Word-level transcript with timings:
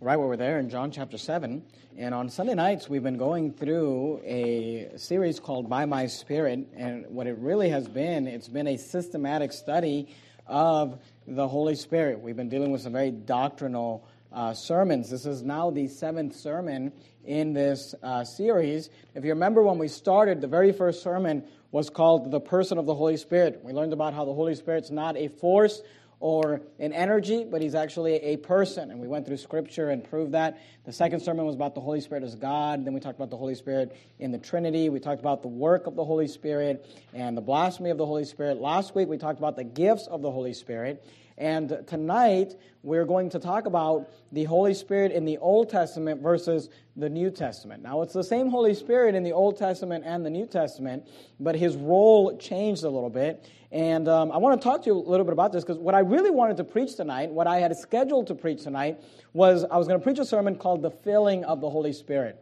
right 0.00 0.16
where 0.16 0.26
we're 0.26 0.36
there 0.36 0.58
in 0.58 0.68
John 0.68 0.90
chapter 0.90 1.16
7. 1.16 1.62
And 1.96 2.14
on 2.14 2.28
Sunday 2.28 2.54
nights, 2.54 2.88
we've 2.88 3.02
been 3.02 3.16
going 3.16 3.52
through 3.52 4.20
a 4.24 4.90
series 4.96 5.38
called 5.38 5.70
By 5.70 5.86
My 5.86 6.06
Spirit. 6.08 6.68
And 6.76 7.06
what 7.08 7.26
it 7.26 7.38
really 7.38 7.68
has 7.68 7.86
been, 7.88 8.26
it's 8.26 8.48
been 8.48 8.66
a 8.66 8.76
systematic 8.76 9.52
study 9.52 10.08
of 10.46 10.98
the 11.26 11.46
Holy 11.46 11.76
Spirit. 11.76 12.20
We've 12.20 12.36
been 12.36 12.48
dealing 12.48 12.72
with 12.72 12.82
some 12.82 12.92
very 12.92 13.12
doctrinal 13.12 14.06
uh, 14.32 14.52
sermons. 14.52 15.10
This 15.10 15.26
is 15.26 15.42
now 15.42 15.70
the 15.70 15.86
seventh 15.86 16.34
sermon 16.34 16.92
in 17.24 17.52
this 17.52 17.94
uh, 18.02 18.24
series. 18.24 18.90
If 19.14 19.24
you 19.24 19.30
remember 19.30 19.62
when 19.62 19.78
we 19.78 19.88
started, 19.88 20.40
the 20.40 20.48
very 20.48 20.72
first 20.72 21.02
sermon 21.02 21.44
was 21.70 21.88
called 21.88 22.30
The 22.30 22.40
Person 22.40 22.78
of 22.78 22.86
the 22.86 22.94
Holy 22.94 23.16
Spirit. 23.16 23.60
We 23.62 23.72
learned 23.72 23.92
about 23.92 24.12
how 24.12 24.24
the 24.24 24.34
Holy 24.34 24.54
Spirit's 24.56 24.90
not 24.90 25.16
a 25.16 25.28
force 25.28 25.82
or 26.24 26.62
an 26.78 26.90
energy, 26.94 27.44
but 27.44 27.60
he's 27.60 27.74
actually 27.74 28.14
a 28.14 28.38
person. 28.38 28.90
And 28.90 28.98
we 28.98 29.06
went 29.06 29.26
through 29.26 29.36
scripture 29.36 29.90
and 29.90 30.02
proved 30.02 30.32
that. 30.32 30.58
The 30.86 30.92
second 30.92 31.20
sermon 31.20 31.44
was 31.44 31.54
about 31.54 31.74
the 31.74 31.82
Holy 31.82 32.00
Spirit 32.00 32.24
as 32.24 32.34
God. 32.34 32.86
Then 32.86 32.94
we 32.94 33.00
talked 33.00 33.18
about 33.18 33.28
the 33.28 33.36
Holy 33.36 33.54
Spirit 33.54 33.94
in 34.18 34.32
the 34.32 34.38
Trinity. 34.38 34.88
We 34.88 35.00
talked 35.00 35.20
about 35.20 35.42
the 35.42 35.48
work 35.48 35.86
of 35.86 35.96
the 35.96 36.04
Holy 36.06 36.26
Spirit 36.26 36.86
and 37.12 37.36
the 37.36 37.42
blasphemy 37.42 37.90
of 37.90 37.98
the 37.98 38.06
Holy 38.06 38.24
Spirit. 38.24 38.56
Last 38.56 38.94
week 38.94 39.06
we 39.06 39.18
talked 39.18 39.38
about 39.38 39.54
the 39.54 39.64
gifts 39.64 40.06
of 40.06 40.22
the 40.22 40.30
Holy 40.30 40.54
Spirit. 40.54 41.04
And 41.36 41.82
tonight, 41.88 42.54
we're 42.82 43.04
going 43.04 43.28
to 43.30 43.40
talk 43.40 43.66
about 43.66 44.08
the 44.30 44.44
Holy 44.44 44.72
Spirit 44.72 45.10
in 45.10 45.24
the 45.24 45.36
Old 45.38 45.68
Testament 45.68 46.22
versus 46.22 46.70
the 46.96 47.10
New 47.10 47.30
Testament. 47.30 47.82
Now, 47.82 48.02
it's 48.02 48.12
the 48.12 48.22
same 48.22 48.48
Holy 48.48 48.72
Spirit 48.72 49.16
in 49.16 49.24
the 49.24 49.32
Old 49.32 49.58
Testament 49.58 50.04
and 50.06 50.24
the 50.24 50.30
New 50.30 50.46
Testament, 50.46 51.08
but 51.40 51.56
his 51.56 51.76
role 51.76 52.38
changed 52.38 52.84
a 52.84 52.88
little 52.88 53.10
bit. 53.10 53.50
And 53.74 54.06
um, 54.06 54.30
I 54.30 54.36
want 54.36 54.62
to 54.62 54.64
talk 54.64 54.82
to 54.82 54.86
you 54.86 54.96
a 54.96 55.02
little 55.10 55.26
bit 55.26 55.32
about 55.32 55.50
this 55.50 55.64
because 55.64 55.78
what 55.78 55.96
I 55.96 55.98
really 55.98 56.30
wanted 56.30 56.58
to 56.58 56.64
preach 56.64 56.94
tonight, 56.94 57.32
what 57.32 57.48
I 57.48 57.58
had 57.58 57.76
scheduled 57.76 58.28
to 58.28 58.34
preach 58.36 58.62
tonight, 58.62 59.02
was 59.32 59.64
I 59.64 59.76
was 59.78 59.88
going 59.88 59.98
to 59.98 60.04
preach 60.04 60.20
a 60.20 60.24
sermon 60.24 60.54
called 60.54 60.80
The 60.80 60.92
Filling 60.92 61.44
of 61.44 61.60
the 61.60 61.68
Holy 61.68 61.92
Spirit. 61.92 62.40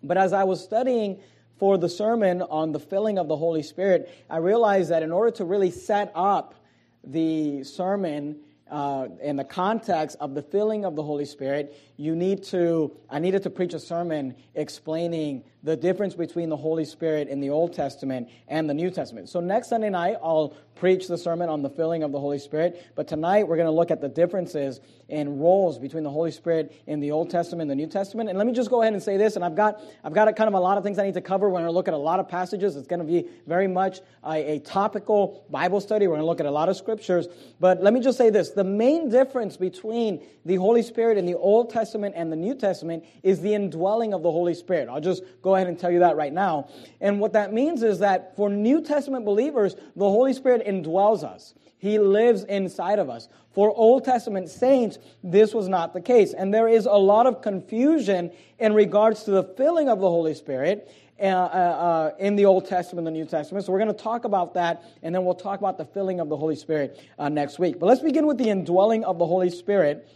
But 0.00 0.16
as 0.16 0.32
I 0.32 0.44
was 0.44 0.62
studying 0.62 1.18
for 1.58 1.76
the 1.76 1.88
sermon 1.88 2.40
on 2.42 2.70
the 2.70 2.78
filling 2.78 3.18
of 3.18 3.26
the 3.26 3.36
Holy 3.36 3.64
Spirit, 3.64 4.14
I 4.30 4.36
realized 4.36 4.92
that 4.92 5.02
in 5.02 5.10
order 5.10 5.32
to 5.38 5.44
really 5.44 5.72
set 5.72 6.12
up 6.14 6.54
the 7.02 7.64
sermon 7.64 8.38
uh, 8.70 9.08
in 9.20 9.34
the 9.34 9.44
context 9.44 10.18
of 10.20 10.34
the 10.34 10.42
filling 10.42 10.84
of 10.84 10.94
the 10.94 11.02
Holy 11.02 11.24
Spirit, 11.24 11.76
you 11.96 12.14
need 12.14 12.44
to, 12.44 12.96
I 13.10 13.18
needed 13.18 13.42
to 13.42 13.50
preach 13.50 13.74
a 13.74 13.80
sermon 13.80 14.36
explaining 14.54 15.42
the 15.62 15.76
difference 15.76 16.14
between 16.14 16.48
the 16.48 16.56
Holy 16.56 16.84
Spirit 16.84 17.28
in 17.28 17.40
the 17.40 17.50
Old 17.50 17.72
Testament 17.72 18.28
and 18.48 18.68
the 18.68 18.74
New 18.74 18.90
Testament. 18.90 19.28
So 19.28 19.40
next 19.40 19.68
Sunday 19.68 19.90
night, 19.90 20.16
I'll 20.22 20.54
preach 20.80 21.08
the 21.08 21.18
sermon 21.18 21.50
on 21.50 21.60
the 21.60 21.68
filling 21.68 22.02
of 22.02 22.10
the 22.10 22.18
Holy 22.18 22.38
Spirit. 22.38 22.90
But 22.94 23.06
tonight, 23.06 23.46
we're 23.46 23.56
going 23.56 23.66
to 23.66 23.72
look 23.72 23.90
at 23.90 24.00
the 24.00 24.08
differences 24.08 24.80
in 25.10 25.38
roles 25.38 25.78
between 25.78 26.04
the 26.04 26.10
Holy 26.10 26.30
Spirit 26.30 26.72
in 26.86 27.00
the 27.00 27.10
Old 27.10 27.28
Testament 27.28 27.70
and 27.70 27.78
the 27.78 27.84
New 27.84 27.90
Testament. 27.90 28.30
And 28.30 28.38
let 28.38 28.46
me 28.46 28.54
just 28.54 28.70
go 28.70 28.80
ahead 28.80 28.94
and 28.94 29.02
say 29.02 29.18
this. 29.18 29.36
And 29.36 29.44
I've 29.44 29.54
got, 29.54 29.82
I've 30.02 30.14
got 30.14 30.28
a, 30.28 30.32
kind 30.32 30.48
of 30.48 30.54
a 30.54 30.60
lot 30.60 30.78
of 30.78 30.84
things 30.84 30.98
I 30.98 31.04
need 31.04 31.14
to 31.14 31.20
cover. 31.20 31.50
We're 31.50 31.58
going 31.58 31.64
to 31.64 31.72
look 31.72 31.88
at 31.88 31.94
a 31.94 31.98
lot 31.98 32.18
of 32.18 32.28
passages. 32.28 32.76
It's 32.76 32.86
going 32.86 33.00
to 33.00 33.06
be 33.06 33.28
very 33.46 33.66
much 33.66 34.00
a, 34.24 34.54
a 34.54 34.58
topical 34.60 35.44
Bible 35.50 35.80
study. 35.80 36.06
We're 36.06 36.14
going 36.14 36.22
to 36.22 36.26
look 36.26 36.40
at 36.40 36.46
a 36.46 36.50
lot 36.50 36.70
of 36.70 36.76
scriptures. 36.76 37.28
But 37.58 37.82
let 37.82 37.92
me 37.92 38.00
just 38.00 38.16
say 38.16 38.30
this. 38.30 38.50
The 38.50 38.64
main 38.64 39.10
difference 39.10 39.58
between 39.58 40.22
the 40.46 40.56
Holy 40.56 40.82
Spirit 40.82 41.18
in 41.18 41.26
the 41.26 41.34
Old 41.34 41.68
Testament 41.68 42.14
and 42.16 42.32
the 42.32 42.36
New 42.36 42.54
Testament 42.54 43.04
is 43.22 43.42
the 43.42 43.52
indwelling 43.52 44.14
of 44.14 44.22
the 44.22 44.30
Holy 44.30 44.54
Spirit. 44.54 44.88
I'll 44.88 45.00
just 45.00 45.22
go 45.42 45.49
ahead 45.54 45.66
and 45.66 45.78
tell 45.78 45.90
you 45.90 46.00
that 46.00 46.16
right 46.16 46.32
now. 46.32 46.68
And 47.00 47.20
what 47.20 47.32
that 47.34 47.52
means 47.52 47.82
is 47.82 48.00
that 48.00 48.36
for 48.36 48.48
New 48.48 48.82
Testament 48.82 49.24
believers, 49.24 49.74
the 49.96 50.08
Holy 50.08 50.32
Spirit 50.32 50.66
indwells 50.66 51.24
us. 51.24 51.54
He 51.80 51.98
lives 51.98 52.44
inside 52.44 52.98
of 52.98 53.08
us. 53.08 53.28
For 53.52 53.74
Old 53.74 54.04
Testament 54.04 54.48
saints, 54.48 54.98
this 55.24 55.54
was 55.54 55.66
not 55.66 55.94
the 55.94 56.00
case. 56.00 56.34
And 56.34 56.52
there 56.52 56.68
is 56.68 56.86
a 56.86 56.92
lot 56.92 57.26
of 57.26 57.42
confusion 57.42 58.30
in 58.58 58.74
regards 58.74 59.24
to 59.24 59.30
the 59.30 59.42
filling 59.42 59.88
of 59.88 59.98
the 59.98 60.08
Holy 60.08 60.34
Spirit 60.34 60.90
uh, 61.18 61.24
uh, 61.24 61.28
uh 61.28 62.10
in 62.18 62.36
the 62.36 62.46
Old 62.46 62.66
Testament 62.66 63.06
and 63.06 63.16
the 63.16 63.18
New 63.18 63.26
Testament. 63.26 63.64
So 63.64 63.72
we're 63.72 63.78
going 63.78 63.94
to 63.94 64.02
talk 64.02 64.24
about 64.24 64.54
that, 64.54 64.84
and 65.02 65.14
then 65.14 65.24
we'll 65.24 65.34
talk 65.34 65.58
about 65.58 65.78
the 65.78 65.84
filling 65.84 66.20
of 66.20 66.28
the 66.28 66.36
Holy 66.36 66.54
Spirit 66.54 67.00
uh, 67.18 67.28
next 67.28 67.58
week. 67.58 67.78
But 67.78 67.86
let's 67.86 68.00
begin 68.00 68.26
with 68.26 68.38
the 68.38 68.48
indwelling 68.50 69.04
of 69.04 69.18
the 69.18 69.26
Holy 69.26 69.50
Spirit. 69.50 70.08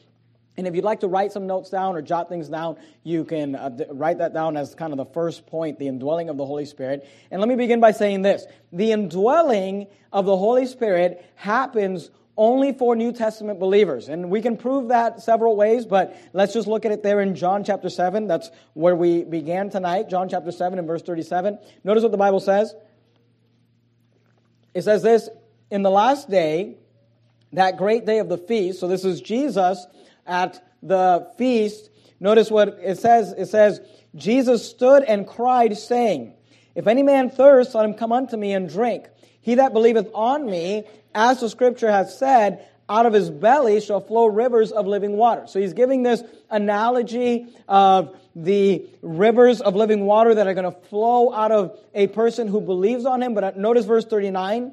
And 0.57 0.69
if 0.69 0.75
you'd 0.75 0.85
like 0.85 1.01
to 1.01 1.09
write 1.09 1.33
some 1.33 1.47
notes 1.47 1.71
down 1.71 1.97
or 1.97 2.03
jot 2.03 2.29
things 2.29 2.49
down, 2.49 2.77
you 3.03 3.25
can 3.25 3.57
uh, 3.57 3.77
write 3.91 4.19
that 4.19 4.33
down 4.33 4.57
as 4.57 4.75
kind 4.75 4.93
of 4.93 4.99
the 4.99 5.07
first 5.07 5.47
point, 5.47 5.79
the 5.79 5.89
indwelling 5.89 6.29
of 6.29 6.37
the 6.37 6.47
Holy 6.47 6.65
Spirit. 6.65 7.09
And 7.31 7.41
let 7.41 7.49
me 7.49 7.57
begin 7.57 7.81
by 7.81 7.91
saying 7.91 8.23
this. 8.23 8.47
The 8.73 8.93
indwelling 8.93 9.89
of 10.13 10.27
the 10.27 10.37
Holy 10.37 10.67
Spirit 10.67 11.25
happens 11.35 12.11
only 12.37 12.73
for 12.73 12.95
New 12.95 13.13
Testament 13.13 13.59
believers. 13.59 14.09
And 14.09 14.31
we 14.31 14.43
can 14.43 14.57
prove 14.57 14.89
that 14.89 15.23
several 15.23 15.57
ways, 15.57 15.87
but 15.87 16.17
let's 16.33 16.53
just 16.53 16.69
look 16.69 16.85
at 16.85 16.93
it 16.93 17.03
there 17.03 17.21
in 17.21 17.35
John 17.35 17.65
chapter 17.65 17.89
7. 17.89 18.27
That's 18.27 18.51
where 18.75 18.95
we 18.95 19.25
began 19.25 19.71
tonight. 19.71 20.09
John 20.09 20.29
chapter 20.29 20.53
7 20.53 20.79
and 20.79 20.87
verse 20.87 21.03
37. 21.03 21.59
Notice 21.83 22.03
what 22.03 22.13
the 22.13 22.19
Bible 22.19 22.41
says. 22.41 22.75
It 24.73 24.83
says 24.83 25.03
this, 25.03 25.29
in 25.71 25.83
the 25.83 25.91
last 25.91 26.29
day, 26.29 26.77
that 27.53 27.77
great 27.77 28.05
day 28.05 28.19
of 28.19 28.29
the 28.29 28.39
feast, 28.39 28.81
so 28.81 28.89
this 28.89 29.05
is 29.05 29.21
Jesus 29.21 29.87
at 30.27 30.63
the 30.83 31.31
feast, 31.37 31.91
notice 32.21 32.51
what 32.51 32.79
it 32.83 32.99
says. 32.99 33.33
It 33.33 33.47
says, 33.47 33.81
Jesus 34.15 34.69
stood 34.69 35.03
and 35.03 35.27
cried, 35.27 35.77
saying, 35.77 36.35
If 36.75 36.87
any 36.87 37.03
man 37.03 37.31
thirst, 37.31 37.75
let 37.75 37.85
him 37.85 37.95
come 37.95 38.13
unto 38.13 38.37
me 38.37 38.53
and 38.53 38.69
drink. 38.69 39.07
He 39.41 39.57
that 39.57 39.73
believeth 39.73 40.09
on 40.15 40.47
me, 40.47 40.85
as 41.15 41.41
the 41.41 41.49
scripture 41.49 41.91
has 41.91 42.19
said, 42.19 42.67
out 42.89 43.07
of 43.07 43.13
his 43.13 43.31
belly 43.31 43.81
shall 43.81 44.01
flow 44.01 44.27
rivers 44.27 44.71
of 44.73 44.87
living 44.87 45.13
water. 45.13 45.47
So 45.47 45.59
he's 45.59 45.73
giving 45.73 46.03
this 46.03 46.23
analogy 46.51 47.47
of 47.69 48.17
the 48.37 48.87
rivers 49.01 49.61
of 49.61 49.75
living 49.75 50.05
water 50.05 50.35
that 50.35 50.47
are 50.47 50.55
going 50.55 50.71
to 50.71 50.79
flow 50.89 51.33
out 51.33 51.51
of 51.51 51.79
a 51.95 52.09
person 52.09 52.49
who 52.49 52.61
believes 52.61 53.07
on 53.07 53.23
him. 53.23 53.35
But 53.35 53.57
notice 53.57 53.87
verse 53.87 54.05
39. 54.05 54.73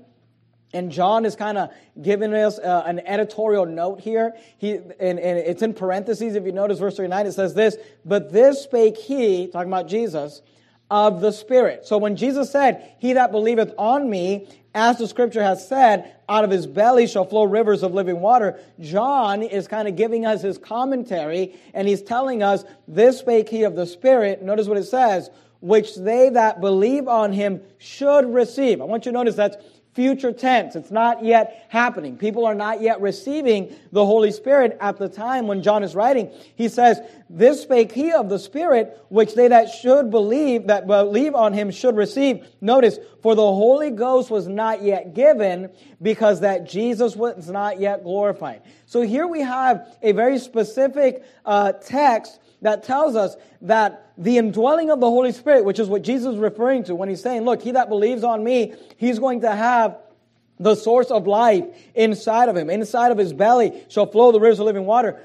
And 0.74 0.92
John 0.92 1.26
is 1.26 1.36
kind 1.36 1.58
of 1.58 1.70
giving 2.02 2.34
us 2.34 2.58
uh, 2.58 2.84
an 2.86 3.00
editorial 3.06 3.66
note 3.66 4.00
here. 4.00 4.34
He, 4.58 4.76
and, 4.76 5.20
and, 5.20 5.20
it's 5.20 5.62
in 5.62 5.74
parentheses. 5.74 6.36
If 6.36 6.46
you 6.46 6.54
notice 6.54 6.80
verse 6.80 6.96
39, 6.96 7.28
it 7.28 7.32
says 7.34 7.54
this, 7.54 7.78
but 8.06 8.32
this 8.32 8.64
spake 8.64 8.98
he, 8.98 9.48
talking 9.48 9.70
about 9.70 9.88
Jesus, 9.88 10.42
of 10.90 11.22
the 11.22 11.32
Spirit. 11.32 11.86
So 11.86 11.98
when 11.98 12.16
Jesus 12.16 12.52
said, 12.52 12.96
he 13.00 13.14
that 13.14 13.32
believeth 13.32 13.74
on 13.78 14.10
me, 14.10 14.48
as 14.74 14.98
the 14.98 15.08
scripture 15.08 15.44
has 15.44 15.68
said, 15.68 16.16
out 16.30 16.44
of 16.44 16.52
his 16.52 16.68
belly 16.68 17.08
shall 17.08 17.26
flow 17.26 17.44
rivers 17.44 17.84
of 17.84 17.94
living 17.94 18.22
water. 18.22 18.60
John 18.80 19.42
is 19.42 19.68
kind 19.68 19.88
of 19.88 19.96
giving 19.96 20.26
us 20.26 20.42
his 20.42 20.58
commentary 20.58 21.56
and 21.74 21.88
he's 21.88 22.02
telling 22.02 22.42
us, 22.44 22.64
this 22.88 23.20
spake 23.20 23.50
he 23.50 23.64
of 23.64 23.76
the 23.76 23.86
Spirit. 23.86 24.42
Notice 24.42 24.68
what 24.68 24.78
it 24.78 24.86
says, 24.86 25.30
which 25.60 25.96
they 25.96 26.30
that 26.30 26.62
believe 26.62 27.08
on 27.08 27.34
him 27.34 27.62
should 27.78 28.34
receive. 28.34 28.82
I 28.82 28.86
want 28.86 29.06
you 29.06 29.12
to 29.12 29.18
notice 29.18 29.36
that's 29.36 29.58
future 29.94 30.32
tense. 30.32 30.76
It's 30.76 30.92
not 30.92 31.24
yet 31.24 31.66
happening. 31.70 32.18
People 32.18 32.46
are 32.46 32.56
not 32.56 32.82
yet 32.82 33.02
receiving 33.02 33.76
the 33.92 34.06
Holy 34.06 34.32
Spirit 34.32 34.78
at 34.80 34.98
the 34.98 35.10
time 35.10 35.48
when 35.48 35.64
John 35.64 35.84
is 35.84 35.96
writing. 35.96 36.32
He 36.56 36.70
says, 36.70 37.00
This 37.30 37.62
spake 37.62 37.92
he 37.92 38.12
of 38.14 38.30
the 38.30 38.40
Spirit, 38.40 38.98
which 39.10 39.36
they 39.36 39.50
that 39.50 39.70
should 39.70 40.10
believe, 40.10 40.68
that 40.68 40.88
believe 40.88 41.36
on 41.36 41.54
him 41.54 41.72
should 41.72 41.98
receive. 41.98 42.48
Notice, 42.62 43.00
for 43.22 43.36
the 43.36 43.42
Holy 43.42 43.92
Ghost 43.92 44.32
was 44.32 44.48
not 44.48 44.82
yet 44.82 45.14
given 45.14 45.70
because 46.02 46.40
that 46.40 46.70
Jesus 46.70 47.16
was 47.16 47.50
not 47.50 47.80
yet 47.80 48.04
glorified. 48.04 48.62
So 48.86 49.02
here 49.02 49.28
we 49.28 49.42
have 49.42 49.98
a 50.02 50.14
very 50.14 50.40
specific 50.40 51.24
uh, 51.46 51.74
text 51.74 52.40
that 52.62 52.84
tells 52.84 53.16
us 53.16 53.36
that 53.62 54.12
the 54.18 54.38
indwelling 54.38 54.92
of 54.92 55.00
the 55.00 55.10
Holy 55.10 55.32
Spirit, 55.32 55.66
which 55.66 55.80
is 55.80 55.88
what 55.88 56.04
Jesus 56.04 56.36
is 56.36 56.40
referring 56.40 56.84
to 56.86 56.96
when 56.96 57.10
he's 57.10 57.22
saying, 57.22 57.42
look, 57.44 57.62
he 57.62 57.72
that 57.72 57.90
believes 57.90 58.24
on 58.24 58.44
me, 58.44 58.74
he's 58.98 59.20
going 59.20 59.42
to 59.42 59.54
have 59.54 59.98
the 60.60 60.76
source 60.76 61.10
of 61.10 61.26
life 61.26 61.66
inside 61.96 62.50
of 62.50 62.56
him. 62.56 62.70
Inside 62.70 63.12
of 63.12 63.18
his 63.18 63.34
belly 63.34 63.84
shall 63.90 64.06
flow 64.06 64.32
the 64.32 64.40
rivers 64.40 64.60
of 64.60 64.68
living 64.68 64.86
water. 64.86 65.20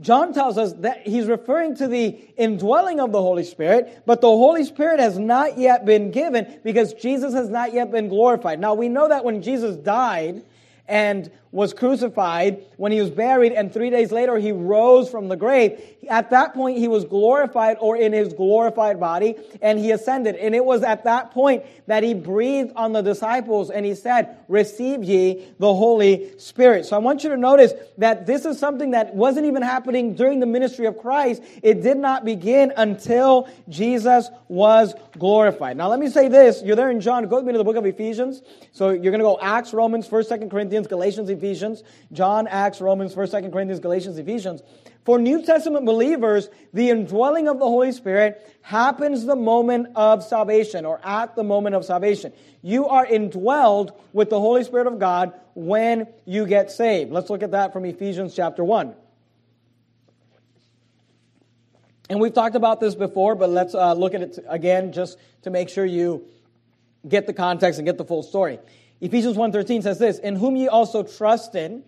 John 0.00 0.34
tells 0.34 0.58
us 0.58 0.74
that 0.74 1.06
he's 1.06 1.26
referring 1.26 1.76
to 1.76 1.88
the 1.88 2.08
indwelling 2.36 3.00
of 3.00 3.12
the 3.12 3.20
Holy 3.20 3.44
Spirit, 3.44 4.02
but 4.04 4.20
the 4.20 4.28
Holy 4.28 4.62
Spirit 4.64 5.00
has 5.00 5.18
not 5.18 5.56
yet 5.58 5.86
been 5.86 6.10
given 6.10 6.60
because 6.62 6.92
Jesus 6.94 7.32
has 7.32 7.48
not 7.48 7.72
yet 7.72 7.90
been 7.90 8.08
glorified. 8.08 8.60
Now 8.60 8.74
we 8.74 8.88
know 8.90 9.08
that 9.08 9.24
when 9.24 9.42
Jesus 9.42 9.74
died 9.76 10.44
and 10.86 11.30
was 11.56 11.72
crucified, 11.72 12.62
when 12.76 12.92
he 12.92 13.00
was 13.00 13.08
buried, 13.08 13.50
and 13.50 13.72
three 13.72 13.88
days 13.88 14.12
later 14.12 14.36
he 14.36 14.52
rose 14.52 15.10
from 15.10 15.28
the 15.28 15.36
grave. 15.36 15.80
At 16.08 16.28
that 16.30 16.52
point, 16.52 16.76
he 16.78 16.86
was 16.86 17.06
glorified 17.06 17.78
or 17.80 17.96
in 17.96 18.12
his 18.12 18.34
glorified 18.34 19.00
body, 19.00 19.36
and 19.62 19.78
he 19.78 19.90
ascended. 19.90 20.36
And 20.36 20.54
it 20.54 20.64
was 20.64 20.82
at 20.82 21.04
that 21.04 21.30
point 21.30 21.64
that 21.86 22.02
he 22.02 22.12
breathed 22.12 22.72
on 22.76 22.92
the 22.92 23.00
disciples 23.00 23.70
and 23.70 23.86
he 23.86 23.94
said, 23.94 24.36
Receive 24.48 25.02
ye 25.02 25.46
the 25.58 25.74
Holy 25.74 26.38
Spirit. 26.38 26.84
So 26.84 26.94
I 26.94 26.98
want 26.98 27.24
you 27.24 27.30
to 27.30 27.38
notice 27.38 27.72
that 27.96 28.26
this 28.26 28.44
is 28.44 28.58
something 28.58 28.90
that 28.90 29.14
wasn't 29.14 29.46
even 29.46 29.62
happening 29.62 30.14
during 30.14 30.40
the 30.40 30.46
ministry 30.46 30.86
of 30.86 30.98
Christ. 30.98 31.42
It 31.62 31.82
did 31.82 31.96
not 31.96 32.24
begin 32.24 32.72
until 32.76 33.48
Jesus 33.70 34.28
was 34.48 34.94
glorified. 35.18 35.78
Now 35.78 35.88
let 35.88 36.00
me 36.00 36.10
say 36.10 36.28
this. 36.28 36.62
You're 36.62 36.76
there 36.76 36.90
in 36.90 37.00
John. 37.00 37.26
Go 37.26 37.36
with 37.36 37.46
me 37.46 37.52
to 37.52 37.58
the 37.58 37.64
book 37.64 37.76
of 37.76 37.86
Ephesians. 37.86 38.42
So 38.72 38.90
you're 38.90 39.10
going 39.12 39.18
to 39.18 39.24
go 39.24 39.38
Acts, 39.40 39.72
Romans, 39.72 40.06
1st, 40.06 40.40
2nd 40.40 40.50
Corinthians, 40.50 40.86
Galatians, 40.86 41.30
Ephesians, 41.30 41.45
John, 42.12 42.46
Acts, 42.46 42.80
Romans, 42.80 43.14
1st, 43.14 43.42
2nd 43.42 43.52
Corinthians, 43.52 43.80
Galatians, 43.80 44.18
Ephesians. 44.18 44.62
For 45.04 45.20
New 45.20 45.44
Testament 45.44 45.86
believers, 45.86 46.48
the 46.72 46.90
indwelling 46.90 47.46
of 47.46 47.60
the 47.60 47.64
Holy 47.64 47.92
Spirit 47.92 48.42
happens 48.62 49.24
the 49.24 49.36
moment 49.36 49.88
of 49.94 50.24
salvation 50.24 50.84
or 50.84 51.00
at 51.04 51.36
the 51.36 51.44
moment 51.44 51.76
of 51.76 51.84
salvation. 51.84 52.32
You 52.60 52.88
are 52.88 53.06
indwelled 53.06 53.96
with 54.12 54.30
the 54.30 54.40
Holy 54.40 54.64
Spirit 54.64 54.88
of 54.88 54.98
God 54.98 55.32
when 55.54 56.08
you 56.24 56.44
get 56.44 56.72
saved. 56.72 57.12
Let's 57.12 57.30
look 57.30 57.44
at 57.44 57.52
that 57.52 57.72
from 57.72 57.84
Ephesians 57.84 58.34
chapter 58.34 58.64
1. 58.64 58.94
And 62.08 62.20
we've 62.20 62.34
talked 62.34 62.56
about 62.56 62.80
this 62.80 62.94
before, 62.94 63.36
but 63.36 63.50
let's 63.50 63.74
uh, 63.74 63.92
look 63.94 64.14
at 64.14 64.22
it 64.22 64.38
again 64.48 64.92
just 64.92 65.18
to 65.42 65.50
make 65.50 65.68
sure 65.68 65.84
you 65.84 66.26
get 67.08 67.26
the 67.26 67.32
context 67.32 67.78
and 67.78 67.86
get 67.86 67.96
the 67.98 68.04
full 68.04 68.22
story. 68.22 68.58
Ephesians 69.00 69.36
1.13 69.36 69.82
says 69.82 69.98
this, 69.98 70.18
In 70.18 70.36
whom 70.36 70.56
ye 70.56 70.68
also 70.68 71.02
trusted, 71.02 71.82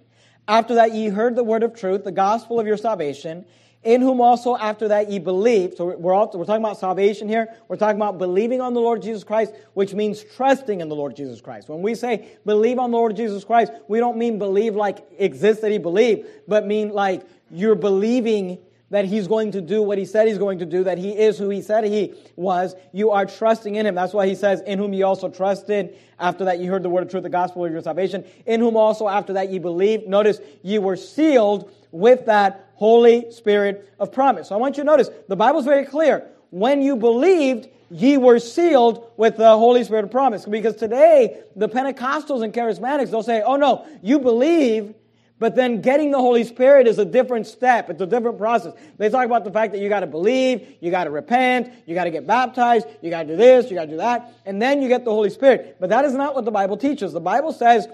after 0.46 0.74
that 0.74 0.94
ye 0.94 1.08
heard 1.08 1.36
the 1.36 1.44
word 1.44 1.62
of 1.62 1.74
truth, 1.74 2.04
the 2.04 2.12
gospel 2.12 2.60
of 2.60 2.66
your 2.66 2.76
salvation, 2.76 3.44
in 3.84 4.00
whom 4.00 4.20
also 4.20 4.56
after 4.56 4.88
that 4.88 5.10
ye 5.10 5.18
believed. 5.18 5.76
So 5.76 5.96
we're, 5.96 6.12
all, 6.12 6.30
we're 6.34 6.44
talking 6.44 6.64
about 6.64 6.78
salvation 6.78 7.28
here. 7.28 7.54
We're 7.68 7.76
talking 7.76 7.96
about 7.96 8.18
believing 8.18 8.60
on 8.60 8.74
the 8.74 8.80
Lord 8.80 9.02
Jesus 9.02 9.24
Christ, 9.24 9.54
which 9.74 9.94
means 9.94 10.22
trusting 10.22 10.80
in 10.80 10.88
the 10.88 10.96
Lord 10.96 11.14
Jesus 11.14 11.40
Christ. 11.40 11.68
When 11.68 11.80
we 11.80 11.94
say 11.94 12.28
believe 12.44 12.78
on 12.78 12.90
the 12.90 12.96
Lord 12.96 13.16
Jesus 13.16 13.44
Christ, 13.44 13.72
we 13.86 13.98
don't 14.00 14.18
mean 14.18 14.38
believe 14.38 14.74
like 14.74 15.06
exists 15.18 15.62
that 15.62 15.70
he 15.70 15.78
believed, 15.78 16.28
but 16.46 16.66
mean 16.66 16.90
like 16.90 17.22
you're 17.50 17.76
believing 17.76 18.58
that 18.90 19.04
he's 19.04 19.28
going 19.28 19.52
to 19.52 19.60
do 19.60 19.82
what 19.82 19.98
he 19.98 20.04
said 20.04 20.28
he's 20.28 20.38
going 20.38 20.58
to 20.60 20.66
do, 20.66 20.84
that 20.84 20.96
he 20.96 21.10
is 21.10 21.38
who 21.38 21.50
he 21.50 21.60
said 21.60 21.84
he 21.84 22.14
was. 22.36 22.74
You 22.92 23.10
are 23.10 23.26
trusting 23.26 23.74
in 23.74 23.84
him. 23.84 23.94
That's 23.94 24.14
why 24.14 24.26
he 24.26 24.34
says, 24.34 24.62
in 24.62 24.78
whom 24.78 24.94
ye 24.94 25.02
also 25.02 25.28
trusted. 25.28 25.96
After 26.18 26.44
that, 26.46 26.58
you 26.58 26.70
heard 26.70 26.82
the 26.82 26.88
word 26.88 27.02
of 27.02 27.10
truth, 27.10 27.22
the 27.22 27.28
gospel 27.28 27.64
of 27.64 27.72
your 27.72 27.82
salvation. 27.82 28.24
In 28.46 28.60
whom 28.60 28.76
also 28.76 29.06
after 29.06 29.34
that 29.34 29.50
ye 29.50 29.58
believed. 29.58 30.08
Notice, 30.08 30.40
ye 30.62 30.78
were 30.78 30.96
sealed 30.96 31.70
with 31.92 32.26
that 32.26 32.70
Holy 32.76 33.30
Spirit 33.30 33.92
of 33.98 34.10
promise. 34.12 34.48
So 34.48 34.54
I 34.54 34.58
want 34.58 34.76
you 34.76 34.84
to 34.84 34.86
notice, 34.86 35.10
the 35.28 35.36
Bible's 35.36 35.64
very 35.64 35.84
clear. 35.84 36.26
When 36.50 36.80
you 36.80 36.96
believed, 36.96 37.68
ye 37.90 38.16
were 38.16 38.38
sealed 38.38 39.10
with 39.16 39.36
the 39.36 39.50
Holy 39.50 39.84
Spirit 39.84 40.04
of 40.06 40.10
promise. 40.10 40.46
Because 40.46 40.76
today, 40.76 41.42
the 41.56 41.68
Pentecostals 41.68 42.42
and 42.42 42.54
Charismatics, 42.54 43.10
they'll 43.10 43.22
say, 43.22 43.42
oh 43.42 43.56
no, 43.56 43.86
you 44.02 44.18
believe, 44.18 44.94
but 45.38 45.54
then 45.54 45.80
getting 45.80 46.10
the 46.10 46.18
Holy 46.18 46.44
Spirit 46.44 46.86
is 46.86 46.98
a 46.98 47.04
different 47.04 47.46
step. 47.46 47.90
It's 47.90 48.00
a 48.00 48.06
different 48.06 48.38
process. 48.38 48.74
They 48.96 49.08
talk 49.08 49.24
about 49.24 49.44
the 49.44 49.52
fact 49.52 49.72
that 49.72 49.80
you 49.80 49.88
got 49.88 50.00
to 50.00 50.06
believe, 50.06 50.76
you 50.80 50.90
got 50.90 51.04
to 51.04 51.10
repent, 51.10 51.72
you 51.86 51.94
got 51.94 52.04
to 52.04 52.10
get 52.10 52.26
baptized, 52.26 52.86
you 53.02 53.10
got 53.10 53.22
to 53.22 53.28
do 53.28 53.36
this, 53.36 53.70
you 53.70 53.76
got 53.76 53.84
to 53.84 53.90
do 53.90 53.96
that, 53.98 54.32
and 54.44 54.60
then 54.60 54.82
you 54.82 54.88
get 54.88 55.04
the 55.04 55.12
Holy 55.12 55.30
Spirit. 55.30 55.76
But 55.78 55.90
that 55.90 56.04
is 56.04 56.14
not 56.14 56.34
what 56.34 56.44
the 56.44 56.50
Bible 56.50 56.76
teaches. 56.76 57.12
The 57.12 57.20
Bible 57.20 57.52
says, 57.52 57.86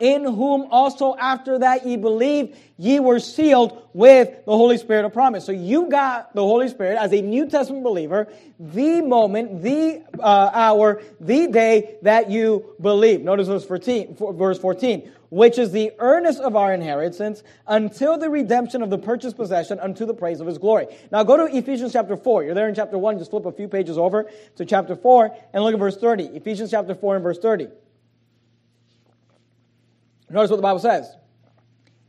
in 0.00 0.24
whom 0.24 0.66
also 0.70 1.14
after 1.16 1.60
that 1.60 1.86
ye 1.86 1.96
believed, 1.96 2.56
ye 2.76 2.98
were 2.98 3.20
sealed 3.20 3.88
with 3.92 4.44
the 4.44 4.56
Holy 4.56 4.76
Spirit 4.76 5.04
of 5.04 5.12
promise. 5.12 5.44
So 5.44 5.52
you 5.52 5.88
got 5.88 6.34
the 6.34 6.42
Holy 6.42 6.68
Spirit 6.68 6.98
as 6.98 7.12
a 7.12 7.22
New 7.22 7.48
Testament 7.48 7.84
believer 7.84 8.28
the 8.58 9.02
moment, 9.02 9.62
the 9.62 10.02
uh, 10.18 10.50
hour, 10.52 11.00
the 11.20 11.46
day 11.46 11.96
that 12.02 12.30
you 12.30 12.74
believe. 12.80 13.22
Notice 13.22 13.46
verse 13.46 13.64
14, 13.64 14.16
verse 14.18 14.58
14, 14.58 15.10
which 15.34 15.58
is 15.58 15.72
the 15.72 15.90
earnest 15.98 16.38
of 16.38 16.54
our 16.54 16.72
inheritance 16.72 17.42
until 17.66 18.16
the 18.16 18.30
redemption 18.30 18.82
of 18.82 18.90
the 18.90 18.96
purchased 18.96 19.34
possession 19.34 19.80
unto 19.80 20.06
the 20.06 20.14
praise 20.14 20.38
of 20.38 20.46
his 20.46 20.58
glory. 20.58 20.86
Now 21.10 21.24
go 21.24 21.36
to 21.36 21.56
Ephesians 21.56 21.92
chapter 21.92 22.16
4. 22.16 22.44
You're 22.44 22.54
there 22.54 22.68
in 22.68 22.74
chapter 22.76 22.96
1. 22.96 23.18
Just 23.18 23.32
flip 23.32 23.44
a 23.44 23.50
few 23.50 23.66
pages 23.66 23.98
over 23.98 24.30
to 24.54 24.64
chapter 24.64 24.94
4 24.94 25.36
and 25.52 25.64
look 25.64 25.74
at 25.74 25.80
verse 25.80 25.96
30. 25.96 26.26
Ephesians 26.36 26.70
chapter 26.70 26.94
4 26.94 27.16
and 27.16 27.24
verse 27.24 27.40
30. 27.40 27.66
Notice 30.30 30.50
what 30.52 30.56
the 30.56 30.62
Bible 30.62 30.78
says. 30.78 31.12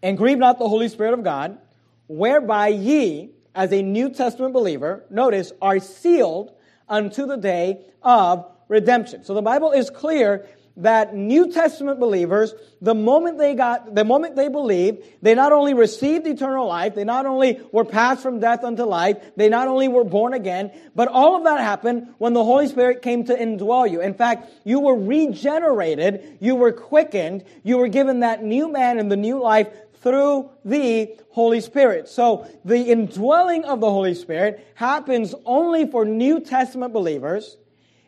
And 0.04 0.20
grieve 0.20 0.38
not 0.38 0.60
the 0.60 0.70
Holy 0.70 0.88
Spirit 0.88 1.16
of 1.16 1.24
God, 1.24 1.58
whereby 2.06 2.68
ye, 2.68 3.32
as 3.56 3.74
a 3.74 3.82
New 3.82 4.12
Testament 4.12 4.54
believer, 4.54 5.04
notice, 5.10 5.52
are 5.64 5.80
sealed 5.80 6.52
unto 6.88 7.26
the 7.26 7.38
day 7.38 7.80
of 8.04 8.46
redemption. 8.68 9.24
So 9.24 9.34
the 9.34 9.42
Bible 9.42 9.72
is 9.72 9.90
clear 9.90 10.46
that 10.78 11.16
New 11.16 11.52
Testament 11.52 12.00
believers, 12.00 12.54
the 12.82 12.94
moment 12.94 13.38
they 13.38 13.56
got, 13.56 13.96
the 13.96 14.04
moment 14.04 14.36
they 14.36 14.50
believed, 14.50 15.04
they 15.22 15.34
not 15.34 15.52
only 15.52 15.74
received 15.74 16.28
eternal 16.28 16.68
life, 16.68 16.96
they 16.96 17.06
not 17.06 17.26
only 17.26 17.62
were 17.72 17.86
passed 17.86 18.22
from 18.22 18.40
death 18.40 18.64
unto 18.64 18.84
life, 18.84 19.18
they 19.38 19.48
not 19.48 19.68
only 19.68 19.88
were 19.88 20.04
born 20.04 20.34
again, 20.34 20.72
but 20.94 21.08
all 21.08 21.38
of 21.38 21.46
that 21.46 21.62
happened 21.62 22.14
when 22.18 22.34
the 22.34 22.44
Holy 22.44 22.68
Spirit 22.68 23.02
came 23.02 23.24
to 23.26 23.36
indwell 23.36 23.90
you. 23.90 24.02
In 24.02 24.14
fact, 24.14 24.52
you 24.66 24.82
were 24.82 24.96
regenerated, 24.96 26.38
you 26.42 26.56
were 26.56 26.74
quickened, 26.74 27.46
you 27.64 27.78
were 27.78 27.88
given 27.88 28.20
that 28.20 28.44
new 28.44 28.72
man 28.72 29.00
and 29.00 29.10
the 29.10 29.18
new 29.18 29.42
life 29.42 29.70
through 30.02 30.50
the 30.64 31.18
Holy 31.32 31.62
Spirit. 31.62 32.08
So 32.10 32.48
the 32.64 32.92
indwelling 32.92 33.64
of 33.64 33.80
the 33.80 33.90
Holy 33.90 34.14
Spirit 34.14 34.66
happens 34.76 35.34
only 35.46 35.90
for 35.90 36.06
New 36.06 36.42
Testament 36.42 36.94
believers. 36.94 37.58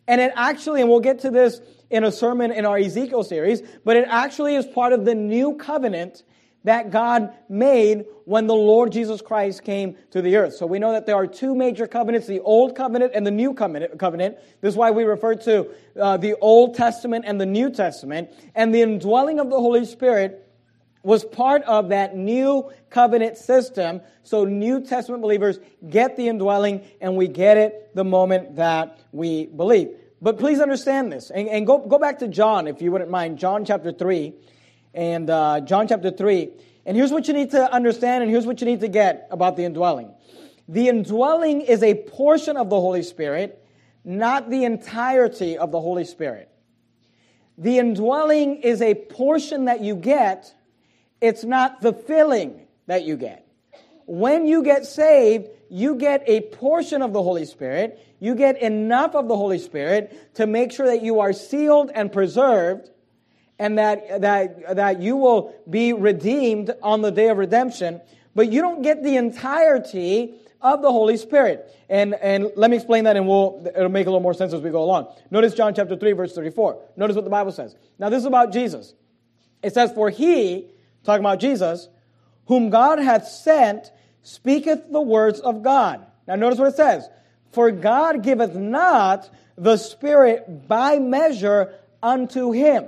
And 0.07 0.21
it 0.21 0.31
actually, 0.35 0.81
and 0.81 0.89
we'll 0.89 0.99
get 0.99 1.21
to 1.21 1.31
this 1.31 1.59
in 1.89 2.03
a 2.03 2.11
sermon 2.11 2.51
in 2.51 2.65
our 2.65 2.77
Ezekiel 2.77 3.23
series, 3.23 3.61
but 3.83 3.95
it 3.95 4.07
actually 4.09 4.55
is 4.55 4.65
part 4.65 4.93
of 4.93 5.05
the 5.05 5.15
new 5.15 5.55
covenant 5.55 6.23
that 6.63 6.91
God 6.91 7.33
made 7.47 8.05
when 8.25 8.45
the 8.45 8.55
Lord 8.55 8.91
Jesus 8.91 9.21
Christ 9.21 9.63
came 9.63 9.95
to 10.11 10.21
the 10.21 10.35
earth. 10.35 10.55
So 10.55 10.65
we 10.65 10.79
know 10.79 10.91
that 10.91 11.05
there 11.05 11.15
are 11.15 11.25
two 11.25 11.55
major 11.55 11.87
covenants, 11.87 12.27
the 12.27 12.41
Old 12.41 12.75
Covenant 12.75 13.13
and 13.15 13.25
the 13.25 13.31
New 13.31 13.53
Covenant. 13.53 14.37
This 14.59 14.73
is 14.73 14.75
why 14.75 14.91
we 14.91 15.05
refer 15.05 15.35
to 15.35 15.69
uh, 15.97 16.17
the 16.17 16.35
Old 16.41 16.75
Testament 16.75 17.23
and 17.25 17.39
the 17.39 17.45
New 17.45 17.69
Testament. 17.69 18.31
And 18.53 18.75
the 18.75 18.81
indwelling 18.81 19.39
of 19.39 19.49
the 19.49 19.55
Holy 19.55 19.85
Spirit 19.85 20.43
was 21.03 21.23
part 21.23 21.63
of 21.63 21.89
that 21.89 22.17
new 22.17 22.69
covenant 22.89 23.37
system. 23.37 24.01
So 24.23 24.43
New 24.43 24.81
Testament 24.81 25.21
believers 25.21 25.59
get 25.89 26.17
the 26.17 26.27
indwelling 26.27 26.85
and 26.99 27.15
we 27.15 27.29
get 27.29 27.55
it 27.55 27.95
the 27.95 28.03
moment 28.03 28.57
that 28.57 28.99
we 29.13 29.45
believe. 29.45 29.95
But 30.21 30.39
please 30.39 30.59
understand 30.59 31.11
this. 31.11 31.29
And, 31.29 31.47
and, 31.47 31.67
go, 31.67 31.77
go 31.77 31.99
back 31.99 32.19
to 32.19 32.27
John, 32.27 32.67
if 32.67 32.81
you 32.81 32.91
wouldn't 32.91 33.11
mind. 33.11 33.37
John 33.37 33.65
chapter 33.65 33.91
3. 33.91 34.33
And 34.93 35.29
uh, 35.29 35.61
John 35.61 35.87
chapter 35.87 36.11
3. 36.11 36.49
And 36.85 36.95
here's 36.95 37.11
what 37.11 37.27
you 37.27 37.33
need 37.33 37.51
to 37.51 37.71
understand, 37.71 38.23
and 38.23 38.31
here's 38.31 38.45
what 38.45 38.61
you 38.61 38.65
need 38.65 38.79
to 38.79 38.87
get 38.87 39.27
about 39.29 39.57
the 39.57 39.65
indwelling. 39.65 40.13
The 40.69 40.87
indwelling 40.87 41.61
is 41.61 41.83
a 41.83 41.95
portion 41.95 42.57
of 42.57 42.69
the 42.69 42.79
Holy 42.79 43.03
Spirit, 43.03 43.63
not 44.05 44.49
the 44.49 44.63
entirety 44.63 45.57
of 45.57 45.71
the 45.71 45.81
Holy 45.81 46.05
Spirit. 46.05 46.49
The 47.57 47.77
indwelling 47.77 48.57
is 48.61 48.81
a 48.81 48.93
portion 48.95 49.65
that 49.65 49.81
you 49.81 49.95
get, 49.95 50.53
it's 51.19 51.43
not 51.43 51.81
the 51.81 51.91
filling 51.91 52.67
that 52.85 53.03
you 53.03 53.17
get. 53.17 53.45
When 54.05 54.45
you 54.45 54.63
get 54.63 54.85
saved, 54.85 55.49
you 55.69 55.95
get 55.95 56.23
a 56.27 56.41
portion 56.41 57.01
of 57.01 57.13
the 57.13 57.21
Holy 57.21 57.45
Spirit. 57.45 57.99
You 58.19 58.35
get 58.35 58.61
enough 58.61 59.15
of 59.15 59.27
the 59.27 59.35
Holy 59.35 59.59
Spirit 59.59 60.35
to 60.35 60.47
make 60.47 60.71
sure 60.71 60.87
that 60.87 61.01
you 61.01 61.19
are 61.19 61.33
sealed 61.33 61.91
and 61.93 62.11
preserved 62.11 62.89
and 63.59 63.77
that, 63.77 64.21
that, 64.21 64.75
that 64.75 65.01
you 65.01 65.15
will 65.15 65.55
be 65.69 65.93
redeemed 65.93 66.71
on 66.81 67.01
the 67.01 67.11
day 67.11 67.29
of 67.29 67.37
redemption. 67.37 68.01
But 68.35 68.51
you 68.51 68.61
don't 68.61 68.81
get 68.81 69.03
the 69.03 69.17
entirety 69.17 70.35
of 70.61 70.81
the 70.81 70.91
Holy 70.91 71.17
Spirit. 71.17 71.73
And, 71.89 72.13
and 72.15 72.51
let 72.55 72.69
me 72.69 72.77
explain 72.77 73.05
that 73.05 73.15
and 73.15 73.27
we'll, 73.27 73.63
it'll 73.75 73.89
make 73.89 74.05
a 74.05 74.09
little 74.09 74.21
more 74.21 74.33
sense 74.33 74.53
as 74.53 74.61
we 74.61 74.69
go 74.69 74.83
along. 74.83 75.13
Notice 75.31 75.53
John 75.53 75.73
chapter 75.73 75.95
3 75.95 76.11
verse 76.13 76.33
34. 76.33 76.79
Notice 76.97 77.15
what 77.15 77.25
the 77.25 77.31
Bible 77.31 77.51
says. 77.51 77.75
Now 77.97 78.09
this 78.09 78.19
is 78.19 78.25
about 78.25 78.51
Jesus. 78.51 78.93
It 79.63 79.73
says, 79.73 79.91
For 79.91 80.09
he, 80.09 80.67
talking 81.03 81.21
about 81.21 81.39
Jesus, 81.39 81.87
whom 82.45 82.69
God 82.69 82.99
hath 82.99 83.27
sent 83.27 83.91
speaketh 84.27 84.91
the 84.91 85.01
words 85.01 85.39
of 85.39 85.63
God. 85.63 86.05
Now 86.27 86.35
notice 86.35 86.59
what 86.59 86.67
it 86.67 86.75
says. 86.75 87.07
For 87.53 87.71
God 87.71 88.23
giveth 88.23 88.55
not 88.55 89.29
the 89.57 89.77
Spirit 89.77 90.67
by 90.67 90.99
measure 90.99 91.73
unto 92.03 92.51
him. 92.51 92.85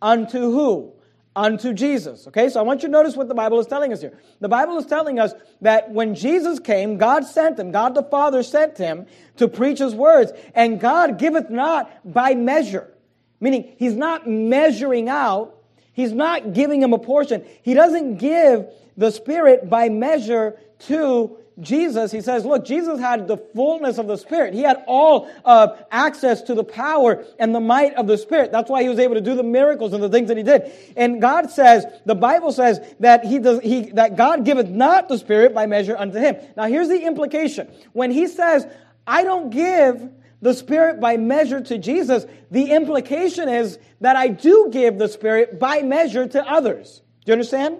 Unto 0.00 0.38
who? 0.52 0.92
Unto 1.34 1.72
Jesus. 1.72 2.28
Okay, 2.28 2.48
so 2.48 2.60
I 2.60 2.62
want 2.62 2.82
you 2.82 2.88
to 2.88 2.92
notice 2.92 3.16
what 3.16 3.26
the 3.26 3.34
Bible 3.34 3.58
is 3.58 3.66
telling 3.66 3.92
us 3.92 4.00
here. 4.00 4.16
The 4.40 4.48
Bible 4.48 4.78
is 4.78 4.86
telling 4.86 5.18
us 5.18 5.34
that 5.62 5.90
when 5.90 6.14
Jesus 6.14 6.60
came, 6.60 6.96
God 6.96 7.26
sent 7.26 7.58
him, 7.58 7.72
God 7.72 7.96
the 7.96 8.04
Father 8.04 8.44
sent 8.44 8.78
him 8.78 9.06
to 9.36 9.48
preach 9.48 9.80
his 9.80 9.96
words, 9.96 10.30
and 10.54 10.78
God 10.78 11.18
giveth 11.18 11.50
not 11.50 11.90
by 12.04 12.34
measure. 12.34 12.88
Meaning, 13.40 13.74
he's 13.78 13.96
not 13.96 14.28
measuring 14.28 15.08
out, 15.08 15.57
he's 15.98 16.12
not 16.12 16.54
giving 16.54 16.82
him 16.82 16.92
a 16.92 16.98
portion. 16.98 17.44
He 17.62 17.74
doesn't 17.74 18.16
give 18.16 18.66
the 18.96 19.10
Spirit 19.10 19.68
by 19.68 19.88
measure 19.88 20.58
to 20.86 21.36
Jesus, 21.60 22.12
he 22.12 22.20
says, 22.20 22.44
look, 22.44 22.64
Jesus 22.64 23.00
had 23.00 23.26
the 23.26 23.36
fullness 23.36 23.98
of 23.98 24.06
the 24.06 24.16
Spirit. 24.16 24.54
He 24.54 24.62
had 24.62 24.82
all 24.86 25.28
uh, 25.44 25.76
access 25.90 26.42
to 26.42 26.54
the 26.54 26.62
power 26.62 27.24
and 27.38 27.52
the 27.52 27.60
might 27.60 27.94
of 27.94 28.06
the 28.06 28.16
Spirit. 28.16 28.52
That's 28.52 28.70
why 28.70 28.82
he 28.82 28.88
was 28.88 29.00
able 29.00 29.14
to 29.14 29.20
do 29.20 29.34
the 29.34 29.42
miracles 29.42 29.92
and 29.92 30.00
the 30.02 30.08
things 30.08 30.28
that 30.28 30.36
he 30.36 30.44
did. 30.44 30.70
And 30.96 31.20
God 31.20 31.50
says, 31.50 31.84
the 32.06 32.14
Bible 32.14 32.52
says 32.52 32.80
that 33.00 33.24
he 33.24 33.40
does, 33.40 33.60
he, 33.60 33.90
that 33.92 34.16
God 34.16 34.44
giveth 34.44 34.68
not 34.68 35.08
the 35.08 35.18
Spirit 35.18 35.52
by 35.52 35.66
measure 35.66 35.96
unto 35.96 36.18
him. 36.18 36.36
Now 36.56 36.66
here's 36.66 36.88
the 36.88 37.04
implication. 37.04 37.68
When 37.92 38.12
he 38.12 38.28
says, 38.28 38.66
I 39.04 39.24
don't 39.24 39.50
give 39.50 40.08
the 40.40 40.54
Spirit 40.54 41.00
by 41.00 41.16
measure 41.16 41.60
to 41.60 41.78
Jesus, 41.78 42.26
the 42.50 42.72
implication 42.72 43.48
is 43.48 43.78
that 44.00 44.16
I 44.16 44.28
do 44.28 44.68
give 44.72 44.98
the 44.98 45.08
Spirit 45.08 45.58
by 45.58 45.82
measure 45.82 46.26
to 46.28 46.48
others. 46.48 47.02
Do 47.24 47.30
you 47.30 47.32
understand? 47.32 47.78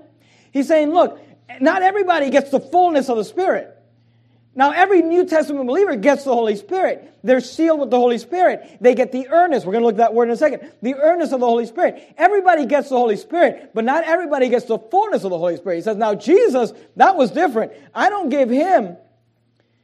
He's 0.53 0.67
saying, 0.67 0.93
look, 0.93 1.21
Not 1.61 1.83
everybody 1.83 2.31
gets 2.31 2.51
the 2.51 2.61
fullness 2.61 3.09
of 3.09 3.17
the 3.17 3.25
Spirit. 3.25 3.75
Now, 4.55 4.73
every 4.73 5.03
New 5.03 5.25
Testament 5.25 5.67
believer 5.67 5.95
gets 5.95 6.25
the 6.25 6.35
Holy 6.35 6.57
Spirit. 6.57 7.15
They're 7.23 7.41
sealed 7.41 7.79
with 7.79 7.91
the 7.91 7.99
Holy 7.99 8.19
Spirit. 8.19 8.79
They 8.81 8.95
get 8.95 9.13
the 9.13 9.29
earnest. 9.29 9.65
We're 9.65 9.73
going 9.73 9.83
to 9.83 9.87
look 9.87 9.95
at 9.95 9.99
that 9.99 10.15
word 10.15 10.25
in 10.25 10.31
a 10.31 10.37
second. 10.37 10.73
The 10.83 10.97
earnest 10.97 11.33
of 11.33 11.41
the 11.41 11.47
Holy 11.47 11.67
Spirit. 11.67 12.15
Everybody 12.19 12.67
gets 12.67 12.89
the 12.89 12.97
Holy 12.97 13.17
Spirit, 13.17 13.71
but 13.73 13.85
not 13.85 14.05
everybody 14.05 14.49
gets 14.49 14.67
the 14.67 14.79
fullness 14.79 15.23
of 15.23 15.31
the 15.31 15.39
Holy 15.39 15.57
Spirit. 15.57 15.77
He 15.77 15.83
says, 15.83 15.97
now 15.97 16.15
Jesus, 16.15 16.73
that 16.97 17.17
was 17.17 17.31
different. 17.31 17.73
I 17.95 18.11
don't 18.11 18.31
give 18.31 18.51
him. 18.51 18.97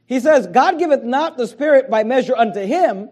He 0.05 0.19
says, 0.19 0.47
God 0.47 0.77
giveth 0.77 1.03
not 1.03 1.37
the 1.37 1.47
Spirit 1.47 1.89
by 1.89 2.03
measure 2.03 2.35
unto 2.35 2.59
him. 2.59 3.09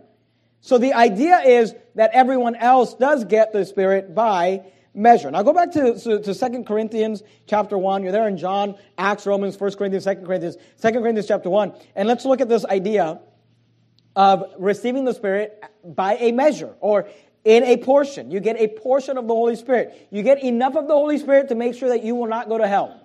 So 0.61 0.77
the 0.77 0.93
idea 0.93 1.39
is 1.39 1.73
that 1.95 2.11
everyone 2.13 2.55
else 2.55 2.93
does 2.93 3.25
get 3.25 3.51
the 3.51 3.65
Spirit 3.65 4.13
by 4.15 4.63
measure. 4.93 5.31
Now 5.31 5.43
go 5.43 5.53
back 5.53 5.71
to, 5.71 5.99
to, 5.99 6.19
to 6.21 6.33
2 6.33 6.63
Corinthians 6.63 7.23
chapter 7.47 7.77
1. 7.77 8.03
You're 8.03 8.11
there 8.11 8.27
in 8.27 8.37
John, 8.37 8.75
Acts, 8.97 9.25
Romans, 9.25 9.59
1 9.59 9.73
Corinthians, 9.73 10.05
2 10.05 10.15
Corinthians, 10.25 10.57
2 10.81 10.91
Corinthians 10.91 11.27
chapter 11.27 11.49
1. 11.49 11.73
And 11.95 12.07
let's 12.07 12.25
look 12.25 12.41
at 12.41 12.49
this 12.49 12.65
idea 12.65 13.19
of 14.15 14.53
receiving 14.59 15.05
the 15.05 15.13
Spirit 15.13 15.63
by 15.83 16.15
a 16.17 16.31
measure 16.31 16.75
or 16.79 17.09
in 17.43 17.63
a 17.63 17.77
portion. 17.77 18.31
You 18.31 18.39
get 18.39 18.57
a 18.57 18.67
portion 18.67 19.17
of 19.17 19.27
the 19.27 19.33
Holy 19.33 19.55
Spirit. 19.55 20.07
You 20.11 20.21
get 20.21 20.43
enough 20.43 20.75
of 20.75 20.87
the 20.87 20.93
Holy 20.93 21.17
Spirit 21.17 21.49
to 21.49 21.55
make 21.55 21.75
sure 21.75 21.89
that 21.89 22.03
you 22.03 22.15
will 22.15 22.27
not 22.27 22.47
go 22.47 22.57
to 22.57 22.67
hell. 22.67 23.01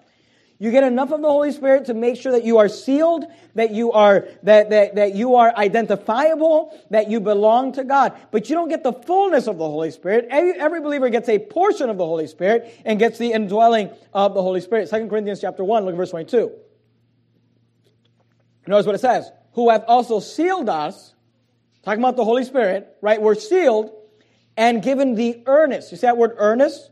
You 0.60 0.72
get 0.72 0.82
enough 0.82 1.12
of 1.12 1.20
the 1.20 1.28
Holy 1.28 1.52
Spirit 1.52 1.84
to 1.84 1.94
make 1.94 2.20
sure 2.20 2.32
that 2.32 2.42
you 2.42 2.58
are 2.58 2.68
sealed, 2.68 3.24
that 3.54 3.70
you 3.70 3.92
are, 3.92 4.26
that, 4.42 4.70
that, 4.70 4.96
that 4.96 5.14
you 5.14 5.36
are 5.36 5.54
identifiable, 5.56 6.76
that 6.90 7.08
you 7.08 7.20
belong 7.20 7.72
to 7.74 7.84
God. 7.84 8.18
But 8.32 8.48
you 8.48 8.56
don't 8.56 8.68
get 8.68 8.82
the 8.82 8.92
fullness 8.92 9.46
of 9.46 9.56
the 9.56 9.68
Holy 9.68 9.92
Spirit. 9.92 10.26
Every, 10.30 10.58
every 10.58 10.80
believer 10.80 11.10
gets 11.10 11.28
a 11.28 11.38
portion 11.38 11.88
of 11.90 11.96
the 11.96 12.04
Holy 12.04 12.26
Spirit 12.26 12.74
and 12.84 12.98
gets 12.98 13.18
the 13.18 13.32
indwelling 13.32 13.90
of 14.12 14.34
the 14.34 14.42
Holy 14.42 14.60
Spirit. 14.60 14.90
2 14.90 15.06
Corinthians 15.06 15.40
chapter 15.40 15.62
1, 15.62 15.84
look 15.84 15.92
at 15.92 15.96
verse 15.96 16.10
22. 16.10 16.50
Notice 18.66 18.84
what 18.84 18.96
it 18.96 19.00
says. 19.00 19.30
Who 19.52 19.70
hath 19.70 19.84
also 19.86 20.18
sealed 20.18 20.68
us, 20.68 21.14
talking 21.84 22.00
about 22.00 22.16
the 22.16 22.24
Holy 22.24 22.44
Spirit, 22.44 22.96
right? 23.00 23.22
We're 23.22 23.36
sealed 23.36 23.92
and 24.56 24.82
given 24.82 25.14
the 25.14 25.40
earnest. 25.46 25.92
You 25.92 25.98
see 25.98 26.06
that 26.08 26.16
word 26.16 26.34
earnest? 26.36 26.90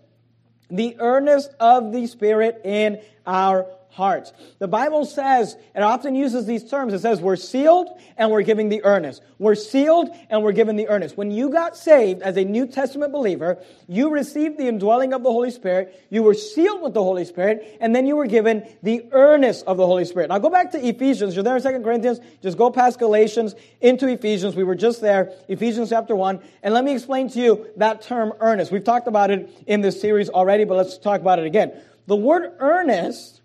The 0.70 0.96
earnest 0.98 1.54
of 1.60 1.92
the 1.92 2.06
Spirit 2.06 2.60
in 2.64 3.00
our 3.26 3.66
hearts. 3.96 4.32
The 4.58 4.68
Bible 4.68 5.06
says, 5.06 5.56
it 5.74 5.82
often 5.82 6.14
uses 6.14 6.44
these 6.44 6.68
terms. 6.68 6.92
It 6.92 7.00
says, 7.00 7.20
we're 7.20 7.36
sealed 7.36 7.88
and 8.18 8.30
we're 8.30 8.42
giving 8.42 8.68
the 8.68 8.84
earnest. 8.84 9.22
We're 9.38 9.54
sealed 9.54 10.10
and 10.28 10.42
we're 10.42 10.52
given 10.52 10.76
the 10.76 10.88
earnest. 10.88 11.16
When 11.16 11.30
you 11.30 11.48
got 11.48 11.76
saved 11.76 12.20
as 12.22 12.36
a 12.36 12.44
New 12.44 12.66
Testament 12.66 13.10
believer, 13.10 13.58
you 13.88 14.10
received 14.10 14.58
the 14.58 14.68
indwelling 14.68 15.14
of 15.14 15.22
the 15.22 15.30
Holy 15.30 15.50
Spirit. 15.50 16.06
You 16.10 16.22
were 16.22 16.34
sealed 16.34 16.82
with 16.82 16.92
the 16.92 17.02
Holy 17.02 17.24
Spirit, 17.24 17.78
and 17.80 17.96
then 17.96 18.06
you 18.06 18.16
were 18.16 18.26
given 18.26 18.68
the 18.82 19.06
earnest 19.12 19.64
of 19.66 19.78
the 19.78 19.86
Holy 19.86 20.04
Spirit. 20.04 20.28
Now 20.28 20.38
go 20.38 20.50
back 20.50 20.72
to 20.72 20.86
Ephesians. 20.86 21.34
You're 21.34 21.44
there 21.44 21.56
in 21.56 21.62
2 21.62 21.82
Corinthians. 21.82 22.20
Just 22.42 22.58
go 22.58 22.70
past 22.70 22.98
Galatians 22.98 23.54
into 23.80 24.08
Ephesians. 24.08 24.54
We 24.54 24.64
were 24.64 24.74
just 24.74 25.00
there, 25.00 25.32
Ephesians 25.48 25.88
chapter 25.88 26.14
1. 26.14 26.40
And 26.62 26.74
let 26.74 26.84
me 26.84 26.92
explain 26.92 27.30
to 27.30 27.40
you 27.40 27.66
that 27.78 28.02
term 28.02 28.34
earnest. 28.40 28.70
We've 28.70 28.84
talked 28.84 29.08
about 29.08 29.30
it 29.30 29.50
in 29.66 29.80
this 29.80 29.98
series 30.00 30.28
already, 30.28 30.64
but 30.64 30.76
let's 30.76 30.98
talk 30.98 31.22
about 31.22 31.38
it 31.38 31.46
again. 31.46 31.72
The 32.06 32.16
word 32.16 32.52
earnest, 32.60 33.35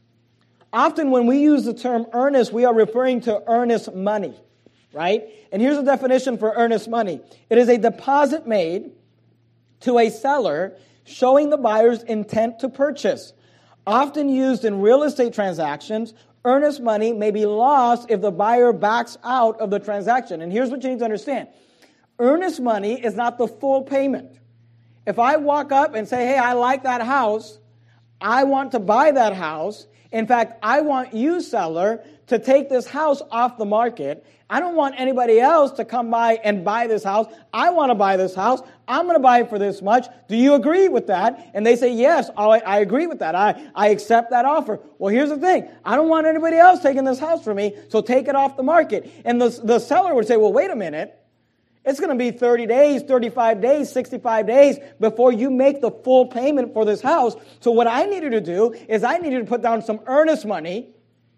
often 0.74 1.12
when 1.12 1.28
we 1.28 1.40
use 1.40 1.66
the 1.66 1.74
term 1.74 2.06
earnest, 2.14 2.54
we 2.54 2.66
are 2.66 2.74
referring 2.74 3.22
to 3.22 3.44
earnest 3.48 3.94
money, 3.94 4.34
right? 4.94 5.24
And 5.52 5.62
here's 5.62 5.78
a 5.78 5.84
definition 5.84 6.38
for 6.38 6.54
earnest 6.56 6.90
money 6.90 7.22
it 7.50 7.58
is 7.58 7.70
a 7.70 7.78
deposit 7.78 8.48
made 8.48 8.92
to 9.82 10.00
a 10.00 10.10
seller 10.10 10.78
showing 11.04 11.50
the 11.50 11.58
buyer's 11.58 12.04
intent 12.04 12.60
to 12.60 12.70
purchase. 12.70 13.34
Often 13.86 14.30
used 14.30 14.64
in 14.64 14.80
real 14.80 15.04
estate 15.04 15.34
transactions, 15.34 16.14
earnest 16.46 16.82
money 16.82 17.14
may 17.14 17.32
be 17.32 17.46
lost 17.46 18.10
if 18.10 18.22
the 18.22 18.32
buyer 18.32 18.74
backs 18.74 19.18
out 19.24 19.60
of 19.60 19.70
the 19.70 19.80
transaction. 19.80 20.42
And 20.42 20.52
here's 20.52 20.70
what 20.70 20.84
you 20.84 20.90
need 20.90 21.00
to 21.00 21.06
understand 21.06 21.48
earnest 22.20 22.62
money 22.62 23.04
is 23.04 23.16
not 23.16 23.38
the 23.38 23.48
full 23.48 23.82
payment. 23.82 24.38
If 25.08 25.18
I 25.18 25.38
walk 25.38 25.72
up 25.72 25.96
and 25.96 26.08
say, 26.08 26.28
hey, 26.28 26.38
I 26.38 26.54
like 26.54 26.84
that 26.84 27.02
house, 27.02 27.58
I 28.20 28.44
want 28.44 28.74
to 28.74 28.80
buy 28.80 29.12
that 29.12 29.34
house. 29.34 29.88
In 30.12 30.28
fact, 30.28 30.60
I 30.62 30.82
want 30.82 31.14
you, 31.14 31.42
seller, 31.42 32.04
to 32.28 32.40
take 32.40 32.70
this 32.70 32.88
house 32.88 33.22
off 33.32 33.58
the 33.58 33.66
market. 33.66 34.26
I 34.50 34.60
don't 34.60 34.76
want 34.76 34.96
anybody 34.98 35.40
else 35.40 35.72
to 35.74 35.86
come 35.86 36.10
by 36.10 36.34
and 36.44 36.66
buy 36.66 36.88
this 36.88 37.04
house. 37.04 37.28
I 37.54 37.70
want 37.70 37.90
to 37.90 37.96
buy 37.96 38.18
this 38.18 38.36
house. 38.36 38.62
I'm 38.86 39.06
going 39.06 39.16
to 39.16 39.22
buy 39.22 39.40
it 39.40 39.50
for 39.50 39.58
this 39.58 39.82
much. 39.82 40.08
Do 40.28 40.36
you 40.36 40.56
agree 40.56 40.90
with 40.90 41.08
that? 41.08 41.52
And 41.54 41.66
they 41.66 41.78
say, 41.78 41.94
yes, 41.94 42.30
I, 42.36 42.80
agree 42.80 43.08
with 43.08 43.20
that. 43.20 43.34
I, 43.34 43.70
I 43.74 43.88
accept 43.88 44.32
that 44.32 44.44
offer. 44.44 44.82
Well, 44.98 45.14
here's 45.14 45.30
the 45.30 45.38
thing. 45.38 45.70
I 45.86 45.96
don't 45.96 46.10
want 46.10 46.28
anybody 46.28 46.58
else 46.58 46.82
taking 46.82 47.06
this 47.06 47.20
house 47.20 47.44
from 47.44 47.56
me, 47.56 47.78
so 47.88 48.02
take 48.02 48.28
it 48.28 48.36
off 48.36 48.58
the 48.58 48.64
market. 48.64 49.10
And 49.24 49.42
the, 49.42 49.50
the 49.64 49.80
seller 49.80 50.14
would 50.14 50.28
say, 50.28 50.36
well, 50.36 50.52
wait 50.52 50.70
a 50.70 50.76
minute. 50.76 51.18
It's 51.84 52.00
going 52.00 52.16
to 52.16 52.24
be 52.24 52.32
30 52.32 52.68
days, 52.68 53.02
35 53.04 53.60
days, 53.60 53.92
65 53.92 54.46
days 54.46 54.78
before 55.00 55.34
you 55.34 55.50
make 55.50 55.82
the 55.82 55.90
full 55.90 56.28
payment 56.28 56.74
for 56.74 56.86
this 56.86 57.02
house. 57.02 57.36
So 57.60 57.72
what 57.72 57.88
I 57.88 58.06
needed 58.06 58.32
to 58.32 58.42
do 58.42 58.74
is 58.88 59.04
I 59.04 59.18
needed 59.18 59.40
to 59.40 59.46
put 59.46 59.62
down 59.62 59.82
some 59.82 60.00
earnest 60.06 60.46
money 60.46 60.90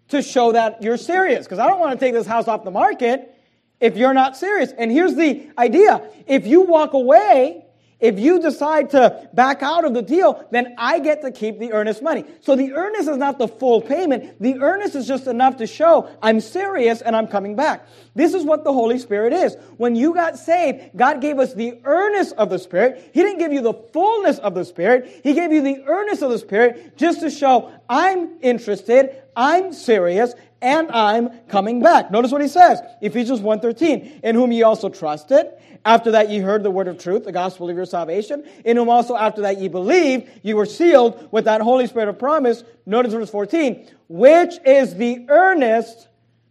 to 0.08 0.20
show 0.20 0.52
that 0.52 0.82
you're 0.82 0.98
serious. 0.98 1.46
Because 1.46 1.58
I 1.58 1.66
don't 1.66 1.80
want 1.80 1.98
to 1.98 2.04
take 2.04 2.12
this 2.12 2.26
house 2.26 2.46
off 2.46 2.62
the 2.64 2.70
market 2.70 3.34
if 3.80 3.96
you're 3.96 4.12
not 4.12 4.36
serious. 4.36 4.70
And 4.76 4.90
here's 4.92 5.14
the 5.14 5.48
idea. 5.56 6.06
If 6.26 6.46
you 6.46 6.62
walk 6.62 6.92
away 6.92 7.63
if 8.00 8.18
you 8.18 8.40
decide 8.40 8.90
to 8.90 9.28
back 9.32 9.62
out 9.62 9.84
of 9.84 9.94
the 9.94 10.02
deal, 10.02 10.46
then 10.50 10.74
I 10.78 10.98
get 10.98 11.22
to 11.22 11.30
keep 11.30 11.58
the 11.58 11.72
earnest 11.72 12.02
money. 12.02 12.24
So 12.40 12.56
the 12.56 12.72
earnest 12.72 13.08
is 13.08 13.16
not 13.16 13.38
the 13.38 13.48
full 13.48 13.80
payment. 13.80 14.40
The 14.40 14.58
earnest 14.60 14.94
is 14.94 15.06
just 15.06 15.26
enough 15.26 15.56
to 15.58 15.66
show 15.66 16.08
I'm 16.22 16.40
serious 16.40 17.00
and 17.00 17.14
I'm 17.14 17.26
coming 17.26 17.56
back. 17.56 17.86
This 18.14 18.34
is 18.34 18.44
what 18.44 18.64
the 18.64 18.72
Holy 18.72 18.98
Spirit 18.98 19.32
is. 19.32 19.56
When 19.76 19.96
you 19.96 20.14
got 20.14 20.38
saved, 20.38 20.96
God 20.96 21.20
gave 21.20 21.38
us 21.38 21.54
the 21.54 21.80
earnest 21.84 22.34
of 22.34 22.50
the 22.50 22.58
Spirit. 22.58 23.10
He 23.12 23.22
didn't 23.22 23.38
give 23.38 23.52
you 23.52 23.62
the 23.62 23.74
fullness 23.74 24.38
of 24.38 24.54
the 24.54 24.64
Spirit. 24.64 25.20
He 25.22 25.34
gave 25.34 25.52
you 25.52 25.62
the 25.62 25.84
earnest 25.86 26.22
of 26.22 26.30
the 26.30 26.38
Spirit 26.38 26.96
just 26.96 27.20
to 27.20 27.30
show 27.30 27.72
I'm 27.88 28.38
interested, 28.40 29.22
I'm 29.36 29.72
serious, 29.72 30.34
and 30.64 30.90
I'm 30.90 31.28
coming 31.48 31.82
back. 31.82 32.10
Notice 32.10 32.32
what 32.32 32.40
he 32.40 32.48
says. 32.48 32.80
Ephesians 33.02 33.40
1.13, 33.40 34.22
in 34.22 34.34
whom 34.34 34.50
ye 34.50 34.62
also 34.62 34.88
trusted. 34.88 35.46
After 35.84 36.12
that 36.12 36.30
ye 36.30 36.38
heard 36.38 36.62
the 36.62 36.70
word 36.70 36.88
of 36.88 36.98
truth, 36.98 37.24
the 37.24 37.32
gospel 37.32 37.68
of 37.68 37.76
your 37.76 37.84
salvation. 37.84 38.44
In 38.64 38.78
whom 38.78 38.88
also 38.88 39.14
after 39.14 39.42
that 39.42 39.58
ye 39.58 39.68
believed, 39.68 40.30
you 40.42 40.56
were 40.56 40.64
sealed 40.64 41.28
with 41.30 41.44
that 41.44 41.60
Holy 41.60 41.86
Spirit 41.86 42.08
of 42.08 42.18
promise. 42.18 42.64
Notice 42.86 43.12
verse 43.12 43.30
14, 43.30 43.86
which 44.08 44.54
is 44.64 44.94
the 44.94 45.26
earnest. 45.28 46.08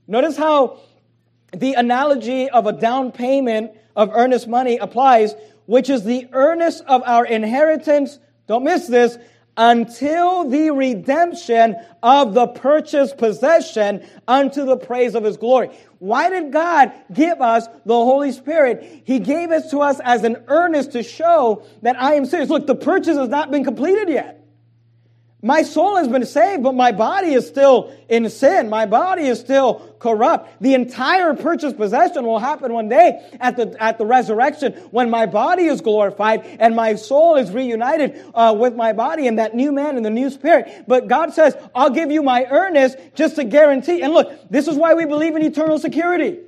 Notice 0.07 0.37
how 0.37 0.79
the 1.51 1.73
analogy 1.73 2.49
of 2.49 2.67
a 2.67 2.73
down 2.73 3.11
payment 3.11 3.71
of 3.95 4.11
earnest 4.13 4.47
money 4.47 4.77
applies, 4.77 5.33
which 5.65 5.89
is 5.89 6.03
the 6.03 6.27
earnest 6.31 6.83
of 6.85 7.01
our 7.03 7.25
inheritance. 7.25 8.19
Don't 8.47 8.63
miss 8.63 8.87
this 8.87 9.17
until 9.55 10.49
the 10.49 10.71
redemption 10.71 11.75
of 12.01 12.33
the 12.33 12.47
purchased 12.47 13.17
possession 13.17 14.03
unto 14.27 14.65
the 14.65 14.77
praise 14.77 15.15
of 15.15 15.23
his 15.23 15.37
glory. 15.37 15.69
Why 15.99 16.29
did 16.29 16.51
God 16.51 16.91
give 17.13 17.39
us 17.39 17.67
the 17.85 17.93
Holy 17.93 18.31
Spirit? 18.31 19.03
He 19.05 19.19
gave 19.19 19.51
it 19.51 19.69
to 19.69 19.79
us 19.79 19.99
as 20.03 20.23
an 20.23 20.43
earnest 20.47 20.93
to 20.93 21.03
show 21.03 21.63
that 21.81 22.01
I 22.01 22.15
am 22.15 22.25
serious. 22.25 22.49
Look, 22.49 22.67
the 22.67 22.75
purchase 22.75 23.17
has 23.17 23.29
not 23.29 23.51
been 23.51 23.63
completed 23.63 24.09
yet. 24.09 24.43
My 25.41 25.63
soul 25.63 25.97
has 25.97 26.07
been 26.07 26.25
saved, 26.25 26.63
but 26.63 26.73
my 26.73 26.93
body 26.93 27.33
is 27.33 27.45
still 27.45 27.93
in 28.07 28.29
sin. 28.29 28.69
My 28.69 28.85
body 28.85 29.23
is 29.23 29.41
still 29.41 29.92
corrupt. 30.03 30.61
The 30.61 30.73
entire 30.75 31.33
purchase 31.33 31.73
possession 31.73 32.25
will 32.25 32.37
happen 32.37 32.73
one 32.73 32.89
day 32.89 33.25
at 33.39 33.55
the, 33.55 33.75
at 33.81 33.97
the 33.97 34.05
resurrection 34.05 34.73
when 34.91 35.09
my 35.09 35.25
body 35.25 35.63
is 35.65 35.79
glorified 35.81 36.45
and 36.59 36.75
my 36.75 36.95
soul 36.95 37.37
is 37.37 37.49
reunited 37.51 38.23
uh, 38.35 38.53
with 38.55 38.75
my 38.75 38.91
body 38.91 39.27
and 39.27 39.39
that 39.39 39.55
new 39.55 39.71
man 39.71 39.95
and 39.95 40.05
the 40.05 40.11
new 40.11 40.29
spirit. 40.29 40.83
But 40.87 41.07
God 41.07 41.33
says, 41.33 41.55
I'll 41.73 41.89
give 41.89 42.11
you 42.11 42.21
my 42.21 42.45
earnest 42.45 42.97
just 43.15 43.37
to 43.37 43.45
guarantee. 43.45 44.01
And 44.01 44.13
look, 44.13 44.31
this 44.49 44.67
is 44.67 44.75
why 44.75 44.93
we 44.93 45.05
believe 45.05 45.35
in 45.37 45.41
eternal 45.41 45.79
security. 45.79 46.39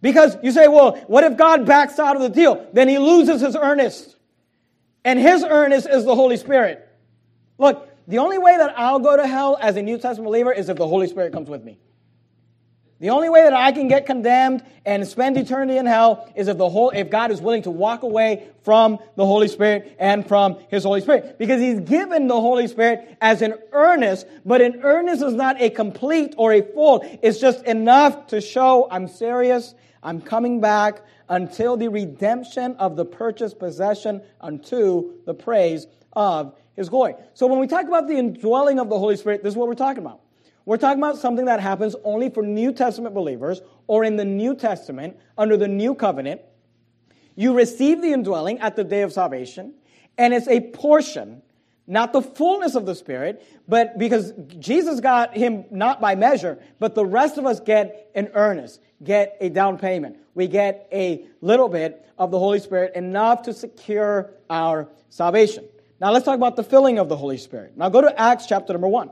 Because 0.00 0.36
you 0.42 0.52
say, 0.52 0.68
well, 0.68 0.96
what 1.08 1.24
if 1.24 1.36
God 1.36 1.66
backs 1.66 1.98
out 1.98 2.16
of 2.16 2.22
the 2.22 2.28
deal? 2.28 2.66
Then 2.72 2.88
he 2.88 2.98
loses 2.98 3.40
his 3.40 3.56
earnest. 3.56 4.16
And 5.04 5.18
his 5.18 5.44
earnest 5.44 5.88
is 5.88 6.04
the 6.04 6.14
Holy 6.14 6.36
Spirit. 6.36 6.88
Look, 7.58 7.88
the 8.06 8.18
only 8.18 8.38
way 8.38 8.56
that 8.56 8.78
I'll 8.78 9.00
go 9.00 9.16
to 9.16 9.26
hell 9.26 9.58
as 9.60 9.76
a 9.76 9.82
New 9.82 9.98
Testament 9.98 10.26
believer 10.26 10.52
is 10.52 10.68
if 10.68 10.76
the 10.76 10.86
Holy 10.86 11.08
Spirit 11.08 11.32
comes 11.32 11.48
with 11.48 11.64
me. 11.64 11.78
The 13.02 13.10
only 13.10 13.28
way 13.28 13.42
that 13.42 13.52
I 13.52 13.72
can 13.72 13.88
get 13.88 14.06
condemned 14.06 14.62
and 14.86 15.04
spend 15.08 15.36
eternity 15.36 15.76
in 15.76 15.86
hell 15.86 16.32
is 16.36 16.46
if 16.46 16.56
the 16.56 16.68
whole, 16.68 16.90
if 16.90 17.10
God 17.10 17.32
is 17.32 17.40
willing 17.40 17.62
to 17.62 17.70
walk 17.72 18.04
away 18.04 18.46
from 18.62 19.00
the 19.16 19.26
Holy 19.26 19.48
Spirit 19.48 19.96
and 19.98 20.24
from 20.24 20.60
His 20.68 20.84
Holy 20.84 21.00
Spirit. 21.00 21.36
Because 21.36 21.60
He's 21.60 21.80
given 21.80 22.28
the 22.28 22.40
Holy 22.40 22.68
Spirit 22.68 23.18
as 23.20 23.42
an 23.42 23.54
earnest, 23.72 24.28
but 24.44 24.60
an 24.60 24.82
earnest 24.84 25.20
is 25.20 25.34
not 25.34 25.60
a 25.60 25.68
complete 25.68 26.36
or 26.38 26.52
a 26.52 26.62
full. 26.62 27.04
It's 27.22 27.40
just 27.40 27.64
enough 27.64 28.28
to 28.28 28.40
show 28.40 28.86
I'm 28.88 29.08
serious, 29.08 29.74
I'm 30.00 30.20
coming 30.20 30.60
back 30.60 31.02
until 31.28 31.76
the 31.76 31.88
redemption 31.88 32.76
of 32.76 32.94
the 32.94 33.04
purchased 33.04 33.58
possession 33.58 34.22
unto 34.40 35.14
the 35.26 35.34
praise 35.34 35.88
of 36.12 36.54
His 36.76 36.88
glory. 36.88 37.16
So 37.34 37.48
when 37.48 37.58
we 37.58 37.66
talk 37.66 37.88
about 37.88 38.06
the 38.06 38.16
indwelling 38.16 38.78
of 38.78 38.88
the 38.88 38.98
Holy 39.00 39.16
Spirit, 39.16 39.42
this 39.42 39.54
is 39.54 39.56
what 39.56 39.66
we're 39.66 39.74
talking 39.74 40.04
about. 40.04 40.21
We're 40.64 40.76
talking 40.76 40.98
about 40.98 41.18
something 41.18 41.46
that 41.46 41.60
happens 41.60 41.96
only 42.04 42.30
for 42.30 42.42
New 42.42 42.72
Testament 42.72 43.14
believers 43.14 43.60
or 43.86 44.04
in 44.04 44.16
the 44.16 44.24
New 44.24 44.54
Testament 44.54 45.16
under 45.36 45.56
the 45.56 45.68
New 45.68 45.94
Covenant. 45.94 46.40
You 47.34 47.54
receive 47.54 48.00
the 48.02 48.12
indwelling 48.12 48.60
at 48.60 48.76
the 48.76 48.84
day 48.84 49.02
of 49.02 49.12
salvation, 49.12 49.74
and 50.18 50.34
it's 50.34 50.46
a 50.48 50.60
portion, 50.60 51.42
not 51.86 52.12
the 52.12 52.22
fullness 52.22 52.74
of 52.74 52.86
the 52.86 52.94
Spirit, 52.94 53.44
but 53.66 53.98
because 53.98 54.32
Jesus 54.58 55.00
got 55.00 55.36
him 55.36 55.64
not 55.70 56.00
by 56.00 56.14
measure, 56.14 56.58
but 56.78 56.94
the 56.94 57.06
rest 57.06 57.38
of 57.38 57.46
us 57.46 57.58
get 57.58 58.10
an 58.14 58.30
earnest, 58.34 58.80
get 59.02 59.36
a 59.40 59.48
down 59.48 59.78
payment. 59.78 60.18
We 60.34 60.46
get 60.46 60.88
a 60.92 61.26
little 61.40 61.68
bit 61.68 62.06
of 62.18 62.30
the 62.30 62.38
Holy 62.38 62.60
Spirit, 62.60 62.94
enough 62.94 63.42
to 63.42 63.52
secure 63.52 64.30
our 64.48 64.88
salvation. 65.08 65.64
Now 66.00 66.12
let's 66.12 66.24
talk 66.24 66.36
about 66.36 66.56
the 66.56 66.64
filling 66.64 66.98
of 66.98 67.08
the 67.08 67.16
Holy 67.16 67.38
Spirit. 67.38 67.76
Now 67.76 67.88
go 67.88 68.00
to 68.00 68.20
Acts 68.20 68.46
chapter 68.46 68.72
number 68.72 68.88
1. 68.88 69.10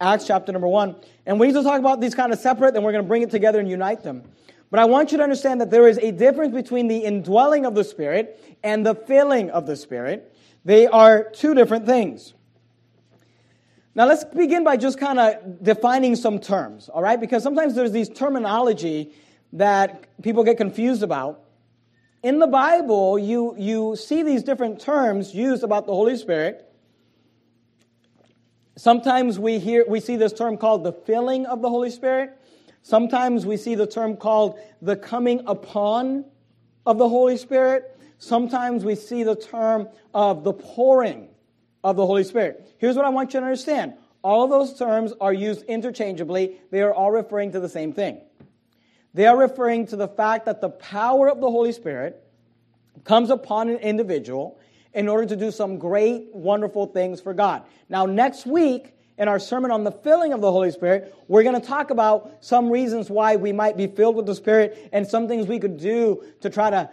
Acts 0.00 0.26
chapter 0.26 0.52
number 0.52 0.68
1. 0.68 0.96
And 1.24 1.40
we 1.40 1.46
need 1.46 1.54
to 1.54 1.62
talk 1.62 1.80
about 1.80 2.00
these 2.00 2.14
kind 2.14 2.32
of 2.32 2.38
separate, 2.38 2.74
then 2.74 2.82
we're 2.82 2.92
going 2.92 3.04
to 3.04 3.08
bring 3.08 3.22
it 3.22 3.30
together 3.30 3.58
and 3.58 3.68
unite 3.68 4.02
them. 4.02 4.22
But 4.70 4.80
I 4.80 4.84
want 4.84 5.12
you 5.12 5.18
to 5.18 5.24
understand 5.24 5.60
that 5.60 5.70
there 5.70 5.86
is 5.88 5.98
a 5.98 6.10
difference 6.10 6.54
between 6.54 6.88
the 6.88 6.98
indwelling 6.98 7.64
of 7.64 7.74
the 7.74 7.84
Spirit 7.84 8.58
and 8.62 8.84
the 8.84 8.94
filling 8.94 9.50
of 9.50 9.66
the 9.66 9.76
Spirit. 9.76 10.34
They 10.64 10.86
are 10.86 11.30
two 11.30 11.54
different 11.54 11.86
things. 11.86 12.34
Now 13.94 14.06
let's 14.06 14.24
begin 14.24 14.64
by 14.64 14.76
just 14.76 14.98
kind 14.98 15.18
of 15.18 15.62
defining 15.62 16.16
some 16.16 16.38
terms, 16.38 16.90
all 16.90 17.00
right? 17.00 17.18
Because 17.18 17.42
sometimes 17.42 17.74
there's 17.74 17.92
these 17.92 18.10
terminology 18.10 19.14
that 19.54 20.22
people 20.22 20.44
get 20.44 20.58
confused 20.58 21.02
about. 21.02 21.40
In 22.22 22.38
the 22.38 22.46
Bible, 22.46 23.18
you, 23.18 23.54
you 23.56 23.96
see 23.96 24.22
these 24.22 24.42
different 24.42 24.80
terms 24.80 25.34
used 25.34 25.62
about 25.62 25.86
the 25.86 25.92
Holy 25.92 26.16
Spirit. 26.16 26.65
Sometimes 28.76 29.38
we 29.38 29.58
hear 29.58 29.84
we 29.88 30.00
see 30.00 30.16
this 30.16 30.34
term 30.34 30.58
called 30.58 30.84
the 30.84 30.92
filling 30.92 31.46
of 31.46 31.62
the 31.62 31.70
Holy 31.70 31.90
Spirit. 31.90 32.36
Sometimes 32.82 33.46
we 33.46 33.56
see 33.56 33.74
the 33.74 33.86
term 33.86 34.16
called 34.16 34.58
the 34.82 34.96
coming 34.96 35.42
upon 35.46 36.26
of 36.84 36.98
the 36.98 37.08
Holy 37.08 37.38
Spirit. 37.38 37.98
Sometimes 38.18 38.84
we 38.84 38.94
see 38.94 39.22
the 39.22 39.34
term 39.34 39.88
of 40.14 40.44
the 40.44 40.52
pouring 40.52 41.28
of 41.82 41.96
the 41.96 42.06
Holy 42.06 42.22
Spirit. 42.22 42.74
Here's 42.78 42.96
what 42.96 43.06
I 43.06 43.08
want 43.08 43.32
you 43.32 43.40
to 43.40 43.46
understand. 43.46 43.94
All 44.22 44.44
of 44.44 44.50
those 44.50 44.78
terms 44.78 45.12
are 45.20 45.32
used 45.32 45.62
interchangeably. 45.64 46.56
They 46.70 46.82
are 46.82 46.92
all 46.92 47.10
referring 47.10 47.52
to 47.52 47.60
the 47.60 47.68
same 47.68 47.92
thing. 47.92 48.20
They 49.14 49.26
are 49.26 49.36
referring 49.36 49.86
to 49.88 49.96
the 49.96 50.08
fact 50.08 50.44
that 50.44 50.60
the 50.60 50.68
power 50.68 51.28
of 51.28 51.40
the 51.40 51.50
Holy 51.50 51.72
Spirit 51.72 52.22
comes 53.04 53.30
upon 53.30 53.70
an 53.70 53.78
individual 53.78 54.58
in 54.96 55.08
order 55.08 55.26
to 55.26 55.36
do 55.36 55.50
some 55.50 55.78
great, 55.78 56.34
wonderful 56.34 56.86
things 56.86 57.20
for 57.20 57.34
God. 57.34 57.62
Now, 57.88 58.06
next 58.06 58.46
week, 58.46 58.94
in 59.18 59.28
our 59.28 59.38
sermon 59.38 59.70
on 59.70 59.84
the 59.84 59.92
filling 59.92 60.32
of 60.32 60.40
the 60.40 60.50
Holy 60.50 60.70
Spirit, 60.70 61.14
we're 61.28 61.42
going 61.42 61.58
to 61.58 61.66
talk 61.66 61.90
about 61.90 62.32
some 62.40 62.70
reasons 62.70 63.08
why 63.08 63.36
we 63.36 63.52
might 63.52 63.76
be 63.76 63.86
filled 63.86 64.16
with 64.16 64.26
the 64.26 64.34
Spirit 64.34 64.90
and 64.92 65.06
some 65.06 65.28
things 65.28 65.46
we 65.46 65.58
could 65.58 65.78
do 65.78 66.22
to 66.40 66.50
try 66.50 66.70
to 66.70 66.90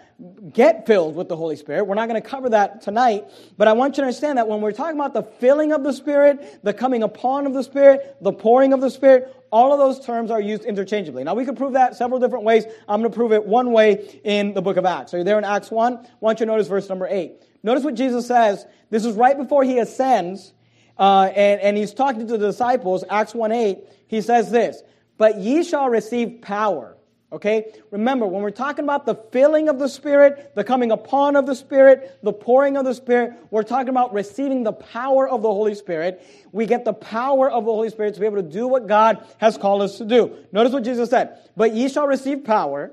get 0.52 0.86
filled 0.86 1.16
with 1.16 1.28
the 1.28 1.36
Holy 1.36 1.56
Spirit. 1.56 1.86
We're 1.86 1.96
not 1.96 2.08
going 2.08 2.22
to 2.22 2.28
cover 2.28 2.50
that 2.50 2.82
tonight, 2.82 3.26
but 3.58 3.68
I 3.68 3.74
want 3.74 3.98
you 3.98 4.02
to 4.04 4.08
understand 4.08 4.38
that 4.38 4.48
when 4.48 4.62
we're 4.62 4.72
talking 4.72 4.98
about 5.00 5.14
the 5.14 5.24
filling 5.24 5.72
of 5.72 5.84
the 5.84 5.94
Spirit, 5.94 6.60
the 6.64 6.74
coming 6.74 7.04
upon 7.04 7.46
of 7.46 7.54
the 7.54 7.64
Spirit, 7.64 8.18
the 8.22 8.34
pouring 8.34 8.74
of 8.74 8.82
the 8.82 8.90
Spirit, 8.90 9.34
all 9.50 9.72
of 9.72 9.80
those 9.80 10.06
terms 10.06 10.32
are 10.32 10.42
used 10.42 10.64
interchangeably. 10.64 11.24
Now, 11.24 11.36
we 11.36 11.46
could 11.46 11.58
prove 11.58 11.74
that 11.74 11.96
several 11.96 12.20
different 12.20 12.44
ways. 12.44 12.66
I'm 12.88 13.02
going 13.02 13.12
to 13.12 13.16
prove 13.16 13.34
it 13.34 13.46
one 13.46 13.72
way 13.72 14.20
in 14.24 14.54
the 14.54 14.62
book 14.62 14.78
of 14.78 14.86
Acts. 14.86 15.12
So 15.12 15.18
you're 15.18 15.24
there 15.26 15.38
in 15.38 15.44
Acts 15.46 15.72
1. 15.72 15.98
I 15.98 16.08
want 16.22 16.40
you 16.40 16.46
to 16.46 16.52
notice 16.52 16.68
verse 16.68 16.90
number 16.90 17.08
8. 17.08 17.34
Notice 17.64 17.84
what 17.84 17.96
Jesus 17.96 18.28
says. 18.28 18.66
This 18.90 19.06
is 19.06 19.16
right 19.16 19.38
before 19.38 19.64
he 19.64 19.80
ascends 19.80 20.54
uh, 20.98 21.32
and, 21.36 21.62
and 21.62 21.78
he's 21.78 21.94
talking 21.94 22.28
to 22.28 22.38
the 22.38 22.48
disciples, 22.48 23.04
Acts 23.10 23.34
1 23.34 23.52
8, 23.52 23.80
he 24.08 24.22
says 24.22 24.52
this, 24.52 24.82
But 25.18 25.40
ye 25.40 25.64
shall 25.64 25.90
receive 25.90 26.42
power. 26.42 26.98
Okay? 27.32 27.74
Remember, 27.90 28.28
when 28.28 28.44
we're 28.44 28.52
talking 28.52 28.84
about 28.84 29.08
the 29.08 29.16
filling 29.16 29.68
of 29.68 29.80
the 29.80 29.90
Spirit, 29.90 30.52
the 30.54 30.64
coming 30.64 30.92
upon 30.92 31.36
of 31.36 31.48
the 31.48 31.56
Spirit, 31.56 32.20
the 32.22 32.32
pouring 32.32 32.78
of 32.78 32.86
the 32.86 32.94
Spirit, 32.94 33.34
we're 33.50 33.64
talking 33.64 33.90
about 33.90 34.14
receiving 34.14 34.62
the 34.62 34.72
power 34.72 35.28
of 35.28 35.42
the 35.42 35.50
Holy 35.50 35.74
Spirit. 35.74 36.24
We 36.52 36.68
get 36.68 36.86
the 36.86 36.94
power 36.94 37.50
of 37.50 37.66
the 37.66 37.72
Holy 37.72 37.90
Spirit 37.90 38.14
to 38.14 38.20
be 38.20 38.28
able 38.28 38.38
to 38.38 38.44
do 38.44 38.68
what 38.68 38.88
God 38.88 39.26
has 39.40 39.58
called 39.58 39.82
us 39.82 39.98
to 39.98 40.06
do. 40.06 40.38
Notice 40.52 40.74
what 40.74 40.84
Jesus 40.84 41.10
said. 41.10 41.40
But 41.58 41.74
ye 41.74 41.90
shall 41.90 42.06
receive 42.06 42.44
power 42.44 42.92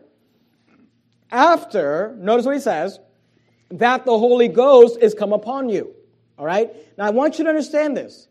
after, 1.31 2.17
notice 2.19 2.47
what 2.47 2.55
he 2.55 2.63
says, 2.63 2.99
that 3.71 4.05
the 4.05 4.19
Holy 4.19 4.49
Ghost 4.49 4.99
is 5.01 5.15
come 5.15 5.33
upon 5.33 5.69
you. 5.69 5.95
All 6.39 6.47
right? 6.47 6.71
Now 6.99 7.07
I 7.07 7.11
want 7.11 7.39
you 7.39 7.45
to 7.45 7.51
understand 7.51 7.97
this. 7.97 8.29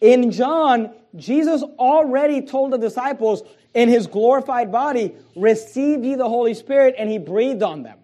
In 0.00 0.32
John, 0.32 0.90
Jesus 1.14 1.62
already 1.62 2.42
told 2.42 2.72
the 2.72 2.78
disciples 2.78 3.42
in 3.74 3.88
his 3.88 4.06
glorified 4.06 4.72
body, 4.72 5.14
receive 5.36 6.04
ye 6.04 6.14
the 6.14 6.28
Holy 6.28 6.54
Spirit, 6.54 6.94
and 6.98 7.08
he 7.08 7.18
breathed 7.18 7.62
on 7.62 7.82
them. 7.82 7.98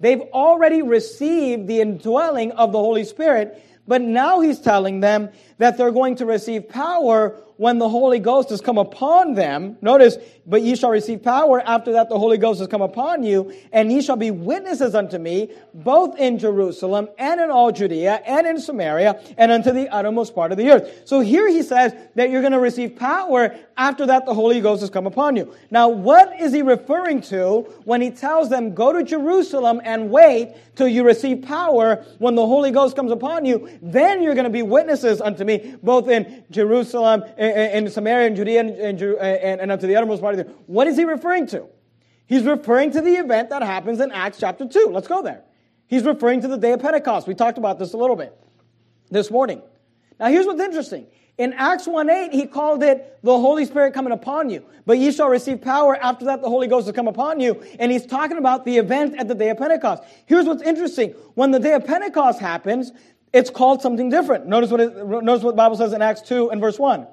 They've 0.00 0.20
already 0.20 0.82
received 0.82 1.66
the 1.66 1.80
indwelling 1.80 2.52
of 2.52 2.72
the 2.72 2.78
Holy 2.78 3.04
Spirit, 3.04 3.62
but 3.86 4.00
now 4.00 4.40
he's 4.40 4.60
telling 4.60 5.00
them 5.00 5.30
that 5.58 5.76
they're 5.76 5.92
going 5.92 6.16
to 6.16 6.26
receive 6.26 6.68
power 6.68 7.36
when 7.58 7.78
the 7.78 7.88
Holy 7.88 8.20
Ghost 8.20 8.50
has 8.50 8.60
come 8.60 8.78
upon 8.78 9.34
them, 9.34 9.76
notice, 9.82 10.16
but 10.46 10.62
ye 10.62 10.76
shall 10.76 10.90
receive 10.90 11.24
power 11.24 11.60
after 11.60 11.92
that 11.92 12.08
the 12.08 12.16
Holy 12.16 12.38
Ghost 12.38 12.60
has 12.60 12.68
come 12.68 12.82
upon 12.82 13.24
you, 13.24 13.52
and 13.72 13.90
ye 13.90 14.00
shall 14.00 14.16
be 14.16 14.30
witnesses 14.30 14.94
unto 14.94 15.18
me, 15.18 15.50
both 15.74 16.16
in 16.18 16.38
Jerusalem 16.38 17.08
and 17.18 17.40
in 17.40 17.50
all 17.50 17.72
Judea 17.72 18.22
and 18.24 18.46
in 18.46 18.60
Samaria 18.60 19.20
and 19.36 19.50
unto 19.50 19.72
the 19.72 19.88
uttermost 19.88 20.36
part 20.36 20.52
of 20.52 20.58
the 20.58 20.70
earth. 20.70 21.02
So 21.04 21.18
here 21.18 21.48
he 21.48 21.62
says 21.62 21.94
that 22.14 22.30
you're 22.30 22.42
going 22.42 22.52
to 22.52 22.60
receive 22.60 22.94
power 22.94 23.56
after 23.76 24.06
that 24.06 24.24
the 24.24 24.34
Holy 24.34 24.60
Ghost 24.60 24.80
has 24.82 24.90
come 24.90 25.08
upon 25.08 25.34
you. 25.34 25.52
Now, 25.72 25.88
what 25.88 26.40
is 26.40 26.52
he 26.52 26.62
referring 26.62 27.22
to 27.22 27.62
when 27.84 28.00
he 28.00 28.10
tells 28.10 28.50
them, 28.50 28.72
go 28.72 28.92
to 28.92 29.02
Jerusalem 29.02 29.80
and 29.84 30.10
wait 30.10 30.54
till 30.76 30.88
you 30.88 31.04
receive 31.04 31.42
power 31.42 32.04
when 32.18 32.36
the 32.36 32.46
Holy 32.46 32.70
Ghost 32.70 32.94
comes 32.94 33.10
upon 33.10 33.44
you? 33.44 33.68
Then 33.82 34.22
you're 34.22 34.34
going 34.34 34.44
to 34.44 34.50
be 34.50 34.62
witnesses 34.62 35.20
unto 35.20 35.44
me, 35.44 35.47
both 35.82 36.08
in 36.08 36.44
Jerusalem, 36.50 37.24
in 37.38 37.88
Samaria 37.88 38.26
and 38.26 38.36
Judea 38.36 38.60
and, 38.60 38.70
and, 38.70 39.02
and, 39.02 39.60
and 39.60 39.72
up 39.72 39.80
to 39.80 39.86
the 39.86 39.96
uttermost 39.96 40.20
part 40.20 40.34
of 40.34 40.46
the 40.46 40.52
earth. 40.52 40.58
What 40.66 40.86
is 40.86 40.96
he 40.96 41.04
referring 41.04 41.46
to? 41.48 41.66
He's 42.26 42.42
referring 42.42 42.90
to 42.92 43.00
the 43.00 43.14
event 43.14 43.48
that 43.50 43.62
happens 43.62 44.00
in 44.00 44.12
Acts 44.12 44.38
chapter 44.38 44.68
2. 44.68 44.90
Let's 44.92 45.08
go 45.08 45.22
there. 45.22 45.44
He's 45.86 46.04
referring 46.04 46.42
to 46.42 46.48
the 46.48 46.58
day 46.58 46.72
of 46.72 46.80
Pentecost. 46.80 47.26
We 47.26 47.34
talked 47.34 47.56
about 47.56 47.78
this 47.78 47.94
a 47.94 47.96
little 47.96 48.16
bit 48.16 48.38
this 49.10 49.30
morning. 49.30 49.62
Now, 50.20 50.26
here's 50.26 50.44
what's 50.44 50.60
interesting. 50.60 51.06
In 51.38 51.52
Acts 51.52 51.86
1 51.86 52.10
8, 52.10 52.32
he 52.32 52.46
called 52.46 52.82
it 52.82 53.18
the 53.22 53.38
Holy 53.38 53.64
Spirit 53.64 53.94
coming 53.94 54.12
upon 54.12 54.50
you. 54.50 54.64
But 54.84 54.98
ye 54.98 55.12
shall 55.12 55.28
receive 55.28 55.62
power 55.62 55.96
after 55.96 56.24
that 56.26 56.42
the 56.42 56.48
Holy 56.48 56.66
Ghost 56.66 56.86
has 56.86 56.94
come 56.94 57.06
upon 57.06 57.38
you. 57.38 57.62
And 57.78 57.92
he's 57.92 58.04
talking 58.04 58.38
about 58.38 58.64
the 58.64 58.76
event 58.76 59.18
at 59.18 59.28
the 59.28 59.34
day 59.34 59.50
of 59.50 59.58
Pentecost. 59.58 60.02
Here's 60.26 60.46
what's 60.46 60.62
interesting. 60.62 61.10
When 61.34 61.52
the 61.52 61.60
day 61.60 61.74
of 61.74 61.86
Pentecost 61.86 62.40
happens, 62.40 62.92
it's 63.32 63.50
called 63.50 63.82
something 63.82 64.08
different. 64.08 64.46
Notice 64.46 64.70
what, 64.70 64.80
it, 64.80 64.96
notice 64.96 65.42
what 65.42 65.52
the 65.52 65.56
Bible 65.56 65.76
says 65.76 65.92
in 65.92 66.02
Acts 66.02 66.22
2 66.22 66.50
and 66.50 66.60
verse 66.60 66.78
1. 66.78 67.06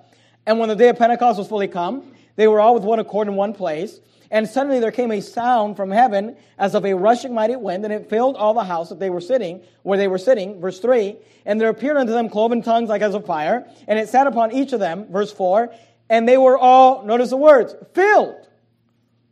And 0.46 0.60
when 0.60 0.70
the 0.70 0.76
day 0.76 0.90
of 0.90 0.98
Pentecost 0.98 1.38
was 1.38 1.48
fully 1.48 1.68
come, 1.68 2.14
they 2.36 2.48
were 2.48 2.60
all 2.60 2.74
with 2.74 2.84
one 2.84 3.00
accord 3.00 3.28
in 3.28 3.36
one 3.36 3.54
place. 3.54 4.00
And 4.32 4.48
suddenly 4.48 4.80
there 4.80 4.92
came 4.92 5.12
a 5.12 5.22
sound 5.22 5.78
from 5.78 5.92
heaven 5.92 6.36
as 6.58 6.76
of 6.76 6.86
a 6.86 6.94
rushing 6.94 7.34
mighty 7.34 7.56
wind, 7.56 7.84
and 7.84 7.94
it 7.94 8.10
filled 8.10 8.36
all 8.36 8.54
the 8.54 8.64
house 8.64 8.90
that 8.90 9.00
they 9.00 9.10
were 9.10 9.22
sitting, 9.22 9.62
where 9.84 9.98
they 9.98 10.08
were 10.08 10.18
sitting, 10.18 10.60
verse 10.60 10.80
3. 10.80 11.16
And 11.46 11.62
there 11.62 11.70
appeared 11.70 11.98
unto 11.98 12.12
them 12.12 12.30
cloven 12.30 12.62
tongues 12.62 12.90
like 12.90 13.02
as 13.02 13.14
of 13.14 13.26
fire, 13.26 13.68
and 13.88 14.00
it 14.00 14.10
sat 14.10 14.28
upon 14.28 14.52
each 14.52 14.74
of 14.74 14.80
them, 14.80 15.06
verse 15.12 15.32
4. 15.32 15.74
And 16.10 16.28
they 16.28 16.38
were 16.38 16.58
all, 16.58 17.04
notice 17.06 17.30
the 17.30 17.38
words, 17.38 17.76
filled 17.94 18.48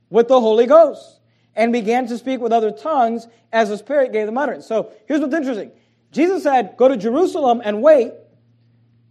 with 0.09 0.27
the 0.27 0.39
Holy 0.39 0.67
Ghost, 0.67 1.19
and 1.55 1.73
began 1.73 2.07
to 2.07 2.17
speak 2.17 2.39
with 2.39 2.51
other 2.51 2.71
tongues 2.71 3.27
as 3.51 3.69
the 3.69 3.77
Spirit 3.77 4.11
gave 4.11 4.25
them 4.25 4.37
utterance. 4.37 4.65
So 4.67 4.91
here's 5.07 5.21
what's 5.21 5.33
interesting. 5.33 5.71
Jesus 6.13 6.43
said, 6.43 6.75
Go 6.77 6.87
to 6.87 6.95
Jerusalem 6.95 7.61
and 7.63 7.81
wait 7.81 8.13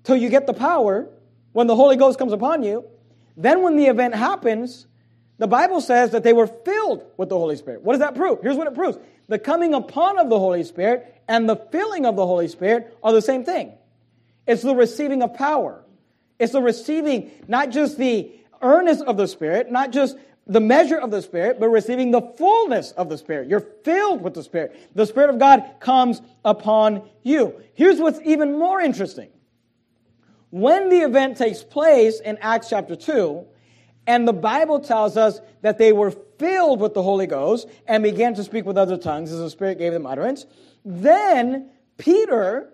till 0.05 0.17
you 0.17 0.29
get 0.29 0.47
the 0.47 0.55
power 0.55 1.09
when 1.53 1.67
the 1.67 1.77
Holy 1.77 1.97
Ghost 1.97 2.19
comes 2.19 2.33
upon 2.33 2.63
you. 2.63 2.85
Then, 3.37 3.63
when 3.63 3.77
the 3.77 3.87
event 3.87 4.15
happens, 4.15 4.87
the 5.39 5.47
Bible 5.47 5.81
says 5.81 6.13
that 6.13 6.23
they 6.23 6.33
were 6.33 6.47
filled 6.47 7.05
with 7.17 7.29
the 7.29 7.37
Holy 7.37 7.57
Spirit. 7.57 7.83
What 7.83 7.95
does 7.95 8.01
that 8.01 8.15
prove? 8.15 8.41
Here's 8.43 8.57
what 8.57 8.67
it 8.67 8.75
proves 8.75 8.99
the 9.29 9.39
coming 9.39 9.75
upon 9.75 10.19
of 10.19 10.29
the 10.29 10.39
Holy 10.39 10.65
Spirit 10.65 11.23
and 11.29 11.49
the 11.49 11.57
filling 11.57 12.07
of 12.07 12.17
the 12.17 12.27
Holy 12.27 12.49
Spirit 12.49 12.97
are 13.03 13.13
the 13.13 13.23
same 13.23 13.45
thing. 13.45 13.73
It's 14.47 14.63
the 14.63 14.75
receiving 14.75 15.23
of 15.23 15.35
power. 15.35 15.83
It's 16.39 16.53
the 16.53 16.63
receiving 16.63 17.31
not 17.49 17.71
just 17.71 17.99
the 17.99 18.31
earnest 18.61 19.03
of 19.03 19.17
the 19.17 19.27
Spirit, 19.27 19.71
not 19.71 19.91
just 19.93 20.17
the 20.47 20.61
measure 20.61 20.99
of 20.99 21.11
the 21.11 21.23
Spirit, 21.23 21.61
but 21.61 21.69
receiving 21.69 22.11
the 22.11 22.21
fullness 22.21 22.91
of 22.93 23.09
the 23.09 23.17
Spirit. 23.17 23.49
You're 23.49 23.61
filled 23.61 24.23
with 24.23 24.35
the 24.35 24.43
Spirit. 24.43 24.91
The 24.95 25.07
Spirit 25.07 25.31
of 25.31 25.39
God 25.39 25.63
comes 25.81 26.21
upon 26.45 27.09
you. 27.23 27.61
Here's 27.75 28.01
what's 28.01 28.21
even 28.25 28.59
more 28.59 28.81
interesting. 28.81 29.31
When 30.51 30.89
the 30.89 30.99
event 30.99 31.39
takes 31.39 31.63
place 31.63 32.21
in 32.21 32.39
Acts 32.39 32.69
chapter 32.69 32.97
2, 32.97 33.47
and 34.07 34.27
the 34.27 34.33
Bible 34.33 34.81
tells 34.81 35.17
us 35.17 35.41
that 35.63 35.79
they 35.79 35.93
were 35.93 36.11
filled 36.11 36.81
with 36.81 36.93
the 36.93 37.03
Holy 37.03 37.27
Ghost 37.27 37.69
and 37.87 38.03
began 38.03 38.35
to 38.35 38.43
speak 38.43 38.67
with 38.67 38.77
other 38.77 38.97
tongues 38.97 39.31
as 39.31 39.39
the 39.39 39.49
Spirit 39.49 39.79
gave 39.79 39.93
them 39.93 40.07
utterance, 40.07 40.45
then 40.85 41.71
Peter 41.99 42.73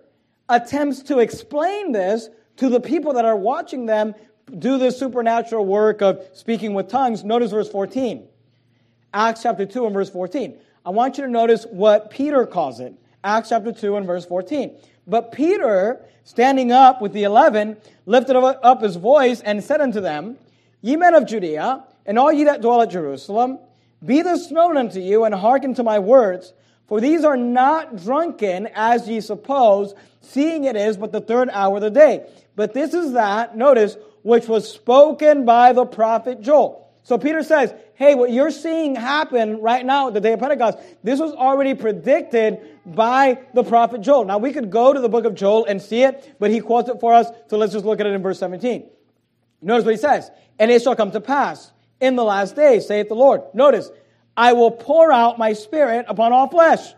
attempts 0.49 1.03
to 1.03 1.19
explain 1.19 1.91
this 1.91 2.29
to 2.57 2.67
the 2.67 2.79
people 2.79 3.13
that 3.13 3.25
are 3.25 3.35
watching 3.35 3.85
them 3.85 4.15
do 4.57 4.77
this 4.77 4.97
supernatural 4.97 5.65
work 5.65 6.01
of 6.01 6.25
speaking 6.33 6.73
with 6.73 6.87
tongues. 6.87 7.23
Notice 7.23 7.51
verse 7.51 7.69
14. 7.69 8.27
Acts 9.13 9.43
chapter 9.43 9.65
2 9.65 9.85
and 9.85 9.93
verse 9.93 10.09
14. 10.09 10.57
I 10.85 10.89
want 10.91 11.17
you 11.17 11.25
to 11.25 11.29
notice 11.29 11.65
what 11.69 12.09
Peter 12.09 12.45
calls 12.45 12.79
it. 12.79 12.93
Acts 13.23 13.49
chapter 13.49 13.71
2 13.71 13.97
and 13.97 14.05
verse 14.05 14.25
14. 14.25 14.75
But 15.07 15.31
Peter, 15.31 16.05
standing 16.23 16.71
up 16.71 17.01
with 17.01 17.13
the 17.13 17.23
eleven, 17.23 17.77
lifted 18.05 18.35
up 18.37 18.81
his 18.81 18.95
voice 18.95 19.41
and 19.41 19.63
said 19.63 19.81
unto 19.81 19.99
them, 19.99 20.37
Ye 20.81 20.95
men 20.95 21.15
of 21.15 21.25
Judea, 21.25 21.83
and 22.05 22.17
all 22.17 22.31
ye 22.31 22.45
that 22.45 22.61
dwell 22.61 22.81
at 22.81 22.91
Jerusalem, 22.91 23.59
be 24.05 24.21
this 24.21 24.51
known 24.51 24.77
unto 24.77 24.99
you, 24.99 25.25
and 25.25 25.35
hearken 25.35 25.73
to 25.73 25.83
my 25.83 25.99
words. 25.99 26.53
For 26.87 27.01
these 27.01 27.23
are 27.23 27.37
not 27.37 27.97
drunken, 27.97 28.67
as 28.73 29.07
ye 29.07 29.21
suppose, 29.21 29.93
seeing 30.21 30.63
it 30.63 30.75
is 30.75 30.97
but 30.97 31.11
the 31.11 31.21
third 31.21 31.49
hour 31.51 31.75
of 31.75 31.81
the 31.81 31.91
day. 31.91 32.25
But 32.55 32.73
this 32.73 32.93
is 32.93 33.13
that, 33.13 33.57
notice, 33.57 33.97
which 34.29 34.47
was 34.47 34.71
spoken 34.71 35.43
by 35.43 35.73
the 35.73 35.85
prophet 35.85 36.39
Joel. 36.39 36.87
So 37.01 37.17
Peter 37.17 37.41
says, 37.41 37.73
hey, 37.95 38.13
what 38.13 38.31
you're 38.31 38.51
seeing 38.51 38.95
happen 38.95 39.61
right 39.61 39.83
now 39.83 40.09
at 40.09 40.13
the 40.13 40.21
day 40.21 40.33
of 40.33 40.39
Pentecost, 40.39 40.77
this 41.03 41.19
was 41.19 41.33
already 41.33 41.73
predicted 41.73 42.59
by 42.85 43.39
the 43.55 43.63
prophet 43.63 44.01
Joel. 44.01 44.25
Now 44.25 44.37
we 44.37 44.53
could 44.53 44.69
go 44.69 44.93
to 44.93 45.01
the 45.01 45.09
book 45.09 45.25
of 45.25 45.33
Joel 45.33 45.65
and 45.65 45.81
see 45.81 46.03
it, 46.03 46.35
but 46.39 46.51
he 46.51 46.59
quotes 46.59 46.87
it 46.89 46.99
for 46.99 47.11
us, 47.11 47.25
so 47.47 47.57
let's 47.57 47.73
just 47.73 47.85
look 47.85 47.99
at 47.99 48.05
it 48.05 48.13
in 48.13 48.21
verse 48.21 48.37
17. 48.37 48.87
Notice 49.63 49.85
what 49.85 49.95
he 49.95 49.97
says. 49.97 50.29
And 50.59 50.69
it 50.69 50.83
shall 50.83 50.95
come 50.95 51.09
to 51.11 51.21
pass 51.21 51.71
in 51.99 52.15
the 52.15 52.23
last 52.23 52.55
days, 52.55 52.85
saith 52.85 53.09
the 53.09 53.15
Lord. 53.15 53.41
Notice, 53.55 53.89
I 54.37 54.53
will 54.53 54.71
pour 54.71 55.11
out 55.11 55.39
my 55.39 55.53
spirit 55.53 56.05
upon 56.07 56.33
all 56.33 56.47
flesh. 56.47 56.93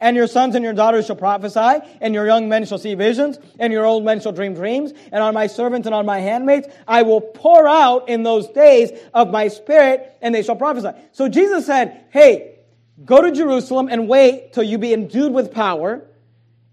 And 0.00 0.16
your 0.16 0.26
sons 0.26 0.54
and 0.54 0.64
your 0.64 0.72
daughters 0.72 1.06
shall 1.06 1.16
prophesy, 1.16 1.86
and 2.00 2.14
your 2.14 2.26
young 2.26 2.48
men 2.48 2.64
shall 2.64 2.78
see 2.78 2.94
visions, 2.94 3.38
and 3.58 3.72
your 3.72 3.84
old 3.84 4.04
men 4.04 4.20
shall 4.20 4.32
dream 4.32 4.54
dreams, 4.54 4.92
and 5.12 5.22
on 5.22 5.34
my 5.34 5.46
servants 5.46 5.86
and 5.86 5.94
on 5.94 6.06
my 6.06 6.20
handmaids 6.20 6.68
I 6.88 7.02
will 7.02 7.20
pour 7.20 7.68
out 7.68 8.08
in 8.08 8.22
those 8.22 8.48
days 8.48 8.90
of 9.12 9.30
my 9.30 9.48
spirit, 9.48 10.16
and 10.22 10.34
they 10.34 10.42
shall 10.42 10.56
prophesy. 10.56 10.90
So 11.12 11.28
Jesus 11.28 11.66
said, 11.66 12.06
Hey, 12.10 12.60
go 13.04 13.20
to 13.20 13.30
Jerusalem 13.30 13.88
and 13.90 14.08
wait 14.08 14.52
till 14.52 14.62
you 14.62 14.78
be 14.78 14.94
endued 14.94 15.32
with 15.32 15.52
power, 15.52 16.06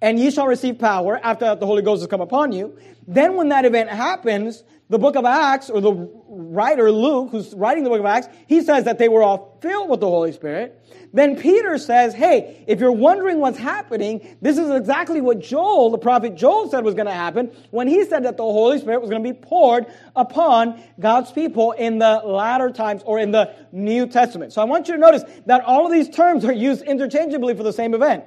and 0.02 0.20
ye 0.20 0.32
shall 0.32 0.48
receive 0.48 0.80
power 0.80 1.20
after 1.24 1.46
that 1.46 1.60
the 1.60 1.66
Holy 1.66 1.82
Ghost 1.82 2.02
has 2.02 2.08
come 2.08 2.22
upon 2.22 2.52
you. 2.52 2.78
Then 3.08 3.36
when 3.36 3.50
that 3.50 3.66
event 3.66 3.90
happens, 3.90 4.64
the 4.90 5.00
book 5.00 5.16
of 5.16 5.26
Acts, 5.26 5.70
or 5.70 5.82
the 5.82 5.94
writer 6.30 6.92
Luke, 6.92 7.30
who's 7.32 7.54
writing 7.54 7.84
the 7.84 7.90
book 7.90 8.00
of 8.00 8.06
Acts, 8.06 8.28
he 8.48 8.62
says 8.62 8.86
that 8.86 8.98
they 8.98 9.10
were 9.10 9.22
all 9.22 9.58
filled 9.62 9.90
with 9.90 10.00
the 10.00 10.08
Holy 10.08 10.32
Spirit. 10.32 10.82
Then 11.14 11.38
Peter 11.38 11.78
says, 11.78 12.14
hey, 12.14 12.64
if 12.68 12.80
you're 12.80 12.92
wondering 12.92 13.40
what's 13.40 13.58
happening, 13.58 14.38
this 14.42 14.58
is 14.58 14.70
exactly 14.70 15.20
what 15.20 15.40
Joel, 15.40 15.90
the 15.90 15.98
prophet 15.98 16.36
Joel, 16.36 16.70
said 16.70 16.84
was 16.84 16.94
going 16.94 17.08
to 17.08 17.14
happen 17.14 17.52
when 17.72 17.88
he 17.88 18.06
said 18.06 18.24
that 18.26 18.38
the 18.38 18.44
Holy 18.44 18.80
Spirit 18.80 19.02
was 19.02 19.10
going 19.10 19.24
to 19.24 19.34
be 19.34 19.38
poured 19.38 19.88
upon 20.16 20.82
God's 21.00 21.32
people 21.32 21.72
in 21.72 21.98
the 21.98 22.22
latter 22.26 22.70
times 22.72 23.04
or 23.06 23.20
in 23.20 23.32
the 23.32 23.54
New 23.72 24.08
Testament. 24.08 24.54
So 24.54 24.62
I 24.62 24.66
want 24.66 24.88
you 24.88 24.94
to 24.94 25.00
notice 25.00 25.24
that 25.48 25.64
all 25.64 25.86
of 25.86 25.92
these 25.92 26.10
terms 26.10 26.46
are 26.46 26.54
used 26.54 26.84
interchangeably 26.84 27.56
for 27.56 27.64
the 27.64 27.74
same 27.74 27.94
event 27.94 28.26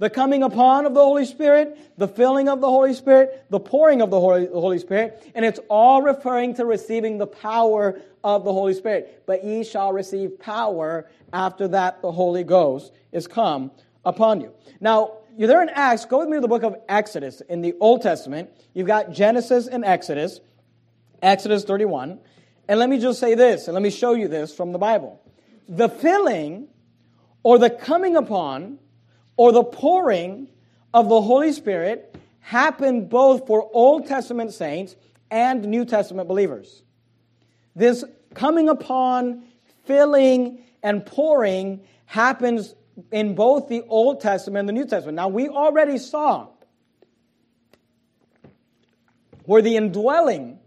the 0.00 0.08
coming 0.08 0.42
upon 0.42 0.86
of 0.86 0.94
the 0.94 1.04
Holy 1.04 1.26
Spirit, 1.26 1.78
the 1.98 2.08
filling 2.08 2.48
of 2.48 2.62
the 2.62 2.68
Holy 2.68 2.94
Spirit, 2.94 3.44
the 3.50 3.60
pouring 3.60 4.00
of 4.00 4.10
the 4.10 4.18
Holy, 4.18 4.46
the 4.46 4.60
Holy, 4.60 4.78
Spirit, 4.78 5.30
and 5.34 5.44
it's 5.44 5.60
all 5.68 6.00
referring 6.00 6.54
to 6.54 6.64
receiving 6.64 7.18
the 7.18 7.26
power 7.26 8.00
of 8.24 8.44
the 8.44 8.52
Holy 8.52 8.72
Spirit. 8.72 9.22
But 9.26 9.44
ye 9.44 9.62
shall 9.62 9.92
receive 9.92 10.40
power 10.40 11.06
after 11.34 11.68
that 11.68 12.00
the 12.00 12.10
Holy 12.10 12.44
Ghost 12.44 12.92
is 13.12 13.28
come 13.28 13.70
upon 14.02 14.40
you. 14.40 14.54
Now, 14.80 15.18
you're 15.36 15.48
there 15.48 15.62
in 15.62 15.68
Acts, 15.68 16.06
go 16.06 16.20
with 16.20 16.28
me 16.28 16.38
to 16.38 16.40
the 16.40 16.48
book 16.48 16.62
of 16.62 16.76
Exodus. 16.88 17.42
In 17.42 17.60
the 17.60 17.74
Old 17.78 18.00
Testament, 18.00 18.48
you've 18.72 18.86
got 18.86 19.12
Genesis 19.12 19.66
and 19.66 19.84
Exodus, 19.84 20.40
Exodus 21.20 21.64
31. 21.64 22.18
And 22.68 22.78
let 22.78 22.88
me 22.88 22.98
just 22.98 23.20
say 23.20 23.34
this, 23.34 23.68
and 23.68 23.74
let 23.74 23.82
me 23.82 23.90
show 23.90 24.14
you 24.14 24.28
this 24.28 24.54
from 24.54 24.72
the 24.72 24.78
Bible. 24.78 25.20
The 25.68 25.90
filling 25.90 26.68
or 27.42 27.58
the 27.58 27.68
coming 27.68 28.16
upon 28.16 28.78
or 29.40 29.52
the 29.52 29.64
pouring 29.64 30.46
of 30.92 31.08
the 31.08 31.22
Holy 31.22 31.50
Spirit 31.50 32.14
happened 32.40 33.08
both 33.08 33.46
for 33.46 33.70
Old 33.72 34.06
Testament 34.06 34.52
saints 34.52 34.96
and 35.30 35.64
New 35.64 35.86
Testament 35.86 36.28
believers. 36.28 36.82
This 37.74 38.04
coming 38.34 38.68
upon, 38.68 39.44
filling, 39.86 40.62
and 40.82 41.06
pouring 41.06 41.80
happens 42.04 42.74
in 43.10 43.34
both 43.34 43.70
the 43.70 43.80
Old 43.88 44.20
Testament 44.20 44.58
and 44.58 44.68
the 44.68 44.74
New 44.74 44.84
Testament. 44.84 45.16
Now, 45.16 45.28
we 45.28 45.48
already 45.48 45.96
saw 45.96 46.48
where 49.46 49.62
the 49.62 49.74
indwelling 49.74 50.58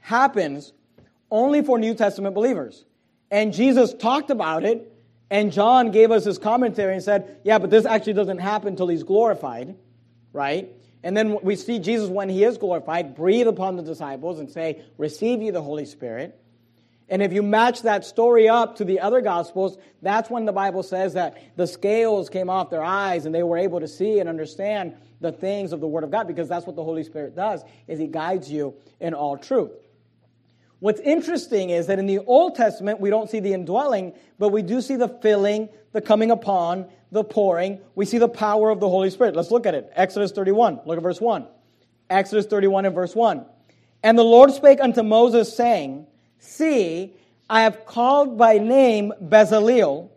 happens 0.00 0.72
only 1.30 1.62
for 1.62 1.78
New 1.78 1.94
Testament 1.94 2.34
believers. 2.34 2.86
And 3.30 3.52
Jesus 3.52 3.92
talked 3.92 4.30
about 4.30 4.64
it 4.64 4.93
and 5.34 5.50
John 5.50 5.90
gave 5.90 6.12
us 6.12 6.24
his 6.24 6.38
commentary 6.38 6.94
and 6.94 7.02
said, 7.02 7.40
yeah, 7.42 7.58
but 7.58 7.68
this 7.68 7.84
actually 7.84 8.12
doesn't 8.12 8.38
happen 8.38 8.68
until 8.68 8.86
he's 8.86 9.02
glorified, 9.02 9.74
right? 10.32 10.70
And 11.02 11.16
then 11.16 11.40
we 11.42 11.56
see 11.56 11.80
Jesus, 11.80 12.08
when 12.08 12.28
he 12.28 12.44
is 12.44 12.56
glorified, 12.56 13.16
breathe 13.16 13.48
upon 13.48 13.74
the 13.74 13.82
disciples 13.82 14.38
and 14.38 14.48
say, 14.48 14.84
Receive 14.96 15.42
ye 15.42 15.50
the 15.50 15.60
Holy 15.60 15.86
Spirit. 15.86 16.40
And 17.08 17.20
if 17.20 17.32
you 17.32 17.42
match 17.42 17.82
that 17.82 18.04
story 18.04 18.48
up 18.48 18.76
to 18.76 18.84
the 18.84 19.00
other 19.00 19.20
Gospels, 19.20 19.76
that's 20.02 20.30
when 20.30 20.44
the 20.44 20.52
Bible 20.52 20.84
says 20.84 21.14
that 21.14 21.36
the 21.56 21.66
scales 21.66 22.30
came 22.30 22.48
off 22.48 22.70
their 22.70 22.84
eyes 22.84 23.26
and 23.26 23.34
they 23.34 23.42
were 23.42 23.58
able 23.58 23.80
to 23.80 23.88
see 23.88 24.20
and 24.20 24.28
understand 24.28 24.94
the 25.20 25.32
things 25.32 25.72
of 25.72 25.80
the 25.80 25.88
Word 25.88 26.04
of 26.04 26.12
God 26.12 26.28
because 26.28 26.48
that's 26.48 26.64
what 26.64 26.76
the 26.76 26.84
Holy 26.84 27.02
Spirit 27.02 27.34
does, 27.34 27.64
is 27.88 27.98
He 27.98 28.06
guides 28.06 28.52
you 28.52 28.74
in 29.00 29.14
all 29.14 29.36
truth. 29.36 29.72
What's 30.84 31.00
interesting 31.00 31.70
is 31.70 31.86
that 31.86 31.98
in 31.98 32.04
the 32.04 32.18
Old 32.18 32.56
Testament, 32.56 33.00
we 33.00 33.08
don't 33.08 33.30
see 33.30 33.40
the 33.40 33.54
indwelling, 33.54 34.12
but 34.38 34.50
we 34.50 34.60
do 34.60 34.82
see 34.82 34.96
the 34.96 35.08
filling, 35.08 35.70
the 35.92 36.02
coming 36.02 36.30
upon, 36.30 36.90
the 37.10 37.24
pouring. 37.24 37.80
We 37.94 38.04
see 38.04 38.18
the 38.18 38.28
power 38.28 38.68
of 38.68 38.80
the 38.80 38.88
Holy 38.90 39.08
Spirit. 39.08 39.34
Let's 39.34 39.50
look 39.50 39.64
at 39.64 39.74
it. 39.74 39.90
Exodus 39.94 40.30
31. 40.32 40.80
Look 40.84 40.98
at 40.98 41.02
verse 41.02 41.22
1. 41.22 41.46
Exodus 42.10 42.44
31 42.44 42.84
and 42.84 42.94
verse 42.94 43.14
1. 43.14 43.46
And 44.02 44.18
the 44.18 44.24
Lord 44.24 44.52
spake 44.52 44.78
unto 44.78 45.02
Moses, 45.02 45.56
saying, 45.56 46.06
See, 46.38 47.14
I 47.48 47.62
have 47.62 47.86
called 47.86 48.36
by 48.36 48.58
name 48.58 49.14
Bezaleel, 49.22 50.10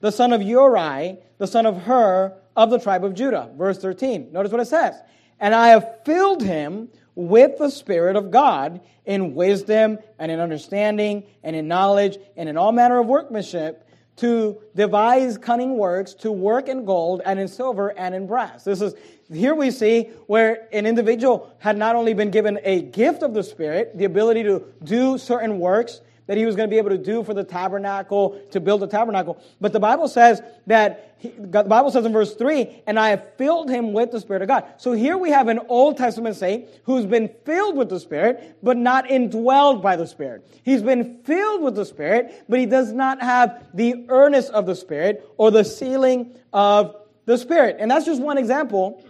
the 0.00 0.12
son 0.12 0.32
of 0.32 0.40
Uri, 0.40 1.18
the 1.36 1.46
son 1.46 1.66
of 1.66 1.82
Hur, 1.82 2.32
of 2.56 2.70
the 2.70 2.78
tribe 2.78 3.04
of 3.04 3.12
Judah. 3.12 3.50
Verse 3.54 3.76
13. 3.76 4.32
Notice 4.32 4.50
what 4.50 4.62
it 4.62 4.68
says. 4.68 4.94
And 5.38 5.54
I 5.54 5.68
have 5.68 6.02
filled 6.06 6.42
him 6.42 6.88
with 7.16 7.58
the 7.58 7.70
Spirit 7.70 8.14
of 8.14 8.30
God 8.30 8.80
in 9.04 9.34
wisdom 9.34 9.98
and 10.18 10.30
in 10.30 10.38
understanding 10.38 11.24
and 11.42 11.56
in 11.56 11.66
knowledge 11.66 12.18
and 12.36 12.48
in 12.48 12.56
all 12.56 12.70
manner 12.70 13.00
of 13.00 13.06
workmanship 13.06 13.82
to 14.16 14.58
devise 14.74 15.36
cunning 15.36 15.76
works, 15.76 16.14
to 16.14 16.32
work 16.32 16.68
in 16.68 16.84
gold 16.84 17.20
and 17.24 17.38
in 17.38 17.48
silver 17.48 17.88
and 17.98 18.14
in 18.14 18.26
brass. 18.26 18.64
This 18.64 18.80
is, 18.80 18.94
here 19.30 19.54
we 19.54 19.70
see 19.70 20.10
where 20.26 20.68
an 20.72 20.86
individual 20.86 21.52
had 21.58 21.76
not 21.76 21.96
only 21.96 22.14
been 22.14 22.30
given 22.30 22.58
a 22.64 22.80
gift 22.82 23.22
of 23.22 23.34
the 23.34 23.42
Spirit, 23.42 23.96
the 23.96 24.04
ability 24.04 24.42
to 24.44 24.64
do 24.82 25.18
certain 25.18 25.58
works, 25.58 26.00
that 26.26 26.36
he 26.36 26.44
was 26.44 26.56
going 26.56 26.68
to 26.68 26.70
be 26.70 26.78
able 26.78 26.90
to 26.90 26.98
do 26.98 27.22
for 27.22 27.34
the 27.34 27.44
tabernacle, 27.44 28.40
to 28.50 28.60
build 28.60 28.80
the 28.80 28.86
tabernacle. 28.86 29.40
But 29.60 29.72
the 29.72 29.80
Bible 29.80 30.08
says 30.08 30.42
that, 30.66 31.14
he, 31.18 31.28
the 31.28 31.62
Bible 31.62 31.90
says 31.90 32.04
in 32.04 32.12
verse 32.12 32.34
3, 32.34 32.82
and 32.86 32.98
I 32.98 33.10
have 33.10 33.34
filled 33.36 33.70
him 33.70 33.92
with 33.92 34.10
the 34.10 34.20
Spirit 34.20 34.42
of 34.42 34.48
God. 34.48 34.64
So 34.76 34.92
here 34.92 35.16
we 35.16 35.30
have 35.30 35.48
an 35.48 35.60
Old 35.68 35.96
Testament 35.96 36.36
saint 36.36 36.68
who's 36.84 37.06
been 37.06 37.30
filled 37.44 37.76
with 37.76 37.88
the 37.88 38.00
Spirit, 38.00 38.56
but 38.62 38.76
not 38.76 39.06
indwelled 39.06 39.82
by 39.82 39.96
the 39.96 40.06
Spirit. 40.06 40.46
He's 40.62 40.82
been 40.82 41.20
filled 41.24 41.62
with 41.62 41.74
the 41.74 41.84
Spirit, 41.84 42.44
but 42.48 42.58
he 42.58 42.66
does 42.66 42.92
not 42.92 43.22
have 43.22 43.64
the 43.72 44.06
earnest 44.08 44.50
of 44.50 44.66
the 44.66 44.74
Spirit 44.74 45.28
or 45.36 45.50
the 45.50 45.64
sealing 45.64 46.36
of 46.52 46.96
the 47.24 47.38
Spirit. 47.38 47.76
And 47.78 47.90
that's 47.90 48.06
just 48.06 48.20
one 48.20 48.38
example 48.38 49.04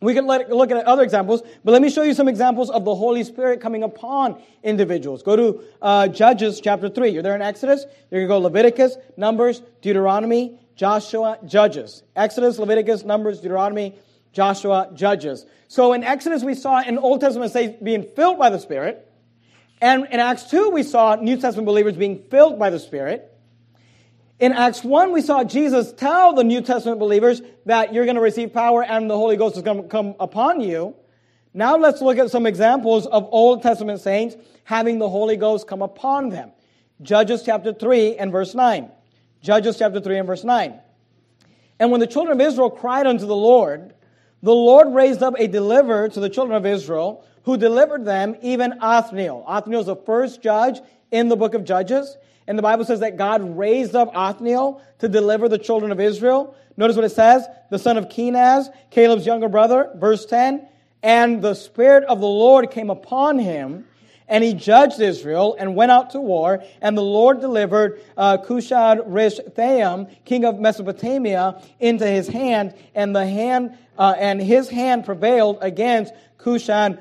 we 0.00 0.12
can 0.12 0.26
let, 0.26 0.50
look 0.50 0.70
at 0.70 0.84
other 0.84 1.02
examples, 1.02 1.42
but 1.64 1.72
let 1.72 1.80
me 1.80 1.88
show 1.88 2.02
you 2.02 2.12
some 2.12 2.28
examples 2.28 2.68
of 2.68 2.84
the 2.84 2.94
Holy 2.94 3.24
Spirit 3.24 3.62
coming 3.62 3.82
upon 3.82 4.40
individuals. 4.62 5.22
Go 5.22 5.36
to 5.36 5.62
uh, 5.80 6.08
Judges 6.08 6.60
chapter 6.60 6.90
3. 6.90 7.10
You're 7.10 7.22
there 7.22 7.34
in 7.34 7.40
Exodus. 7.40 7.86
You're 8.10 8.26
going 8.26 8.28
to 8.28 8.28
go 8.28 8.38
Leviticus, 8.38 8.96
Numbers, 9.16 9.62
Deuteronomy, 9.80 10.60
Joshua, 10.74 11.38
Judges. 11.46 12.02
Exodus, 12.14 12.58
Leviticus, 12.58 13.04
Numbers, 13.04 13.40
Deuteronomy, 13.40 13.94
Joshua, 14.32 14.90
Judges. 14.92 15.46
So 15.68 15.94
in 15.94 16.04
Exodus, 16.04 16.44
we 16.44 16.54
saw 16.54 16.82
in 16.82 16.98
Old 16.98 17.22
Testament 17.22 17.52
saints 17.52 17.82
being 17.82 18.02
filled 18.02 18.38
by 18.38 18.50
the 18.50 18.58
Spirit. 18.58 19.10
And 19.80 20.06
in 20.10 20.20
Acts 20.20 20.44
2, 20.50 20.70
we 20.70 20.82
saw 20.82 21.14
New 21.14 21.38
Testament 21.38 21.64
believers 21.64 21.96
being 21.96 22.22
filled 22.30 22.58
by 22.58 22.68
the 22.68 22.78
Spirit. 22.78 23.32
In 24.38 24.52
Acts 24.52 24.84
1, 24.84 25.12
we 25.12 25.22
saw 25.22 25.44
Jesus 25.44 25.92
tell 25.92 26.34
the 26.34 26.44
New 26.44 26.60
Testament 26.60 27.00
believers 27.00 27.40
that 27.64 27.94
you're 27.94 28.04
going 28.04 28.16
to 28.16 28.20
receive 28.20 28.52
power 28.52 28.84
and 28.84 29.08
the 29.08 29.16
Holy 29.16 29.38
Ghost 29.38 29.56
is 29.56 29.62
going 29.62 29.82
to 29.82 29.88
come 29.88 30.14
upon 30.20 30.60
you. 30.60 30.94
Now 31.54 31.78
let's 31.78 32.02
look 32.02 32.18
at 32.18 32.30
some 32.30 32.44
examples 32.44 33.06
of 33.06 33.26
Old 33.30 33.62
Testament 33.62 34.00
saints 34.02 34.36
having 34.64 34.98
the 34.98 35.08
Holy 35.08 35.38
Ghost 35.38 35.66
come 35.66 35.80
upon 35.80 36.28
them. 36.28 36.52
Judges 37.00 37.44
chapter 37.44 37.72
3 37.72 38.16
and 38.16 38.30
verse 38.30 38.54
9. 38.54 38.90
Judges 39.40 39.78
chapter 39.78 40.00
3 40.00 40.18
and 40.18 40.26
verse 40.26 40.44
9. 40.44 40.80
And 41.78 41.90
when 41.90 42.00
the 42.00 42.06
children 42.06 42.38
of 42.38 42.46
Israel 42.46 42.68
cried 42.68 43.06
unto 43.06 43.24
the 43.24 43.36
Lord, 43.36 43.94
the 44.42 44.54
Lord 44.54 44.92
raised 44.92 45.22
up 45.22 45.34
a 45.38 45.46
deliverer 45.46 46.10
to 46.10 46.20
the 46.20 46.28
children 46.28 46.58
of 46.58 46.66
Israel 46.66 47.24
who 47.44 47.56
delivered 47.56 48.04
them, 48.04 48.36
even 48.42 48.74
Othniel. 48.82 49.44
Othniel 49.46 49.80
is 49.80 49.86
the 49.86 49.96
first 49.96 50.42
judge 50.42 50.80
in 51.10 51.28
the 51.28 51.36
book 51.36 51.54
of 51.54 51.64
Judges. 51.64 52.18
And 52.46 52.56
the 52.56 52.62
Bible 52.62 52.84
says 52.84 53.00
that 53.00 53.16
God 53.16 53.56
raised 53.56 53.94
up 53.94 54.10
Othniel 54.14 54.80
to 55.00 55.08
deliver 55.08 55.48
the 55.48 55.58
children 55.58 55.92
of 55.92 56.00
Israel. 56.00 56.54
Notice 56.76 56.96
what 56.96 57.04
it 57.04 57.12
says 57.12 57.46
the 57.70 57.78
son 57.78 57.96
of 57.96 58.08
Kenaz, 58.08 58.68
Caleb's 58.90 59.26
younger 59.26 59.48
brother, 59.48 59.90
verse 59.96 60.24
10. 60.26 60.66
And 61.02 61.42
the 61.42 61.54
Spirit 61.54 62.04
of 62.04 62.20
the 62.20 62.26
Lord 62.26 62.70
came 62.70 62.90
upon 62.90 63.38
him, 63.38 63.86
and 64.28 64.42
he 64.42 64.54
judged 64.54 65.00
Israel 65.00 65.56
and 65.58 65.76
went 65.76 65.92
out 65.92 66.10
to 66.10 66.20
war. 66.20 66.64
And 66.80 66.96
the 66.96 67.02
Lord 67.02 67.40
delivered 67.40 68.00
uh, 68.16 68.38
Cushan 68.38 69.02
Rishathaim, 69.08 70.10
king 70.24 70.44
of 70.44 70.58
Mesopotamia, 70.58 71.62
into 71.78 72.06
his 72.06 72.28
hand, 72.28 72.74
and 72.94 73.14
the 73.14 73.26
hand 73.26 73.76
uh, 73.98 74.14
and 74.18 74.40
his 74.40 74.68
hand 74.68 75.04
prevailed 75.04 75.58
against 75.60 76.12
Cushan 76.38 76.98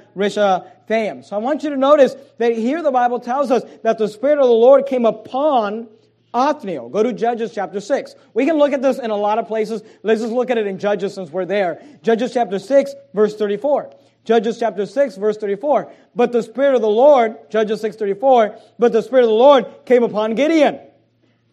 So 0.88 1.36
I 1.36 1.38
want 1.38 1.64
you 1.64 1.72
to 1.72 1.78
notice 1.78 2.16
that 2.38 2.56
here 2.56 2.82
the 2.84 2.92
Bible 2.92 3.20
tells 3.20 3.52
us 3.52 3.64
that 3.84 3.98
the 3.98 4.08
Spirit 4.08 4.40
of 4.40 4.46
the 4.46 4.54
Lord 4.54 4.86
came 4.86 5.06
upon 5.06 5.88
Othniel. 6.34 6.90
Go 6.90 7.02
to 7.02 7.14
Judges 7.14 7.54
chapter 7.54 7.80
6. 7.80 8.16
We 8.34 8.46
can 8.46 8.58
look 8.58 8.74
at 8.74 8.82
this 8.82 9.00
in 9.00 9.10
a 9.10 9.16
lot 9.16 9.40
of 9.40 9.48
places. 9.48 9.82
Let's 10.04 10.22
just 10.22 10.34
look 10.34 10.50
at 10.50 10.58
it 10.58 10.68
in 10.68 10.78
Judges 10.78 11.14
since 11.14 11.32
we're 11.32 11.46
there. 11.46 11.82
Judges 12.04 12.34
chapter 12.34 12.60
6, 12.60 12.94
verse 13.14 13.36
34. 13.36 13.96
Judges 14.26 14.60
chapter 14.60 14.86
6, 14.86 15.16
verse 15.16 15.38
34. 15.38 15.92
But 16.14 16.32
the 16.32 16.44
Spirit 16.44 16.76
of 16.76 16.82
the 16.82 16.90
Lord, 16.90 17.38
Judges 17.50 17.80
6, 17.82 17.96
34, 17.96 18.58
but 18.78 18.92
the 18.92 19.02
Spirit 19.02 19.24
of 19.24 19.30
the 19.30 19.36
Lord 19.36 19.66
came 19.86 20.04
upon 20.04 20.36
Gideon. 20.36 20.80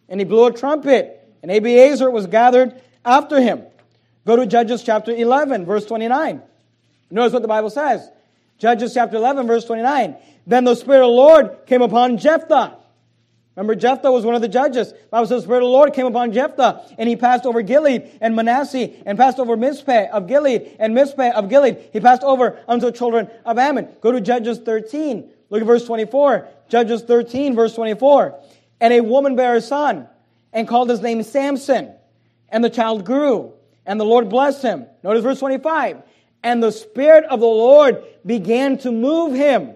And 0.09 0.19
he 0.19 0.25
blew 0.25 0.45
a 0.45 0.53
trumpet, 0.53 1.27
and 1.41 1.49
Abiezer 1.49 2.11
was 2.11 2.27
gathered 2.27 2.79
after 3.05 3.39
him. 3.39 3.63
Go 4.25 4.35
to 4.35 4.45
Judges 4.45 4.83
chapter 4.83 5.11
11, 5.11 5.65
verse 5.65 5.85
29. 5.85 6.41
Notice 7.09 7.33
what 7.33 7.41
the 7.41 7.47
Bible 7.47 7.69
says. 7.69 8.09
Judges 8.57 8.93
chapter 8.93 9.17
11, 9.17 9.47
verse 9.47 9.65
29. 9.65 10.15
Then 10.45 10.63
the 10.63 10.75
Spirit 10.75 11.01
of 11.01 11.09
the 11.09 11.15
Lord 11.15 11.57
came 11.65 11.81
upon 11.81 12.17
Jephthah. 12.17 12.77
Remember, 13.55 13.75
Jephthah 13.75 14.11
was 14.11 14.25
one 14.25 14.33
of 14.33 14.41
the 14.41 14.47
judges. 14.47 14.91
The 14.91 15.07
Bible 15.11 15.27
says 15.27 15.41
the 15.41 15.47
Spirit 15.47 15.59
of 15.59 15.67
the 15.67 15.69
Lord 15.69 15.93
came 15.93 16.07
upon 16.07 16.33
Jephthah, 16.33 16.95
and 16.97 17.07
he 17.07 17.15
passed 17.15 17.45
over 17.45 17.61
Gilead 17.61 18.17
and 18.19 18.35
Manasseh, 18.35 18.89
and 19.05 19.17
passed 19.17 19.37
over 19.37 19.55
Mizpeh 19.55 20.09
of 20.09 20.27
Gilead 20.27 20.75
and 20.79 20.95
Mizpeh 20.95 21.31
of 21.33 21.49
Gilead. 21.49 21.77
He 21.93 21.99
passed 21.99 22.23
over 22.23 22.59
unto 22.67 22.91
children 22.91 23.29
of 23.45 23.59
Ammon. 23.59 23.89
Go 24.01 24.11
to 24.11 24.21
Judges 24.21 24.57
13. 24.57 25.29
Look 25.51 25.61
at 25.61 25.67
verse 25.67 25.85
24. 25.85 26.47
Judges 26.67 27.03
13, 27.03 27.55
verse 27.55 27.75
24. 27.75 28.39
And 28.81 28.91
a 28.91 29.01
woman 29.01 29.35
bare 29.35 29.55
a 29.55 29.61
son, 29.61 30.07
and 30.51 30.67
called 30.67 30.89
his 30.89 31.01
name 31.01 31.21
Samson. 31.21 31.93
And 32.49 32.63
the 32.63 32.71
child 32.71 33.05
grew, 33.05 33.53
and 33.85 33.99
the 33.99 34.05
Lord 34.05 34.29
blessed 34.29 34.63
him. 34.63 34.87
Notice 35.03 35.21
verse 35.21 35.39
25. 35.39 36.01
And 36.41 36.61
the 36.61 36.71
Spirit 36.71 37.25
of 37.25 37.39
the 37.39 37.45
Lord 37.45 38.03
began 38.25 38.77
to 38.79 38.91
move 38.91 39.33
him. 39.33 39.75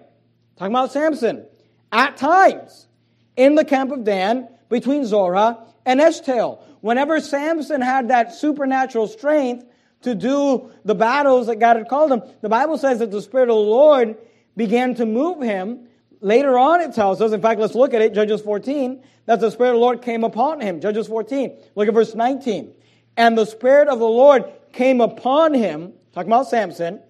Talking 0.56 0.74
about 0.74 0.92
Samson. 0.92 1.44
At 1.92 2.16
times 2.16 2.86
in 3.36 3.54
the 3.54 3.64
camp 3.64 3.92
of 3.92 4.04
Dan 4.04 4.48
between 4.68 5.04
Zorah 5.06 5.58
and 5.86 6.00
Eshtaol. 6.00 6.60
Whenever 6.80 7.20
Samson 7.20 7.80
had 7.80 8.08
that 8.08 8.34
supernatural 8.34 9.08
strength 9.08 9.64
to 10.02 10.14
do 10.14 10.70
the 10.84 10.94
battles 10.94 11.46
that 11.46 11.56
God 11.56 11.76
had 11.76 11.88
called 11.88 12.12
him, 12.12 12.22
the 12.40 12.48
Bible 12.48 12.78
says 12.78 12.98
that 13.00 13.10
the 13.10 13.22
Spirit 13.22 13.48
of 13.48 13.56
the 13.56 13.62
Lord 13.62 14.16
began 14.56 14.94
to 14.96 15.06
move 15.06 15.42
him. 15.42 15.86
Later 16.20 16.58
on, 16.58 16.80
it 16.80 16.94
tells 16.94 17.20
us, 17.20 17.32
in 17.32 17.40
fact, 17.40 17.60
let's 17.60 17.74
look 17.74 17.94
at 17.94 18.02
it, 18.02 18.12
Judges 18.12 18.42
14, 18.42 19.02
that 19.26 19.40
the 19.40 19.50
Spirit 19.50 19.70
of 19.70 19.74
the 19.76 19.80
Lord 19.80 20.02
came 20.02 20.24
upon 20.24 20.60
him. 20.60 20.80
Judges 20.80 21.06
14. 21.06 21.56
Look 21.74 21.88
at 21.88 21.94
verse 21.94 22.14
19. 22.14 22.74
And 23.16 23.38
the 23.38 23.44
Spirit 23.44 23.88
of 23.88 23.98
the 23.98 24.06
Lord 24.06 24.44
came 24.72 25.00
upon 25.00 25.54
him, 25.54 25.92
talking 26.12 26.30
about 26.30 26.48
Samson, 26.48 27.00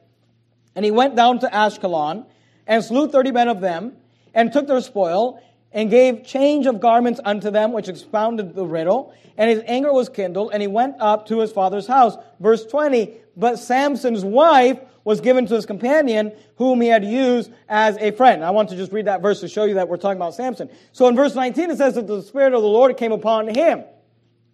and 0.74 0.84
he 0.84 0.90
went 0.90 1.16
down 1.16 1.40
to 1.40 1.46
Ashkelon 1.48 2.26
and 2.66 2.84
slew 2.84 3.08
30 3.08 3.32
men 3.32 3.48
of 3.48 3.60
them 3.60 3.96
and 4.34 4.52
took 4.52 4.66
their 4.66 4.80
spoil 4.80 5.42
and 5.72 5.90
gave 5.90 6.24
change 6.24 6.66
of 6.66 6.80
garments 6.80 7.20
unto 7.24 7.50
them, 7.50 7.72
which 7.72 7.88
expounded 7.88 8.54
the 8.54 8.64
riddle. 8.64 9.14
And 9.36 9.50
his 9.50 9.62
anger 9.66 9.92
was 9.92 10.08
kindled, 10.08 10.50
and 10.52 10.60
he 10.62 10.68
went 10.68 10.96
up 10.98 11.26
to 11.28 11.40
his 11.40 11.52
father's 11.52 11.86
house. 11.86 12.16
Verse 12.40 12.64
20, 12.64 13.12
but 13.36 13.58
Samson's 13.58 14.24
wife 14.24 14.78
was 15.04 15.20
given 15.20 15.46
to 15.46 15.54
his 15.54 15.64
companion, 15.64 16.32
whom 16.56 16.80
he 16.80 16.88
had 16.88 17.04
used 17.04 17.50
as 17.68 17.96
a 17.98 18.10
friend. 18.10 18.44
I 18.44 18.50
want 18.50 18.68
to 18.70 18.76
just 18.76 18.92
read 18.92 19.06
that 19.06 19.22
verse 19.22 19.40
to 19.40 19.48
show 19.48 19.64
you 19.64 19.74
that 19.74 19.88
we're 19.88 19.96
talking 19.96 20.18
about 20.18 20.34
Samson. 20.34 20.68
So 20.92 21.06
in 21.08 21.16
verse 21.16 21.34
19, 21.34 21.70
it 21.70 21.78
says 21.78 21.94
that 21.94 22.06
the 22.06 22.20
Spirit 22.22 22.52
of 22.52 22.62
the 22.62 22.68
Lord 22.68 22.96
came 22.96 23.12
upon 23.12 23.48
him, 23.48 23.84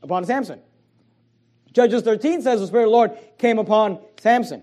upon 0.03 0.25
Samson. 0.25 0.61
Judges 1.73 2.03
13 2.03 2.43
says 2.43 2.61
the 2.61 2.67
Spirit 2.67 2.85
of 2.85 2.91
the 2.91 2.97
Lord 2.97 3.19
came 3.39 3.59
upon 3.59 3.99
Samson. 4.21 4.63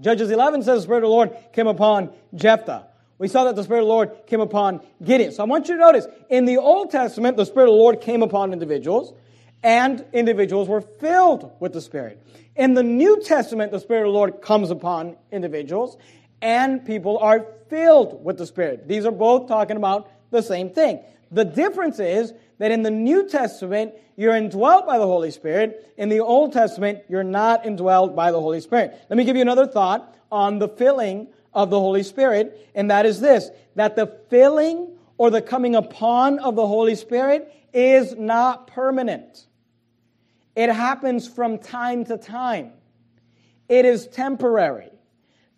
Judges 0.00 0.30
11 0.30 0.62
says 0.62 0.78
the 0.78 0.82
Spirit 0.82 0.98
of 0.98 1.08
the 1.08 1.14
Lord 1.14 1.36
came 1.52 1.66
upon 1.66 2.10
Jephthah. 2.34 2.86
We 3.18 3.26
saw 3.26 3.44
that 3.44 3.56
the 3.56 3.64
Spirit 3.64 3.80
of 3.80 3.86
the 3.86 3.92
Lord 3.92 4.26
came 4.26 4.40
upon 4.40 4.80
Gideon. 5.02 5.32
So 5.32 5.42
I 5.42 5.46
want 5.46 5.68
you 5.68 5.74
to 5.74 5.80
notice, 5.80 6.06
in 6.30 6.44
the 6.44 6.58
Old 6.58 6.90
Testament, 6.90 7.36
the 7.36 7.46
Spirit 7.46 7.66
of 7.66 7.72
the 7.72 7.78
Lord 7.78 8.00
came 8.00 8.22
upon 8.22 8.52
individuals, 8.52 9.12
and 9.64 10.04
individuals 10.12 10.68
were 10.68 10.80
filled 10.80 11.50
with 11.58 11.72
the 11.72 11.80
Spirit. 11.80 12.22
In 12.54 12.74
the 12.74 12.82
New 12.84 13.20
Testament, 13.20 13.72
the 13.72 13.80
Spirit 13.80 14.02
of 14.02 14.12
the 14.12 14.18
Lord 14.18 14.40
comes 14.40 14.70
upon 14.70 15.16
individuals, 15.32 15.96
and 16.40 16.84
people 16.84 17.18
are 17.18 17.44
filled 17.68 18.24
with 18.24 18.38
the 18.38 18.46
Spirit. 18.46 18.86
These 18.86 19.04
are 19.04 19.12
both 19.12 19.48
talking 19.48 19.76
about 19.76 20.10
the 20.30 20.42
same 20.42 20.70
thing. 20.70 21.00
The 21.32 21.44
difference 21.44 21.98
is 21.98 22.32
that 22.58 22.70
in 22.70 22.82
the 22.82 22.90
New 22.90 23.28
Testament, 23.28 23.94
you're 24.16 24.34
indwelt 24.34 24.86
by 24.86 24.98
the 24.98 25.06
Holy 25.06 25.30
Spirit. 25.30 25.92
In 25.96 26.08
the 26.08 26.20
Old 26.20 26.52
Testament, 26.52 27.00
you're 27.08 27.24
not 27.24 27.64
indwelt 27.64 28.14
by 28.14 28.32
the 28.32 28.40
Holy 28.40 28.60
Spirit. 28.60 28.98
Let 29.08 29.16
me 29.16 29.24
give 29.24 29.36
you 29.36 29.42
another 29.42 29.66
thought 29.66 30.16
on 30.30 30.58
the 30.58 30.68
filling 30.68 31.28
of 31.54 31.70
the 31.70 31.78
Holy 31.78 32.02
Spirit, 32.02 32.68
and 32.74 32.90
that 32.90 33.06
is 33.06 33.20
this 33.20 33.50
that 33.74 33.96
the 33.96 34.06
filling 34.28 34.88
or 35.16 35.30
the 35.30 35.42
coming 35.42 35.74
upon 35.74 36.38
of 36.40 36.56
the 36.56 36.66
Holy 36.66 36.94
Spirit 36.94 37.52
is 37.72 38.14
not 38.16 38.66
permanent. 38.66 39.46
It 40.56 40.70
happens 40.70 41.28
from 41.28 41.58
time 41.58 42.04
to 42.06 42.16
time. 42.16 42.72
It 43.68 43.84
is 43.84 44.06
temporary. 44.08 44.90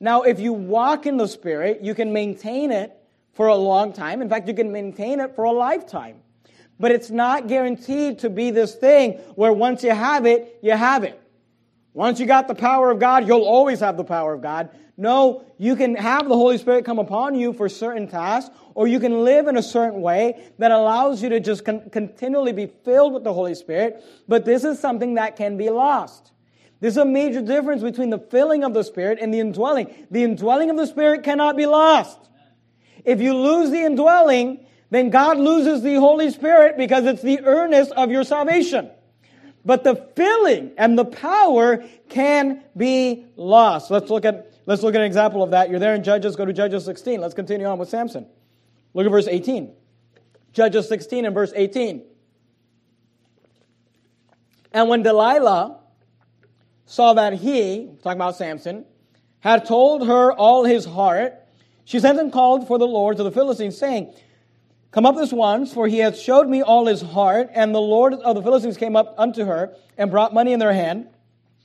Now, 0.01 0.23
if 0.23 0.41
you 0.41 0.53
walk 0.53 1.07
in 1.07 1.17
the 1.17 1.29
Spirit, 1.29 1.81
you 1.83 1.95
can 1.95 2.13
maintain 2.13 2.71
it 2.71 2.97
for 3.33 3.47
a 3.47 3.55
long 3.55 3.93
time. 3.93 4.23
In 4.23 4.29
fact, 4.29 4.49
you 4.49 4.55
can 4.55 4.73
maintain 4.73 5.21
it 5.21 5.35
for 5.35 5.45
a 5.45 5.53
lifetime. 5.53 6.17
But 6.81 6.93
it's 6.93 7.11
not 7.11 7.47
guaranteed 7.47 8.21
to 8.21 8.31
be 8.31 8.51
this 8.51 8.75
thing 8.75 9.19
where 9.35 9.53
once 9.53 9.85
you 9.85 9.91
have 9.91 10.25
it, 10.25 10.59
you 10.63 10.73
have 10.73 11.05
it. 11.05 11.21
Once 11.93 12.19
you 12.19 12.25
got 12.25 12.49
the 12.49 12.55
power 12.55 12.91
of 12.91 12.99
God, 12.99 13.29
you'll 13.29 13.45
always 13.45 13.81
have 13.81 13.99
the 13.99 14.05
power 14.05 14.33
of 14.33 14.41
God. 14.41 14.71
No, 14.97 15.45
you 15.59 15.77
can 15.77 15.95
have 15.95 16.27
the 16.27 16.35
Holy 16.35 16.57
Spirit 16.57 16.87
come 16.87 16.99
upon 16.99 17.35
you 17.35 17.53
for 17.53 17.69
certain 17.69 18.09
tasks, 18.09 18.51
or 18.75 18.87
you 18.87 18.99
can 18.99 19.25
live 19.25 19.47
in 19.47 19.59
a 19.59 19.63
certain 19.63 20.01
way 20.01 20.43
that 20.59 20.71
allows 20.71 21.23
you 21.23 21.29
to 21.29 21.41
just 21.41 21.67
con- 21.67 21.91
continually 21.91 22.53
be 22.53 22.67
filled 22.67 23.13
with 23.13 23.25
the 23.25 23.33
Holy 23.33 23.55
Spirit. 23.55 24.03
But 24.27 24.47
this 24.47 24.65
is 24.65 24.79
something 24.79 25.15
that 25.15 25.37
can 25.37 25.59
be 25.59 25.69
lost. 25.69 26.33
There's 26.81 26.97
a 26.97 27.05
major 27.05 27.43
difference 27.43 27.83
between 27.83 28.09
the 28.09 28.19
filling 28.19 28.65
of 28.65 28.73
the 28.73 28.85
Spirit 28.85 29.19
and 29.21 29.35
the 29.35 29.41
indwelling. 29.41 30.07
The 30.11 30.23
indwelling 30.23 30.71
of 30.71 30.79
the 30.79 30.87
Spirit 30.87 31.25
cannot 31.25 31.59
be 31.59 31.67
lost. 31.67 32.19
If 33.05 33.21
you 33.21 33.37
lose 33.37 33.71
the 33.71 33.83
indwelling, 33.85 34.67
then 34.91 35.11
God 35.11 35.39
loses 35.39 35.83
the 35.83 35.95
Holy 35.95 36.31
Spirit 36.31 36.77
because 36.77 37.07
it's 37.07 37.23
the 37.23 37.41
earnest 37.45 37.93
of 37.93 38.11
your 38.11 38.25
salvation. 38.25 38.91
But 39.65 39.85
the 39.85 39.95
filling 40.17 40.73
and 40.77 40.99
the 40.99 41.05
power 41.05 41.85
can 42.09 42.63
be 42.77 43.27
lost. 43.37 43.91
Let's 43.91 44.11
look 44.11 44.25
at 44.25 44.51
Let's 44.71 44.85
look 44.85 44.95
at 44.95 45.01
an 45.01 45.07
example 45.09 45.43
of 45.43 45.51
that. 45.51 45.69
You're 45.69 45.81
there 45.81 45.97
in 45.97 46.05
Judges. 46.05 46.37
Go 46.37 46.45
to 46.45 46.53
Judges 46.53 46.85
16. 46.85 47.21
Let's 47.21 47.35
continue 47.35 47.67
on 47.67 47.79
with 47.79 47.89
Samson. 47.89 48.27
Look 48.95 49.05
at 49.05 49.11
verse 49.11 49.27
18. 49.27 49.73
Judges 50.53 50.89
16 50.89 51.25
and 51.25 51.35
verse 51.35 51.53
18. 51.57 52.05
And 54.73 54.89
when 54.89 55.03
Delilah 55.03 55.81
saw 56.87 57.15
that 57.15 57.33
he, 57.35 57.91
talking 58.03 58.19
about 58.19 58.37
Samson, 58.37 58.85
had 59.41 59.65
told 59.65 60.07
her 60.07 60.33
all 60.33 60.65
his 60.65 60.85
heart, 60.85 61.35
she 61.85 61.99
sent 61.99 62.21
and 62.21 62.33
called 62.33 62.69
for 62.69 62.79
the 62.79 62.87
Lord 62.87 63.17
to 63.17 63.25
the 63.25 63.33
Philistines, 63.33 63.77
saying, 63.77 64.15
Come 64.93 65.07
up 65.07 65.17
this 65.17 65.33
once, 65.33 65.73
for 65.73 65.87
he 65.87 65.99
hath 65.99 66.19
showed 66.19 66.49
me 66.49 66.63
all 66.63 66.87
his 66.87 67.01
heart. 67.01 67.51
And 67.55 67.75
the 67.75 67.81
Lord 67.81 68.15
of 68.15 68.35
the 68.35 68.43
Philistines 68.43 68.77
came 68.77 68.97
up 68.97 69.15
unto 69.19 69.45
her 69.45 69.75
and 69.97 70.11
brought 70.11 70.35
money 70.35 70.53
in 70.53 70.59
their 70.59 70.73
hand. 70.73 71.09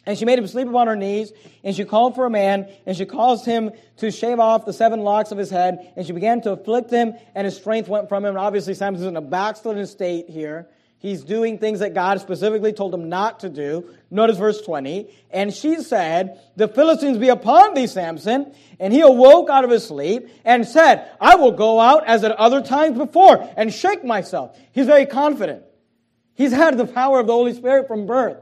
And 0.06 0.16
she 0.18 0.26
made 0.26 0.38
him 0.38 0.46
sleep 0.46 0.68
upon 0.68 0.86
her 0.86 0.96
knees, 0.96 1.34
and 1.64 1.76
she 1.76 1.84
called 1.84 2.14
for 2.14 2.28
a 2.28 2.30
man, 2.30 2.70
and 2.86 2.96
she 2.96 3.06
caused 3.06 3.44
him 3.44 3.72
to 3.98 4.12
shave 4.12 4.40
off 4.40 4.64
the 4.64 4.74
seven 4.74 5.00
locks 5.00 5.32
of 5.32 5.38
his 5.40 5.50
head, 5.50 5.94
and 5.96 6.06
she 6.06 6.14
began 6.14 6.42
to 6.42 6.52
afflict 6.52 6.92
him, 6.92 7.16
and 7.34 7.46
his 7.46 7.58
strength 7.58 7.90
went 7.90 8.08
from 8.08 8.24
him. 8.24 8.30
And 8.30 8.38
obviously, 8.38 8.76
Samson's 8.76 9.08
in 9.08 9.18
a 9.18 9.22
backslidden 9.22 9.88
state 9.88 10.30
here. 10.30 10.70
He's 11.06 11.24
doing 11.24 11.60
things 11.60 11.82
that 11.82 11.94
God 11.94 12.20
specifically 12.20 12.74
told 12.74 12.92
him 12.92 13.10
not 13.10 13.42
to 13.42 13.50
do. 13.50 13.92
Notice 14.10 14.40
verse 14.40 14.60
20. 14.62 15.08
And 15.30 15.54
she 15.54 15.84
said, 15.84 16.42
The 16.56 16.68
Philistines 16.68 17.20
be 17.20 17.30
upon 17.30 17.76
thee, 17.76 17.86
Samson. 17.86 18.52
And 18.80 18.92
he 18.92 19.02
awoke 19.02 19.52
out 19.52 19.64
of 19.64 19.70
his 19.70 19.86
sleep 19.86 20.30
and 20.44 20.68
said, 20.68 21.08
I 21.22 21.36
will 21.36 21.52
go 21.52 21.80
out 21.80 22.08
as 22.08 22.24
at 22.24 22.32
other 22.32 22.60
times 22.60 22.98
before 22.98 23.48
and 23.56 23.72
shake 23.72 24.04
myself. 24.04 24.58
He's 24.72 24.88
very 24.88 25.06
confident. 25.06 25.62
He's 26.34 26.52
had 26.52 26.76
the 26.76 26.88
power 26.88 27.20
of 27.20 27.28
the 27.28 27.34
Holy 27.34 27.54
Spirit 27.54 27.88
from 27.88 28.08
birth. 28.08 28.40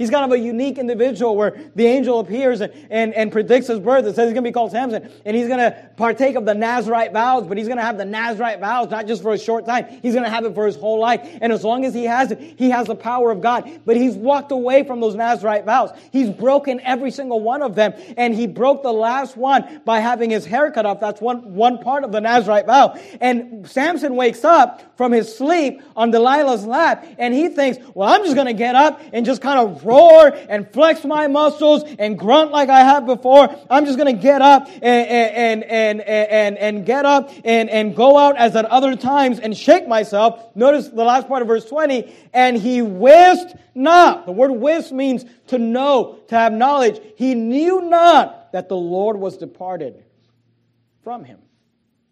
He's 0.00 0.08
kind 0.08 0.24
of 0.24 0.32
a 0.32 0.42
unique 0.42 0.78
individual 0.78 1.36
where 1.36 1.60
the 1.74 1.84
angel 1.84 2.20
appears 2.20 2.62
and, 2.62 2.72
and, 2.88 3.12
and 3.12 3.30
predicts 3.30 3.66
his 3.66 3.80
birth. 3.80 4.06
It 4.06 4.16
says 4.16 4.28
he's 4.28 4.32
going 4.32 4.36
to 4.36 4.48
be 4.48 4.50
called 4.50 4.70
Samson. 4.70 5.12
And 5.26 5.36
he's 5.36 5.46
going 5.46 5.58
to 5.58 5.90
partake 5.98 6.36
of 6.36 6.46
the 6.46 6.54
Nazarite 6.54 7.12
vows, 7.12 7.46
but 7.46 7.58
he's 7.58 7.66
going 7.66 7.76
to 7.76 7.84
have 7.84 7.98
the 7.98 8.06
Nazarite 8.06 8.60
vows 8.60 8.90
not 8.90 9.06
just 9.06 9.20
for 9.20 9.34
a 9.34 9.38
short 9.38 9.66
time. 9.66 9.84
He's 10.00 10.14
going 10.14 10.24
to 10.24 10.30
have 10.30 10.46
it 10.46 10.54
for 10.54 10.64
his 10.64 10.76
whole 10.76 10.98
life. 10.98 11.28
And 11.42 11.52
as 11.52 11.62
long 11.62 11.84
as 11.84 11.92
he 11.92 12.04
has 12.04 12.30
it, 12.32 12.40
he 12.40 12.70
has 12.70 12.86
the 12.86 12.94
power 12.94 13.30
of 13.30 13.42
God. 13.42 13.82
But 13.84 13.98
he's 13.98 14.14
walked 14.14 14.52
away 14.52 14.84
from 14.84 15.00
those 15.00 15.14
Nazarite 15.14 15.66
vows. 15.66 15.90
He's 16.12 16.30
broken 16.30 16.80
every 16.80 17.10
single 17.10 17.40
one 17.40 17.60
of 17.60 17.74
them. 17.74 17.92
And 18.16 18.34
he 18.34 18.46
broke 18.46 18.82
the 18.82 18.94
last 18.94 19.36
one 19.36 19.82
by 19.84 20.00
having 20.00 20.30
his 20.30 20.46
hair 20.46 20.70
cut 20.70 20.86
off. 20.86 21.00
That's 21.00 21.20
one, 21.20 21.52
one 21.52 21.76
part 21.76 22.04
of 22.04 22.12
the 22.12 22.22
Nazarite 22.22 22.64
vow. 22.64 22.98
And 23.20 23.68
Samson 23.68 24.16
wakes 24.16 24.44
up 24.44 24.96
from 24.96 25.12
his 25.12 25.36
sleep 25.36 25.82
on 25.94 26.10
Delilah's 26.10 26.64
lap 26.64 27.06
and 27.18 27.34
he 27.34 27.48
thinks, 27.48 27.78
well, 27.94 28.08
I'm 28.08 28.22
just 28.22 28.34
going 28.34 28.46
to 28.46 28.54
get 28.54 28.74
up 28.74 29.02
and 29.12 29.26
just 29.26 29.42
kind 29.42 29.58
of 29.58 29.82
roar 29.90 30.32
and 30.48 30.70
flex 30.72 31.04
my 31.04 31.26
muscles 31.26 31.84
and 31.98 32.18
grunt 32.18 32.50
like 32.52 32.68
I 32.68 32.80
have 32.80 33.06
before. 33.06 33.48
I'm 33.68 33.84
just 33.84 33.98
going 33.98 34.14
to 34.14 34.22
get 34.22 34.40
up 34.40 34.66
and, 34.66 34.84
and, 34.84 35.64
and, 35.64 36.00
and, 36.00 36.58
and, 36.58 36.86
get 36.86 37.04
up 37.04 37.30
and, 37.44 37.68
and 37.68 37.96
go 37.96 38.16
out 38.16 38.36
as 38.36 38.54
at 38.56 38.64
other 38.66 38.96
times 38.96 39.38
and 39.40 39.56
shake 39.56 39.88
myself. 39.88 40.54
Notice 40.54 40.88
the 40.88 41.04
last 41.04 41.28
part 41.28 41.42
of 41.42 41.48
verse 41.48 41.64
20. 41.64 42.14
And 42.32 42.56
he 42.56 42.82
wist 42.82 43.56
not. 43.74 44.26
The 44.26 44.32
word 44.32 44.52
wist 44.52 44.92
means 44.92 45.24
to 45.48 45.58
know, 45.58 46.20
to 46.28 46.34
have 46.34 46.52
knowledge. 46.52 47.00
He 47.16 47.34
knew 47.34 47.82
not 47.82 48.52
that 48.52 48.68
the 48.68 48.76
Lord 48.76 49.16
was 49.16 49.36
departed 49.36 50.04
from 51.02 51.24
him. 51.24 51.38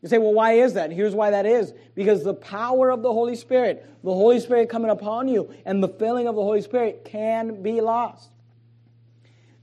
You 0.03 0.09
say, 0.09 0.19
well, 0.19 0.33
why 0.33 0.53
is 0.53 0.75
that? 0.75 0.93
Here's 0.93 1.15
why 1.15 1.31
that 1.31 1.45
is. 1.45 1.73
Because 1.95 2.23
the 2.23 2.35
power 2.35 2.91
of 2.91 3.03
the 3.03 3.13
Holy 3.13 3.35
Spirit, 3.35 3.85
the 4.05 4.15
Holy 4.15 4.39
Spirit 4.39 4.69
coming 4.69 4.91
upon 4.91 5.27
you, 5.27 5.53
and 5.65 5.83
the 5.83 5.89
filling 5.89 6.29
of 6.29 6.37
the 6.37 6.43
Holy 6.43 6.63
Spirit 6.63 7.05
can 7.05 7.63
be 7.63 7.81
lost. 7.81 8.31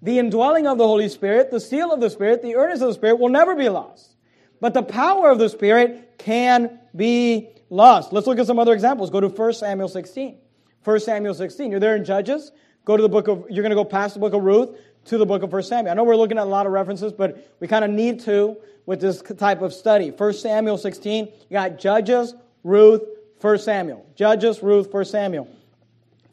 The 0.02 0.20
indwelling 0.20 0.68
of 0.68 0.78
the 0.78 0.86
Holy 0.86 1.08
Spirit, 1.08 1.52
the 1.52 1.60
seal 1.60 1.92
of 1.92 2.02
the 2.02 2.10
Spirit, 2.10 2.42
the 2.42 2.56
earnest 2.56 2.82
of 2.82 2.90
the 2.90 2.94
Spirit 2.94 3.18
will 3.20 3.30
never 3.30 3.56
be 3.56 3.70
lost. 3.70 4.16
But 4.60 4.74
the 4.74 4.84
power 4.84 5.30
of 5.30 5.40
the 5.40 5.50
Spirit 5.50 6.16
can 6.18 6.80
be 6.96 7.50
lost. 7.70 8.12
Let's 8.12 8.28
look 8.28 8.38
at 8.38 8.46
some 8.46 8.60
other 8.60 8.74
examples. 8.74 9.10
Go 9.10 9.22
to 9.22 9.30
1 9.30 9.54
Samuel 9.54 9.88
16. 9.88 10.38
1 10.84 11.00
Samuel 11.00 11.34
16. 11.34 11.72
You're 11.72 11.80
there 11.80 11.96
in 11.96 12.04
Judges. 12.04 12.52
Go 12.84 12.98
to 12.98 13.02
the 13.02 13.10
book 13.10 13.28
of, 13.28 13.46
you're 13.50 13.64
going 13.64 13.72
to 13.72 13.76
go 13.76 13.86
past 13.86 14.14
the 14.14 14.20
book 14.20 14.34
of 14.34 14.44
Ruth 14.44 14.78
to 15.06 15.18
the 15.18 15.26
book 15.26 15.44
of 15.44 15.52
1 15.52 15.64
Samuel. 15.64 15.92
I 15.92 15.96
know 15.96 16.04
we're 16.04 16.16
looking 16.16 16.38
at 16.38 16.44
a 16.44 16.50
lot 16.50 16.66
of 16.66 16.72
references, 16.72 17.14
but 17.14 17.56
we 17.60 17.68
kind 17.68 17.84
of 17.84 17.90
need 17.90 18.20
to 18.22 18.58
with 18.86 19.02
this 19.02 19.22
type 19.22 19.62
of 19.62 19.74
study. 19.74 20.12
1 20.12 20.34
Samuel 20.34 20.78
16, 20.78 21.26
you 21.26 21.34
got 21.52 21.80
Judges, 21.80 22.36
Ruth, 22.64 23.02
1 23.42 23.60
Samuel. 23.60 24.06
Judges, 24.16 24.62
Ruth, 24.62 24.92
1 24.92 25.06
Samuel. 25.06 25.48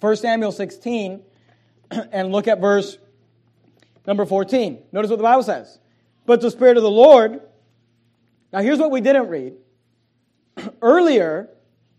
1 0.01 0.17
Samuel 0.17 0.53
16, 0.53 1.23
and 2.13 2.33
look 2.33 2.49
at 2.49 2.61
verse 2.61 2.99
number 4.07 4.27
14. 4.27 4.83
Notice 4.93 5.11
what 5.11 5.17
the 5.17 5.23
Bible 5.23 5.43
says. 5.43 5.79
But 6.27 6.41
the 6.41 6.51
Spirit 6.51 6.77
of 6.77 6.83
the 6.83 6.91
Lord, 6.91 7.41
now 8.53 8.61
here's 8.61 8.79
what 8.79 8.91
we 8.91 9.01
didn't 9.01 9.29
read. 9.29 9.55
Earlier 10.83 11.49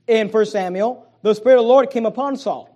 in 0.08 0.30
1 0.30 0.46
Samuel, 0.46 1.08
the 1.22 1.34
Spirit 1.34 1.56
of 1.56 1.64
the 1.64 1.70
Lord 1.70 1.90
came 1.90 2.06
upon 2.06 2.38
Saul. 2.38 2.70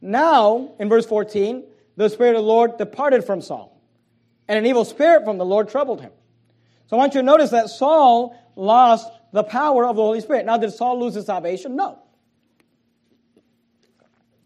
Now, 0.00 0.74
in 0.78 0.88
verse 0.88 1.06
14, 1.06 1.64
the 1.96 2.08
Spirit 2.08 2.36
of 2.36 2.42
the 2.42 2.48
Lord 2.48 2.78
departed 2.78 3.24
from 3.24 3.42
Saul, 3.42 3.80
and 4.46 4.58
an 4.58 4.66
evil 4.66 4.84
spirit 4.84 5.24
from 5.24 5.36
the 5.38 5.44
Lord 5.44 5.68
troubled 5.68 6.00
him. 6.00 6.12
So 6.88 6.96
I 6.96 6.98
want 6.98 7.14
you 7.14 7.20
to 7.20 7.26
notice 7.26 7.50
that 7.50 7.70
Saul 7.70 8.36
lost 8.56 9.10
the 9.32 9.44
power 9.44 9.86
of 9.86 9.96
the 9.96 10.02
Holy 10.02 10.20
Spirit. 10.20 10.46
Now, 10.46 10.56
did 10.56 10.72
Saul 10.72 11.00
lose 11.00 11.14
his 11.14 11.26
salvation? 11.26 11.76
No. 11.76 11.98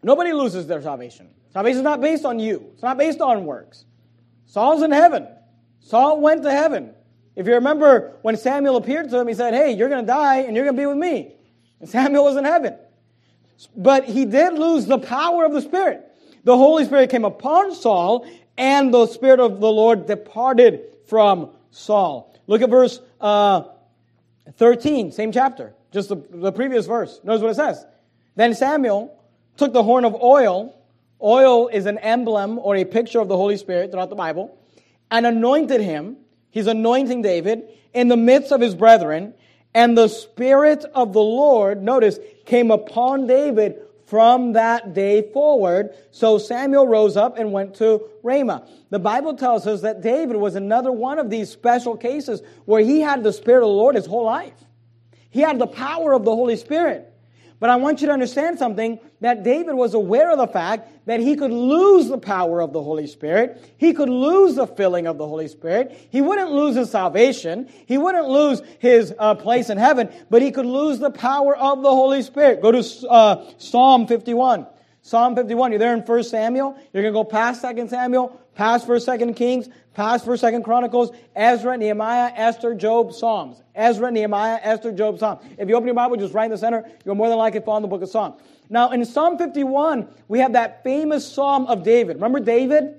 Nobody 0.03 0.33
loses 0.33 0.67
their 0.67 0.81
salvation. 0.81 1.29
Salvation 1.53 1.77
is 1.77 1.83
not 1.83 2.01
based 2.01 2.25
on 2.25 2.39
you, 2.39 2.71
it's 2.73 2.83
not 2.83 2.97
based 2.97 3.21
on 3.21 3.45
works. 3.45 3.85
Saul's 4.45 4.83
in 4.83 4.91
heaven. 4.91 5.27
Saul 5.79 6.19
went 6.21 6.43
to 6.43 6.51
heaven. 6.51 6.93
If 7.35 7.47
you 7.47 7.55
remember 7.55 8.13
when 8.21 8.37
Samuel 8.37 8.75
appeared 8.75 9.09
to 9.09 9.19
him, 9.19 9.27
he 9.27 9.33
said, 9.33 9.53
Hey, 9.53 9.71
you're 9.71 9.89
going 9.89 10.01
to 10.01 10.07
die 10.07 10.41
and 10.41 10.55
you're 10.55 10.65
going 10.65 10.75
to 10.75 10.81
be 10.81 10.85
with 10.85 10.97
me. 10.97 11.33
And 11.79 11.89
Samuel 11.89 12.25
was 12.25 12.35
in 12.35 12.45
heaven. 12.45 12.77
But 13.75 14.05
he 14.05 14.25
did 14.25 14.53
lose 14.53 14.85
the 14.85 14.99
power 14.99 15.45
of 15.45 15.53
the 15.53 15.61
Spirit. 15.61 16.03
The 16.43 16.57
Holy 16.57 16.85
Spirit 16.85 17.09
came 17.09 17.23
upon 17.23 17.73
Saul, 17.73 18.27
and 18.57 18.93
the 18.93 19.07
Spirit 19.07 19.39
of 19.39 19.61
the 19.61 19.69
Lord 19.69 20.05
departed 20.05 20.81
from 21.07 21.49
Saul. 21.71 22.32
Look 22.47 22.61
at 22.61 22.69
verse 22.69 22.99
uh, 23.21 23.63
13, 24.57 25.11
same 25.11 25.31
chapter, 25.31 25.73
just 25.91 26.09
the, 26.09 26.15
the 26.29 26.51
previous 26.51 26.85
verse. 26.85 27.19
Notice 27.23 27.41
what 27.41 27.51
it 27.51 27.55
says. 27.55 27.85
Then 28.35 28.53
Samuel 28.53 29.17
took 29.57 29.73
the 29.73 29.83
horn 29.83 30.05
of 30.05 30.15
oil. 30.15 30.75
Oil 31.21 31.67
is 31.67 31.85
an 31.85 31.97
emblem 31.99 32.59
or 32.59 32.75
a 32.75 32.85
picture 32.85 33.19
of 33.19 33.27
the 33.27 33.37
Holy 33.37 33.57
Spirit 33.57 33.91
throughout 33.91 34.09
the 34.09 34.15
Bible, 34.15 34.57
and 35.09 35.25
anointed 35.25 35.81
him. 35.81 36.17
He's 36.51 36.67
anointing 36.67 37.21
David 37.21 37.63
in 37.93 38.07
the 38.07 38.17
midst 38.17 38.51
of 38.51 38.61
his 38.61 38.75
brethren. 38.75 39.33
And 39.73 39.97
the 39.97 40.07
Spirit 40.07 40.85
of 40.93 41.13
the 41.13 41.21
Lord, 41.21 41.81
notice, 41.81 42.19
came 42.45 42.69
upon 42.69 43.25
David 43.25 43.81
from 44.05 44.53
that 44.53 44.93
day 44.93 45.31
forward. 45.31 45.95
So 46.11 46.37
Samuel 46.37 46.87
rose 46.87 47.15
up 47.17 47.37
and 47.37 47.51
went 47.51 47.75
to 47.75 48.09
Ramah. 48.23 48.67
The 48.89 48.99
Bible 48.99 49.35
tells 49.35 49.67
us 49.67 49.81
that 49.81 50.01
David 50.01 50.35
was 50.35 50.55
another 50.55 50.91
one 50.91 51.19
of 51.19 51.29
these 51.29 51.49
special 51.49 51.95
cases 51.95 52.41
where 52.65 52.81
he 52.81 53.01
had 53.01 53.23
the 53.23 53.33
Spirit 53.33 53.59
of 53.59 53.69
the 53.69 53.73
Lord 53.73 53.95
his 53.95 54.05
whole 54.05 54.25
life. 54.25 54.53
He 55.29 55.41
had 55.41 55.59
the 55.59 55.67
power 55.67 56.13
of 56.13 56.25
the 56.25 56.35
Holy 56.35 56.57
Spirit. 56.57 57.12
But 57.63 57.69
I 57.69 57.77
want 57.77 58.01
you 58.01 58.07
to 58.07 58.13
understand 58.13 58.59
something 58.59 58.99
that 59.21 59.43
David 59.43 59.75
was 59.75 59.93
aware 59.93 60.29
of 60.31 60.37
the 60.37 60.47
fact 60.47 61.05
that 61.05 61.21
he 61.21 61.37
could 61.37 61.53
lose 61.53 62.09
the 62.09 62.17
power 62.17 62.61
of 62.61 62.73
the 62.73 62.83
Holy 62.83 63.07
Spirit. 63.07 63.73
He 63.77 63.93
could 63.93 64.09
lose 64.09 64.55
the 64.55 64.67
filling 64.67 65.07
of 65.07 65.17
the 65.17 65.25
Holy 65.25 65.47
Spirit. 65.47 65.97
He 66.09 66.19
wouldn't 66.19 66.51
lose 66.51 66.75
his 66.75 66.89
salvation. 66.89 67.69
He 67.85 67.97
wouldn't 67.97 68.27
lose 68.27 68.61
his 68.79 69.15
uh, 69.17 69.35
place 69.35 69.69
in 69.69 69.77
heaven, 69.77 70.09
but 70.29 70.41
he 70.41 70.51
could 70.51 70.65
lose 70.65 70.99
the 70.99 71.09
power 71.09 71.55
of 71.55 71.81
the 71.83 71.89
Holy 71.89 72.21
Spirit. 72.21 72.61
Go 72.61 72.73
to 72.73 73.09
uh, 73.09 73.49
Psalm 73.59 74.07
51. 74.07 74.67
Psalm 75.05 75.35
51. 75.35 75.71
You're 75.71 75.79
there 75.79 75.93
in 75.93 75.99
1 75.99 76.23
Samuel. 76.23 76.77
You're 76.93 77.03
going 77.03 77.13
to 77.13 77.17
go 77.19 77.25
past 77.25 77.61
2 77.61 77.89
Samuel, 77.89 78.39
past 78.55 78.87
1st, 78.87 79.19
2nd 79.19 79.35
Kings, 79.35 79.67
past 79.93 80.25
1st, 80.25 80.53
2nd 80.53 80.63
Chronicles, 80.63 81.11
Ezra, 81.35 81.77
Nehemiah, 81.77 82.31
Esther, 82.33 82.73
Job, 82.73 83.11
Psalms. 83.11 83.61
Ezra, 83.75 84.09
Nehemiah, 84.11 84.59
Esther, 84.63 84.93
Job, 84.93 85.19
Psalms. 85.19 85.43
If 85.57 85.67
you 85.67 85.75
open 85.75 85.87
your 85.87 85.95
Bible, 85.95 86.15
just 86.15 86.33
right 86.33 86.45
in 86.45 86.51
the 86.51 86.57
center, 86.57 86.89
you'll 87.03 87.15
more 87.15 87.27
than 87.27 87.37
likely 87.37 87.59
find 87.59 87.83
the 87.83 87.89
book 87.89 88.01
of 88.01 88.07
Psalms. 88.07 88.41
Now, 88.69 88.91
in 88.91 89.03
Psalm 89.03 89.37
51, 89.37 90.07
we 90.29 90.39
have 90.39 90.53
that 90.53 90.83
famous 90.85 91.29
Psalm 91.29 91.67
of 91.67 91.83
David. 91.83 92.15
Remember 92.15 92.39
David? 92.39 92.97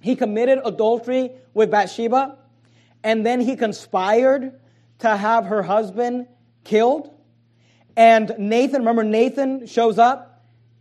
He 0.00 0.16
committed 0.16 0.60
adultery 0.66 1.30
with 1.54 1.70
Bathsheba, 1.70 2.36
and 3.02 3.24
then 3.24 3.40
he 3.40 3.56
conspired 3.56 4.60
to 4.98 5.16
have 5.16 5.46
her 5.46 5.62
husband 5.62 6.26
killed. 6.64 7.08
And 7.96 8.34
Nathan, 8.38 8.82
remember 8.82 9.02
Nathan 9.02 9.66
shows 9.66 9.98
up 9.98 10.31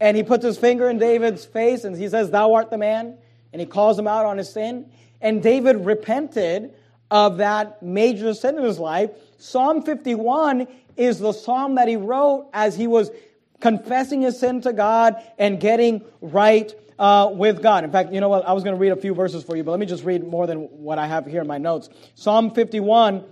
and 0.01 0.17
he 0.17 0.23
puts 0.23 0.43
his 0.43 0.57
finger 0.57 0.89
in 0.89 0.97
David's 0.97 1.45
face 1.45 1.83
and 1.83 1.95
he 1.95 2.09
says, 2.09 2.31
Thou 2.31 2.55
art 2.55 2.71
the 2.71 2.77
man. 2.77 3.17
And 3.53 3.59
he 3.59 3.67
calls 3.67 3.99
him 3.99 4.07
out 4.07 4.25
on 4.25 4.39
his 4.39 4.51
sin. 4.51 4.91
And 5.21 5.43
David 5.43 5.85
repented 5.85 6.73
of 7.11 7.37
that 7.37 7.83
major 7.83 8.33
sin 8.33 8.57
in 8.57 8.63
his 8.63 8.79
life. 8.79 9.11
Psalm 9.37 9.83
51 9.83 10.67
is 10.97 11.19
the 11.19 11.31
psalm 11.31 11.75
that 11.75 11.87
he 11.87 11.97
wrote 11.97 12.49
as 12.51 12.75
he 12.75 12.87
was 12.87 13.11
confessing 13.59 14.23
his 14.23 14.39
sin 14.39 14.61
to 14.61 14.73
God 14.73 15.17
and 15.37 15.59
getting 15.59 16.03
right 16.19 16.73
uh, 16.97 17.29
with 17.31 17.61
God. 17.61 17.83
In 17.83 17.91
fact, 17.91 18.11
you 18.11 18.21
know 18.21 18.29
what? 18.29 18.43
I 18.47 18.53
was 18.53 18.63
going 18.63 18.75
to 18.75 18.81
read 18.81 18.93
a 18.93 18.95
few 18.95 19.13
verses 19.13 19.43
for 19.43 19.55
you, 19.55 19.63
but 19.63 19.69
let 19.69 19.79
me 19.79 19.85
just 19.85 20.03
read 20.03 20.25
more 20.25 20.47
than 20.47 20.61
what 20.81 20.97
I 20.97 21.05
have 21.05 21.27
here 21.27 21.41
in 21.41 21.47
my 21.47 21.59
notes. 21.59 21.89
Psalm 22.15 22.49
51, 22.49 23.23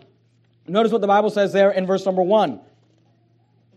notice 0.67 0.91
what 0.91 1.01
the 1.01 1.07
Bible 1.07 1.31
says 1.31 1.51
there 1.51 1.71
in 1.71 1.87
verse 1.87 2.05
number 2.05 2.21
1. 2.21 2.59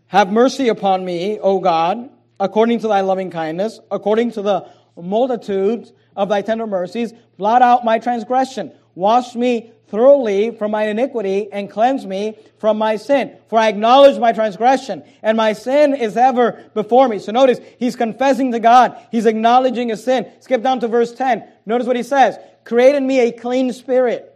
Have 0.09 0.31
mercy 0.31 0.69
upon 0.69 1.03
me, 1.07 1.39
O 1.39 1.59
God 1.59 2.11
according 2.43 2.81
to 2.81 2.89
thy 2.89 3.03
loving 3.03 3.31
kindness, 3.31 3.79
according 3.89 4.33
to 4.33 4.43
the 4.43 4.69
multitude 5.01 5.89
of 6.17 6.29
thy 6.29 6.43
tender 6.43 6.67
mercies, 6.67 7.13
blot 7.39 7.63
out 7.63 7.85
my 7.85 8.01
transgression. 8.01 8.73
Wash 8.97 9.37
me 9.37 9.73
thoroughly 9.87 10.51
from 10.51 10.73
my 10.73 10.87
iniquity 10.87 11.49
and 11.53 11.71
cleanse 11.71 12.05
me 12.05 12.37
from 12.59 12.79
my 12.79 12.97
sin. 12.97 13.39
For 13.49 13.61
I 13.61 13.69
acknowledge 13.69 14.19
my 14.19 14.33
transgression 14.33 15.05
and 15.23 15.37
my 15.37 15.53
sin 15.53 15.95
is 15.95 16.17
ever 16.17 16.69
before 16.75 17.09
me. 17.09 17.21
So 17.21 17.31
notice, 17.31 17.61
he's 17.79 17.95
confessing 17.95 18.51
to 18.53 18.59
God. 18.59 18.99
He's 19.13 19.27
acknowledging 19.27 19.91
his 19.91 20.03
sin. 20.03 20.27
Skip 20.41 20.65
down 20.65 20.81
to 20.81 20.89
verse 20.89 21.13
10. 21.13 21.49
Notice 21.65 21.87
what 21.87 21.97
he 21.97 22.03
says. 22.03 22.37
Create 22.65 22.97
in 22.97 23.07
me 23.07 23.21
a 23.21 23.31
clean 23.31 23.73
spirit. 23.73 24.29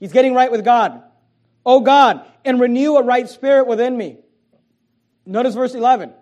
He's 0.00 0.12
getting 0.12 0.34
right 0.34 0.50
with 0.50 0.64
God. 0.64 1.00
Oh 1.64 1.78
God, 1.80 2.26
and 2.44 2.58
renew 2.60 2.96
a 2.96 3.04
right 3.04 3.28
spirit 3.28 3.68
within 3.68 3.96
me. 3.96 4.18
Notice 5.24 5.54
verse 5.54 5.74
11. 5.74 6.12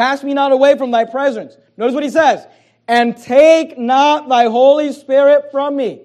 Cast 0.00 0.24
me 0.24 0.32
not 0.32 0.50
away 0.50 0.78
from 0.78 0.90
thy 0.92 1.04
presence. 1.04 1.58
Notice 1.76 1.92
what 1.92 2.02
he 2.02 2.08
says. 2.08 2.46
And 2.88 3.14
take 3.14 3.76
not 3.76 4.30
thy 4.30 4.44
Holy 4.44 4.94
Spirit 4.94 5.50
from 5.52 5.76
me. 5.76 6.00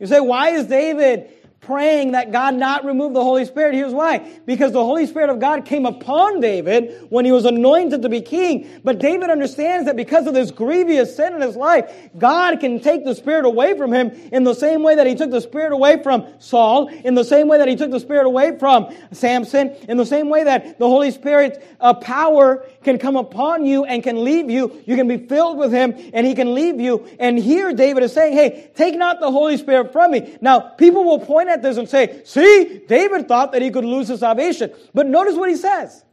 You 0.00 0.08
say, 0.08 0.18
why 0.18 0.48
is 0.48 0.66
David 0.66 1.30
praying 1.60 2.12
that 2.12 2.32
God 2.32 2.54
not 2.54 2.84
remove 2.84 3.12
the 3.12 3.22
Holy 3.22 3.44
Spirit. 3.44 3.74
Here's 3.74 3.92
why. 3.92 4.26
Because 4.46 4.72
the 4.72 4.84
Holy 4.84 5.06
Spirit 5.06 5.28
of 5.28 5.40
God 5.40 5.64
came 5.64 5.86
upon 5.86 6.40
David 6.40 7.06
when 7.10 7.24
he 7.24 7.32
was 7.32 7.44
anointed 7.44 8.02
to 8.02 8.08
be 8.08 8.20
king. 8.20 8.80
But 8.84 8.98
David 8.98 9.28
understands 9.28 9.86
that 9.86 9.96
because 9.96 10.26
of 10.26 10.34
this 10.34 10.50
grievous 10.50 11.16
sin 11.16 11.34
in 11.34 11.40
his 11.40 11.56
life, 11.56 11.92
God 12.16 12.60
can 12.60 12.80
take 12.80 13.04
the 13.04 13.14
Spirit 13.14 13.44
away 13.44 13.76
from 13.76 13.92
him 13.92 14.10
in 14.32 14.44
the 14.44 14.54
same 14.54 14.82
way 14.82 14.94
that 14.94 15.06
he 15.06 15.14
took 15.14 15.30
the 15.30 15.40
Spirit 15.40 15.72
away 15.72 16.02
from 16.02 16.26
Saul, 16.38 16.88
in 16.88 17.14
the 17.14 17.24
same 17.24 17.48
way 17.48 17.58
that 17.58 17.68
he 17.68 17.76
took 17.76 17.90
the 17.90 18.00
Spirit 18.00 18.26
away 18.26 18.58
from 18.58 18.94
Samson, 19.12 19.70
in 19.88 19.96
the 19.96 20.06
same 20.06 20.28
way 20.28 20.44
that 20.44 20.78
the 20.78 20.88
Holy 20.88 21.10
Spirit's 21.10 21.58
uh, 21.80 21.92
power 21.94 22.64
can 22.82 22.98
come 22.98 23.16
upon 23.16 23.66
you 23.66 23.84
and 23.84 24.02
can 24.02 24.24
leave 24.24 24.48
you. 24.48 24.82
You 24.86 24.96
can 24.96 25.08
be 25.08 25.18
filled 25.18 25.58
with 25.58 25.72
him 25.72 25.94
and 26.14 26.26
he 26.26 26.34
can 26.34 26.54
leave 26.54 26.80
you. 26.80 27.06
And 27.18 27.38
here 27.38 27.74
David 27.74 28.04
is 28.04 28.12
saying, 28.12 28.32
hey, 28.32 28.70
take 28.74 28.96
not 28.96 29.20
the 29.20 29.30
Holy 29.30 29.56
Spirit 29.56 29.92
from 29.92 30.12
me. 30.12 30.38
Now, 30.40 30.60
people 30.60 31.04
will 31.04 31.18
point 31.18 31.47
at 31.48 31.62
this 31.62 31.76
and 31.76 31.88
say, 31.88 32.22
see, 32.24 32.82
David 32.88 33.28
thought 33.28 33.52
that 33.52 33.62
he 33.62 33.70
could 33.70 33.84
lose 33.84 34.08
his 34.08 34.20
salvation. 34.20 34.72
But 34.94 35.06
notice 35.06 35.34
what 35.34 35.48
he 35.48 35.56
says. 35.56 36.04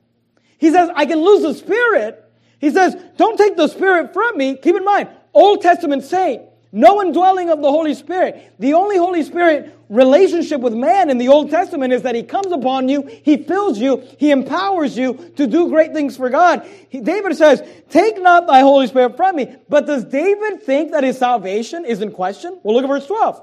He 0.58 0.72
says, 0.72 0.90
I 0.96 1.06
can 1.06 1.20
lose 1.20 1.42
the 1.42 1.54
Spirit. 1.54 2.22
He 2.60 2.72
says, 2.72 2.96
don't 3.18 3.38
take 3.38 3.56
the 3.56 3.68
Spirit 3.68 4.14
from 4.14 4.38
me. 4.38 4.56
Keep 4.56 4.76
in 4.76 4.86
mind, 4.86 5.10
Old 5.34 5.62
Testament 5.62 6.04
saint, 6.04 6.44
no 6.72 7.02
indwelling 7.02 7.50
of 7.50 7.62
the 7.62 7.70
Holy 7.70 7.94
Spirit. 7.94 8.54
The 8.60 8.74
only 8.74 8.98
Holy 8.98 9.24
Spirit 9.24 9.78
relationship 9.90 10.62
with 10.62 10.74
man 10.74 11.10
in 11.10 11.18
the 11.18 11.28
Old 11.28 11.50
Testament 11.50 11.94
is 11.94 12.02
that 12.02 12.16
He 12.16 12.24
comes 12.24 12.52
upon 12.52 12.90
you, 12.90 13.04
He 13.24 13.38
fills 13.38 13.78
you, 13.78 14.04
He 14.18 14.32
empowers 14.32 14.98
you 14.98 15.32
to 15.36 15.48
do 15.48 15.70
great 15.70 15.94
things 15.94 16.18
for 16.18 16.30
God. 16.30 16.68
He, 16.90 17.02
David 17.02 17.36
says, 17.36 17.62
Take 17.90 18.22
not 18.22 18.48
thy 18.48 18.62
Holy 18.62 18.88
Spirit 18.88 19.16
from 19.16 19.36
me. 19.36 19.56
But 19.70 19.86
does 19.86 20.06
David 20.06 20.64
think 20.64 20.92
that 20.92 21.04
his 21.04 21.18
salvation 21.18 21.86
is 21.86 22.02
in 22.02 22.12
question? 22.12 22.60
Well, 22.64 22.76
look 22.76 22.84
at 22.84 22.88
verse 22.88 23.08
12. 23.08 23.42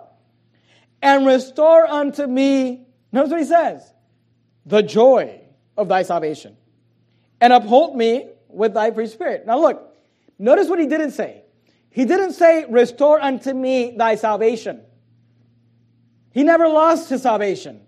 And 1.02 1.26
restore 1.26 1.84
unto 1.86 2.26
me, 2.26 2.86
notice 3.10 3.32
what 3.32 3.40
he 3.40 3.46
says, 3.46 3.92
the 4.64 4.82
joy 4.82 5.40
of 5.76 5.88
thy 5.88 6.02
salvation. 6.04 6.56
And 7.40 7.52
uphold 7.52 7.96
me 7.96 8.28
with 8.48 8.74
thy 8.74 8.92
free 8.92 9.08
spirit. 9.08 9.44
Now 9.44 9.58
look, 9.58 9.96
notice 10.38 10.68
what 10.68 10.78
he 10.78 10.86
didn't 10.86 11.10
say. 11.10 11.42
He 11.90 12.04
didn't 12.04 12.32
say, 12.32 12.64
Restore 12.70 13.20
unto 13.20 13.52
me 13.52 13.96
thy 13.96 14.14
salvation. 14.14 14.80
He 16.30 16.44
never 16.44 16.68
lost 16.68 17.10
his 17.10 17.22
salvation. 17.22 17.80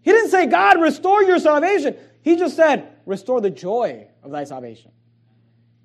He 0.00 0.10
didn't 0.10 0.30
say, 0.30 0.46
God, 0.46 0.80
restore 0.80 1.22
your 1.22 1.38
salvation. 1.38 1.96
He 2.22 2.36
just 2.36 2.56
said, 2.56 2.88
Restore 3.06 3.40
the 3.40 3.50
joy 3.50 4.08
of 4.22 4.32
thy 4.32 4.44
salvation. 4.44 4.90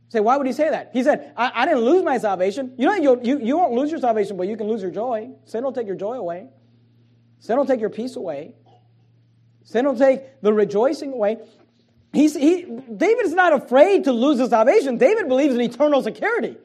Say, 0.09 0.21
why 0.21 0.37
would 0.37 0.47
he 0.47 0.53
say 0.53 0.69
that? 0.69 0.91
He 0.93 1.03
said, 1.03 1.33
I, 1.35 1.51
I 1.53 1.65
didn't 1.65 1.81
lose 1.81 2.03
my 2.03 2.17
salvation. 2.17 2.73
You 2.77 2.85
know, 2.85 2.95
you, 2.95 3.19
you, 3.23 3.39
you 3.39 3.57
won't 3.57 3.73
lose 3.73 3.91
your 3.91 3.99
salvation, 3.99 4.37
but 4.37 4.47
you 4.47 4.55
can 4.55 4.67
lose 4.67 4.81
your 4.81 4.91
joy. 4.91 5.29
Sin 5.45 5.63
will 5.63 5.73
take 5.73 5.85
your 5.85 5.97
joy 5.97 6.13
away. 6.13 6.47
Sin 7.39 7.57
will 7.57 7.65
take 7.65 7.81
your 7.81 7.89
peace 7.89 8.15
away. 8.15 8.53
Sin 9.63 9.85
will 9.85 9.97
take 9.97 10.41
the 10.41 10.53
rejoicing 10.53 11.11
away. 11.11 11.37
He's, 12.13 12.35
he, 12.35 12.63
David 12.63 13.25
is 13.25 13.33
not 13.33 13.51
afraid 13.51 14.05
to 14.05 14.13
lose 14.13 14.39
his 14.39 14.49
salvation. 14.49 14.97
David 14.97 15.27
believes 15.27 15.53
in 15.53 15.61
eternal 15.61 16.01
security. 16.01 16.55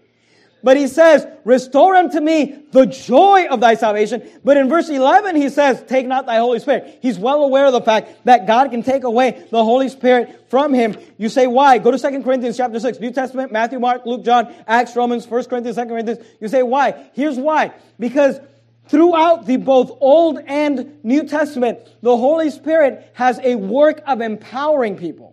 But 0.62 0.76
he 0.76 0.86
says, 0.86 1.26
restore 1.44 1.96
unto 1.96 2.20
me 2.20 2.62
the 2.70 2.86
joy 2.86 3.46
of 3.50 3.60
thy 3.60 3.74
salvation. 3.74 4.22
But 4.44 4.56
in 4.56 4.68
verse 4.68 4.88
11, 4.88 5.36
he 5.36 5.48
says, 5.48 5.82
take 5.88 6.06
not 6.06 6.26
thy 6.26 6.36
Holy 6.36 6.60
Spirit. 6.60 6.98
He's 7.02 7.18
well 7.18 7.42
aware 7.42 7.66
of 7.66 7.72
the 7.72 7.80
fact 7.80 8.24
that 8.24 8.46
God 8.46 8.70
can 8.70 8.82
take 8.82 9.04
away 9.04 9.44
the 9.50 9.64
Holy 9.64 9.88
Spirit 9.88 10.46
from 10.48 10.72
him. 10.72 10.96
You 11.18 11.28
say, 11.28 11.46
why? 11.46 11.78
Go 11.78 11.90
to 11.90 11.98
2 11.98 12.22
Corinthians 12.22 12.56
chapter 12.56 12.78
6, 12.78 13.00
New 13.00 13.10
Testament, 13.10 13.50
Matthew, 13.50 13.80
Mark, 13.80 14.06
Luke, 14.06 14.24
John, 14.24 14.54
Acts, 14.66 14.94
Romans, 14.94 15.26
1 15.26 15.44
Corinthians, 15.46 15.76
2 15.76 15.86
Corinthians. 15.86 16.20
You 16.40 16.48
say, 16.48 16.62
why? 16.62 17.08
Here's 17.14 17.38
why. 17.38 17.72
Because 17.98 18.38
throughout 18.86 19.46
the 19.46 19.56
both 19.56 19.90
Old 20.00 20.38
and 20.46 21.02
New 21.04 21.24
Testament, 21.24 21.80
the 22.02 22.16
Holy 22.16 22.50
Spirit 22.50 23.10
has 23.14 23.40
a 23.42 23.56
work 23.56 24.00
of 24.06 24.20
empowering 24.20 24.96
people. 24.96 25.31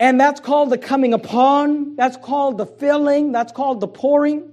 And 0.00 0.20
that's 0.20 0.40
called 0.40 0.70
the 0.70 0.78
coming 0.78 1.12
upon. 1.12 1.96
That's 1.96 2.16
called 2.16 2.58
the 2.58 2.66
filling. 2.66 3.32
That's 3.32 3.52
called 3.52 3.80
the 3.80 3.88
pouring. 3.88 4.52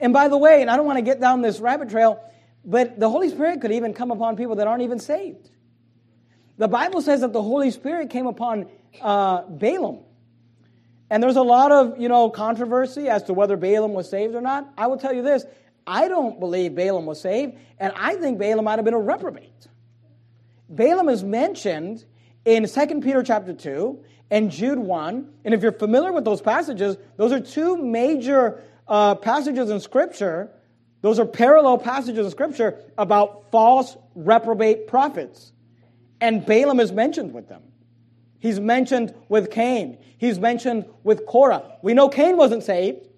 And 0.00 0.12
by 0.12 0.28
the 0.28 0.38
way, 0.38 0.62
and 0.62 0.70
I 0.70 0.76
don't 0.76 0.86
want 0.86 0.98
to 0.98 1.02
get 1.02 1.20
down 1.20 1.42
this 1.42 1.60
rabbit 1.60 1.90
trail, 1.90 2.22
but 2.64 2.98
the 2.98 3.10
Holy 3.10 3.28
Spirit 3.28 3.60
could 3.60 3.72
even 3.72 3.94
come 3.94 4.10
upon 4.10 4.36
people 4.36 4.56
that 4.56 4.66
aren't 4.66 4.82
even 4.82 5.00
saved. 5.00 5.50
The 6.56 6.68
Bible 6.68 7.02
says 7.02 7.22
that 7.22 7.32
the 7.32 7.42
Holy 7.42 7.70
Spirit 7.70 8.10
came 8.10 8.26
upon 8.26 8.66
uh, 9.00 9.42
Balaam. 9.42 10.00
And 11.10 11.22
there's 11.22 11.36
a 11.36 11.42
lot 11.42 11.72
of, 11.72 12.00
you 12.00 12.08
know, 12.08 12.30
controversy 12.30 13.08
as 13.08 13.24
to 13.24 13.34
whether 13.34 13.56
Balaam 13.56 13.92
was 13.92 14.08
saved 14.08 14.34
or 14.34 14.40
not. 14.40 14.72
I 14.78 14.86
will 14.86 14.96
tell 14.96 15.12
you 15.12 15.22
this, 15.22 15.44
I 15.86 16.08
don't 16.08 16.40
believe 16.40 16.74
Balaam 16.74 17.06
was 17.06 17.20
saved, 17.20 17.56
and 17.78 17.92
I 17.94 18.14
think 18.16 18.38
Balaam 18.38 18.64
might 18.64 18.76
have 18.76 18.84
been 18.84 18.94
a 18.94 19.00
reprobate. 19.00 19.66
Balaam 20.68 21.08
is 21.08 21.22
mentioned 21.22 22.04
in 22.44 22.66
2 22.66 23.00
Peter 23.00 23.22
chapter 23.22 23.52
2, 23.52 24.02
and 24.30 24.50
Jude 24.50 24.78
1. 24.78 25.32
And 25.44 25.54
if 25.54 25.62
you're 25.62 25.72
familiar 25.72 26.12
with 26.12 26.24
those 26.24 26.40
passages, 26.40 26.96
those 27.16 27.32
are 27.32 27.40
two 27.40 27.76
major 27.76 28.62
uh, 28.88 29.14
passages 29.14 29.70
in 29.70 29.80
Scripture. 29.80 30.50
Those 31.02 31.18
are 31.18 31.26
parallel 31.26 31.78
passages 31.78 32.24
in 32.24 32.30
Scripture 32.30 32.82
about 32.96 33.50
false 33.50 33.96
reprobate 34.14 34.86
prophets. 34.86 35.52
And 36.20 36.44
Balaam 36.44 36.80
is 36.80 36.92
mentioned 36.92 37.34
with 37.34 37.48
them. 37.48 37.62
He's 38.38 38.60
mentioned 38.60 39.14
with 39.28 39.50
Cain. 39.50 39.98
He's 40.18 40.38
mentioned 40.38 40.86
with 41.02 41.26
Korah. 41.26 41.78
We 41.82 41.94
know 41.94 42.08
Cain 42.08 42.36
wasn't 42.36 42.62
saved. 42.62 43.08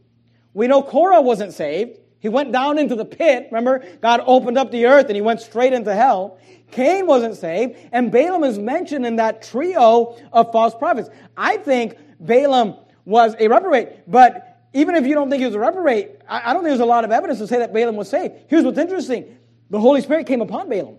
We 0.55 0.69
know 0.69 0.83
Korah 0.83 1.21
wasn't 1.21 1.53
saved. 1.53 1.99
He 2.19 2.29
went 2.29 2.51
down 2.51 2.79
into 2.79 2.95
the 2.95 3.05
pit. 3.05 3.49
Remember, 3.51 3.85
God 4.01 4.23
opened 4.27 4.57
up 4.59 4.71
the 4.71 4.87
earth 4.87 5.07
and 5.07 5.15
he 5.15 5.21
went 5.21 5.41
straight 5.41 5.73
into 5.73 5.95
hell. 5.95 6.39
Cain 6.71 7.07
wasn't 7.07 7.37
saved, 7.37 7.77
and 7.93 8.11
Balaam 8.11 8.45
is 8.45 8.59
mentioned 8.59 9.07
in 9.07 9.17
that 9.17 9.43
trio 9.43 10.17
of 10.33 10.53
false 10.53 10.75
prophets. 10.75 11.09
I 11.37 11.57
think 11.59 11.97
Balaam 12.21 12.77
was 13.05 13.35
a 13.39 13.49
reprobate, 13.49 14.11
but 14.11 14.69
even 14.73 14.95
if 14.95 15.07
you 15.07 15.15
don't 15.15 15.31
think 15.31 15.41
he 15.41 15.47
was 15.47 15.55
a 15.55 15.61
reprobate, 15.61 16.17
I 16.29 16.53
don't 16.53 16.63
think 16.63 16.71
there's 16.71 16.81
a 16.81 16.85
lot 16.85 17.05
of 17.05 17.13
evidence 17.13 17.39
to 17.39 17.47
say 17.47 17.59
that 17.59 17.73
Balaam 17.73 17.97
was 17.97 18.11
saved. 18.11 18.35
Here's 18.49 18.65
what's 18.65 18.79
interesting 18.79 19.39
the 19.71 19.81
Holy 19.81 20.01
Spirit 20.01 20.27
came 20.27 20.41
upon 20.41 20.69
Balaam, 20.69 20.97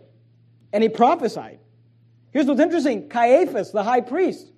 and 0.74 0.84
he 0.84 0.90
prophesied. 0.90 1.60
Here's 2.32 2.46
what's 2.46 2.62
interesting 2.62 3.10
Caiaphas, 3.10 3.72
the 3.72 3.84
high 3.84 4.02
priest, 4.02 4.52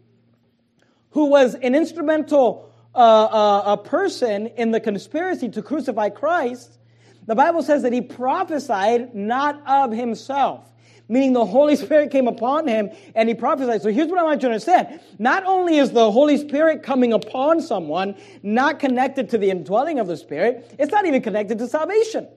who 1.12 1.26
was 1.26 1.56
an 1.56 1.76
instrumental 1.76 2.70
uh, 2.96 2.98
uh, 2.98 3.64
a 3.74 3.78
person 3.78 4.48
in 4.48 4.72
the 4.72 4.80
conspiracy 4.80 5.48
to 5.50 5.62
crucify 5.62 6.10
Christ, 6.10 6.80
the 7.28 7.36
Bible 7.36 7.62
says 7.62 7.84
that 7.84 7.94
he 7.94 8.02
prophesied 8.02 9.14
not 9.14 9.62
of 9.68 9.92
himself. 9.92 10.72
Meaning 11.12 11.34
the 11.34 11.46
Holy 11.46 11.76
Spirit 11.76 12.12
came 12.12 12.28
upon 12.28 12.68
him 12.68 12.92
and 13.16 13.28
he 13.28 13.34
prophesied. 13.34 13.82
So 13.82 13.90
here's 13.90 14.10
what 14.10 14.20
I 14.20 14.24
want 14.24 14.44
you 14.44 14.50
to 14.50 14.54
understand. 14.54 15.00
Not 15.18 15.44
only 15.44 15.78
is 15.78 15.90
the 15.92 16.12
Holy 16.12 16.38
Spirit 16.38 16.84
coming 16.84 17.14
upon 17.14 17.62
someone 17.62 18.16
not 18.44 18.80
connected 18.80 19.30
to 19.32 19.40
the 19.40 19.50
indwelling 19.50 20.00
of 20.00 20.06
the 20.06 20.16
Spirit, 20.16 20.76
it's 20.78 20.92
not 20.92 21.08
even 21.08 21.24
connected 21.24 21.58
to 21.58 21.68
salvation. 21.68 22.28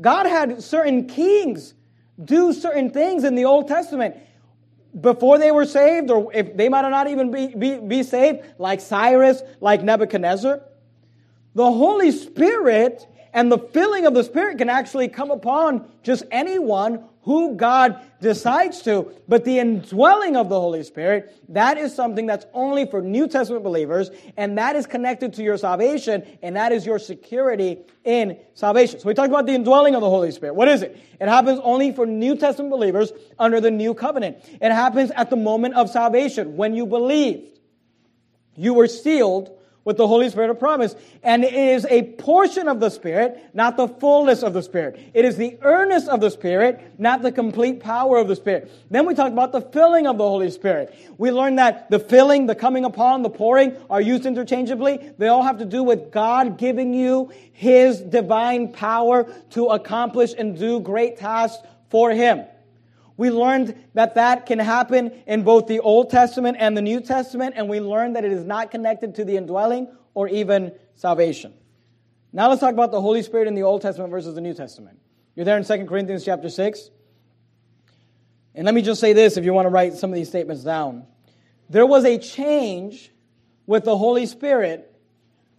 God 0.00 0.26
had 0.26 0.62
certain 0.62 1.08
kings 1.08 1.74
do 2.22 2.52
certain 2.52 2.90
things 2.90 3.24
in 3.24 3.34
the 3.34 3.44
Old 3.44 3.66
Testament 3.66 4.16
before 4.98 5.36
they 5.38 5.50
were 5.50 5.66
saved, 5.66 6.10
or 6.10 6.32
if 6.32 6.56
they 6.56 6.68
might 6.68 6.88
not 6.88 7.08
even 7.08 7.30
be, 7.30 7.48
be, 7.48 7.78
be 7.78 8.02
saved, 8.02 8.40
like 8.58 8.80
Cyrus, 8.80 9.42
like 9.60 9.82
Nebuchadnezzar. 9.82 10.62
The 11.54 11.72
Holy 11.72 12.12
Spirit 12.12 13.06
and 13.36 13.52
the 13.52 13.58
filling 13.58 14.06
of 14.06 14.14
the 14.14 14.24
Spirit 14.24 14.56
can 14.56 14.70
actually 14.70 15.08
come 15.08 15.30
upon 15.30 15.86
just 16.02 16.24
anyone 16.30 17.04
who 17.20 17.54
God 17.54 18.00
decides 18.20 18.80
to. 18.82 19.12
But 19.28 19.44
the 19.44 19.58
indwelling 19.58 20.36
of 20.36 20.48
the 20.48 20.58
Holy 20.58 20.82
Spirit, 20.82 21.36
that 21.50 21.76
is 21.76 21.94
something 21.94 22.24
that's 22.24 22.46
only 22.54 22.86
for 22.86 23.02
New 23.02 23.28
Testament 23.28 23.62
believers, 23.62 24.10
and 24.38 24.56
that 24.56 24.74
is 24.74 24.86
connected 24.86 25.34
to 25.34 25.42
your 25.42 25.58
salvation, 25.58 26.24
and 26.40 26.56
that 26.56 26.72
is 26.72 26.86
your 26.86 26.98
security 26.98 27.78
in 28.04 28.38
salvation. 28.54 29.00
So 29.00 29.08
we 29.08 29.12
talked 29.12 29.28
about 29.28 29.44
the 29.44 29.54
indwelling 29.54 29.94
of 29.94 30.00
the 30.00 30.08
Holy 30.08 30.30
Spirit. 30.30 30.54
What 30.54 30.68
is 30.68 30.80
it? 30.80 30.98
It 31.20 31.28
happens 31.28 31.60
only 31.62 31.92
for 31.92 32.06
New 32.06 32.36
Testament 32.36 32.70
believers 32.70 33.12
under 33.38 33.60
the 33.60 33.70
new 33.70 33.92
covenant. 33.92 34.38
It 34.62 34.72
happens 34.72 35.10
at 35.10 35.28
the 35.28 35.36
moment 35.36 35.74
of 35.74 35.90
salvation, 35.90 36.56
when 36.56 36.74
you 36.74 36.86
believed. 36.86 37.58
You 38.54 38.72
were 38.72 38.86
sealed 38.86 39.50
with 39.86 39.96
the 39.96 40.06
Holy 40.06 40.28
Spirit 40.28 40.50
of 40.50 40.58
promise. 40.58 40.94
And 41.22 41.44
it 41.44 41.54
is 41.54 41.86
a 41.86 42.02
portion 42.02 42.68
of 42.68 42.80
the 42.80 42.90
Spirit, 42.90 43.42
not 43.54 43.78
the 43.78 43.88
fullness 43.88 44.42
of 44.42 44.52
the 44.52 44.62
Spirit. 44.62 45.00
It 45.14 45.24
is 45.24 45.36
the 45.36 45.56
earnest 45.62 46.08
of 46.08 46.20
the 46.20 46.30
Spirit, 46.30 46.92
not 46.98 47.22
the 47.22 47.32
complete 47.32 47.80
power 47.80 48.18
of 48.18 48.28
the 48.28 48.36
Spirit. 48.36 48.70
Then 48.90 49.06
we 49.06 49.14
talked 49.14 49.32
about 49.32 49.52
the 49.52 49.62
filling 49.62 50.06
of 50.06 50.18
the 50.18 50.28
Holy 50.28 50.50
Spirit. 50.50 50.94
We 51.16 51.30
learned 51.30 51.58
that 51.58 51.88
the 51.88 52.00
filling, 52.00 52.46
the 52.46 52.56
coming 52.56 52.84
upon, 52.84 53.22
the 53.22 53.30
pouring 53.30 53.76
are 53.88 54.00
used 54.00 54.26
interchangeably. 54.26 55.12
They 55.16 55.28
all 55.28 55.44
have 55.44 55.58
to 55.58 55.64
do 55.64 55.84
with 55.84 56.10
God 56.10 56.58
giving 56.58 56.92
you 56.92 57.32
His 57.52 58.00
divine 58.00 58.72
power 58.72 59.32
to 59.50 59.66
accomplish 59.68 60.34
and 60.36 60.58
do 60.58 60.80
great 60.80 61.16
tasks 61.16 61.62
for 61.90 62.10
Him. 62.10 62.44
We 63.16 63.30
learned 63.30 63.74
that 63.94 64.14
that 64.16 64.46
can 64.46 64.58
happen 64.58 65.10
in 65.26 65.42
both 65.42 65.66
the 65.66 65.80
Old 65.80 66.10
Testament 66.10 66.58
and 66.60 66.76
the 66.76 66.82
New 66.82 67.00
Testament, 67.00 67.54
and 67.56 67.68
we 67.68 67.80
learned 67.80 68.16
that 68.16 68.24
it 68.24 68.32
is 68.32 68.44
not 68.44 68.70
connected 68.70 69.14
to 69.16 69.24
the 69.24 69.36
indwelling 69.36 69.88
or 70.14 70.28
even 70.28 70.72
salvation. 70.96 71.54
Now 72.32 72.48
let's 72.48 72.60
talk 72.60 72.74
about 72.74 72.92
the 72.92 73.00
Holy 73.00 73.22
Spirit 73.22 73.48
in 73.48 73.54
the 73.54 73.62
Old 73.62 73.80
Testament 73.80 74.10
versus 74.10 74.34
the 74.34 74.40
New 74.40 74.52
Testament. 74.52 74.98
You're 75.34 75.44
there 75.46 75.56
in 75.56 75.64
2 75.64 75.86
Corinthians 75.86 76.24
chapter 76.24 76.50
6. 76.50 76.90
And 78.54 78.64
let 78.64 78.74
me 78.74 78.82
just 78.82 79.00
say 79.00 79.12
this 79.12 79.36
if 79.36 79.44
you 79.44 79.52
want 79.52 79.66
to 79.66 79.70
write 79.70 79.94
some 79.94 80.10
of 80.10 80.14
these 80.14 80.28
statements 80.28 80.62
down. 80.62 81.06
There 81.68 81.86
was 81.86 82.04
a 82.04 82.18
change 82.18 83.10
with 83.66 83.84
the 83.84 83.96
Holy 83.96 84.26
Spirit 84.26 84.92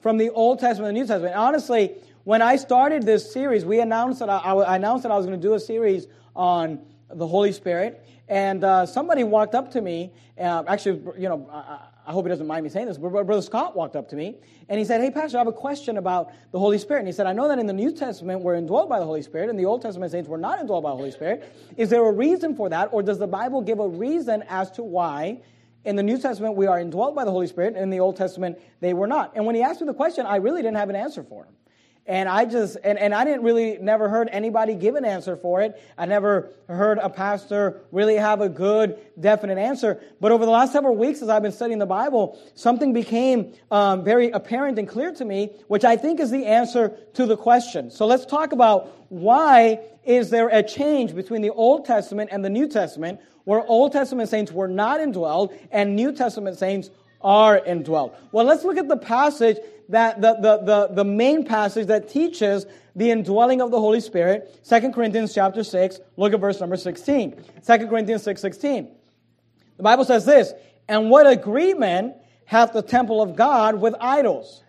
from 0.02 0.18
the 0.18 0.30
Old 0.30 0.60
Testament 0.60 0.90
to 0.90 0.94
the 0.94 1.00
New 1.02 1.08
Testament. 1.08 1.36
Honestly, 1.36 1.96
when 2.24 2.42
I 2.42 2.56
started 2.56 3.04
this 3.04 3.32
series, 3.32 3.66
we 3.66 3.80
announced 3.80 4.20
that 4.20 4.30
I, 4.30 4.38
I 4.38 4.76
announced 4.76 5.04
that 5.04 5.12
I 5.12 5.18
was 5.18 5.26
going 5.26 5.40
to 5.40 5.48
do 5.48 5.54
a 5.54 5.60
series 5.60 6.08
on 6.36 6.86
the 7.10 7.28
Holy 7.28 7.52
Spirit, 7.52 8.06
and 8.28 8.64
uh, 8.64 8.86
somebody 8.86 9.24
walked 9.24 9.56
up 9.56 9.72
to 9.72 9.82
me. 9.82 10.12
Uh, 10.38 10.64
actually, 10.68 11.02
you 11.18 11.30
know, 11.30 11.48
I, 11.52 11.80
I, 12.06 12.12
hope 12.12 12.26
he 12.26 12.30
doesn't 12.30 12.48
mind 12.48 12.64
me 12.64 12.70
saying 12.70 12.88
this, 12.88 12.98
but 12.98 13.10
Brother 13.10 13.42
Scott 13.42 13.76
walked 13.76 13.96
up 13.96 14.10
to 14.10 14.16
me 14.16 14.36
and 14.70 14.78
he 14.78 14.86
said, 14.86 15.02
"Hey, 15.02 15.10
Pastor, 15.10 15.38
I 15.38 15.40
have 15.40 15.48
a 15.48 15.54
question 15.54 15.98
about 15.98 16.32
the 16.52 16.60
Holy 16.60 16.78
Spirit." 16.78 17.00
And 17.00 17.08
he 17.08 17.14
said, 17.14 17.26
"I 17.26 17.34
know 17.34 17.48
that 17.48 17.60
in 17.60 17.66
the 17.66 17.74
New 17.74 17.92
Testament 17.92 18.42
we're 18.42 18.56
indwelt 18.56 18.90
by 18.90 19.00
the 19.00 19.06
Holy 19.06 19.22
Spirit, 19.22 19.50
and 19.50 19.58
the 19.58 19.66
Old 19.66 19.82
Testament 19.82 20.12
saints 20.12 20.30
were 20.30 20.38
not 20.38 20.60
indwelt 20.60 20.84
by 20.84 20.90
the 20.90 20.98
Holy 20.98 21.12
Spirit. 21.12 21.52
Is 21.78 21.90
there 21.90 22.06
a 22.06 22.12
reason 22.12 22.56
for 22.56 22.70
that, 22.70 22.90
or 22.92 23.02
does 23.02 23.20
the 23.20 23.28
Bible 23.28 23.62
give 23.62 23.80
a 23.80 23.88
reason 23.88 24.44
as 24.50 24.70
to 24.72 24.84
why?" 24.84 25.42
In 25.86 25.96
the 25.96 26.04
New 26.04 26.18
Testament, 26.18 26.56
we 26.56 26.68
are 26.68 26.80
indwelt 26.80 27.16
by 27.16 27.24
the 27.24 27.32
Holy 27.32 27.48
Spirit. 27.48 27.76
And 27.76 27.84
in 27.84 27.90
the 27.90 28.02
Old 28.02 28.18
Testament, 28.18 28.60
they 28.82 28.94
were 28.94 29.08
not. 29.08 29.32
And 29.36 29.46
when 29.46 29.56
he 29.56 29.62
asked 29.62 29.80
me 29.80 29.88
the 29.88 29.94
question, 29.94 30.26
I 30.26 30.36
really 30.36 30.62
didn't 30.62 30.76
have 30.76 30.90
an 30.90 30.98
answer 30.98 31.24
for 31.24 31.46
him. 31.46 31.54
And 32.08 32.30
I 32.30 32.46
just, 32.46 32.78
and, 32.86 32.98
and 32.98 33.14
I 33.14 33.26
didn't 33.26 33.44
really, 33.44 33.78
never 33.80 34.08
heard 34.08 34.30
anybody 34.32 34.76
give 34.76 34.96
an 34.96 35.04
answer 35.04 35.36
for 35.36 35.62
it. 35.62 35.82
I 35.98 36.06
never 36.06 36.54
heard 36.70 37.00
a 37.00 37.10
pastor 37.10 37.82
really 37.92 38.16
have 38.16 38.40
a 38.40 38.48
good, 38.48 38.98
definite 39.20 39.58
answer. 39.58 40.02
But 40.22 40.32
over 40.32 40.46
the 40.46 40.52
last 40.52 40.72
several 40.72 40.96
weeks, 40.96 41.22
as 41.22 41.28
I've 41.28 41.42
been 41.42 41.52
studying 41.52 41.80
the 41.80 41.86
Bible, 41.86 42.40
something 42.56 42.94
became 42.94 43.54
um, 43.72 44.06
very 44.06 44.32
apparent 44.32 44.80
and 44.80 44.88
clear 44.88 45.12
to 45.16 45.26
me, 45.26 45.52
which 45.68 45.84
I 45.84 45.98
think 45.98 46.22
is 46.22 46.32
the 46.32 46.46
answer 46.46 46.98
to 47.16 47.26
the 47.26 47.36
question. 47.36 47.92
So 47.92 48.06
let's 48.06 48.26
talk 48.26 48.54
about 48.54 48.90
why 49.10 49.82
is 50.06 50.30
there 50.30 50.48
a 50.48 50.64
change 50.64 51.14
between 51.14 51.42
the 51.42 51.52
Old 51.52 51.84
Testament 51.84 52.30
and 52.32 52.44
the 52.44 52.50
New 52.50 52.70
Testament, 52.70 53.20
where 53.44 53.66
Old 53.66 53.92
Testament 53.92 54.30
saints 54.30 54.54
were 54.54 54.70
not 54.70 55.02
indwelled 55.02 55.58
and 55.72 55.96
New 55.96 56.14
Testament 56.14 56.58
saints 56.58 56.90
are 57.22 57.60
indwelled. 57.60 58.16
Well, 58.32 58.46
let's 58.46 58.64
look 58.64 58.78
at 58.78 58.88
the 58.88 58.98
passage 58.98 59.58
that 59.90 60.22
the, 60.22 60.34
the, 60.36 60.58
the, 60.58 60.88
the 60.96 61.04
main 61.04 61.46
passage 61.46 61.88
that 61.88 62.10
teaches 62.10 62.66
the 62.96 63.12
indwelling 63.12 63.62
of 63.62 63.72
the 63.72 63.80
Holy 63.80 64.02
Spirit, 64.02 64.60
2 64.68 64.92
Corinthians 64.92 65.34
chapter 65.34 65.64
6, 65.64 66.00
look 66.18 66.34
at 66.34 66.40
verse 66.40 66.60
number 66.60 66.76
16. 66.76 67.44
2 67.66 67.88
Corinthians 67.88 68.24
6, 68.24 68.42
16. 68.42 68.88
The 69.78 69.84
Bible 69.84 70.04
says 70.04 70.26
this, 70.26 70.54
and 70.88 71.10
what 71.10 71.28
agreement 71.28 72.16
hath 72.46 72.74
the 72.74 72.82
temple 72.82 73.22
of 73.22 73.36
God 73.36 73.80
with 73.80 73.94
idols? 74.00 74.64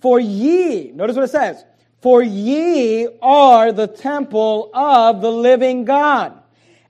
For 0.00 0.18
ye, 0.18 0.92
notice 0.92 1.16
what 1.16 1.24
it 1.24 1.30
says, 1.30 1.64
for 2.00 2.22
ye 2.22 3.08
are 3.20 3.72
the 3.72 3.86
temple 3.86 4.70
of 4.72 5.20
the 5.20 5.32
living 5.32 5.84
God. 5.84 6.40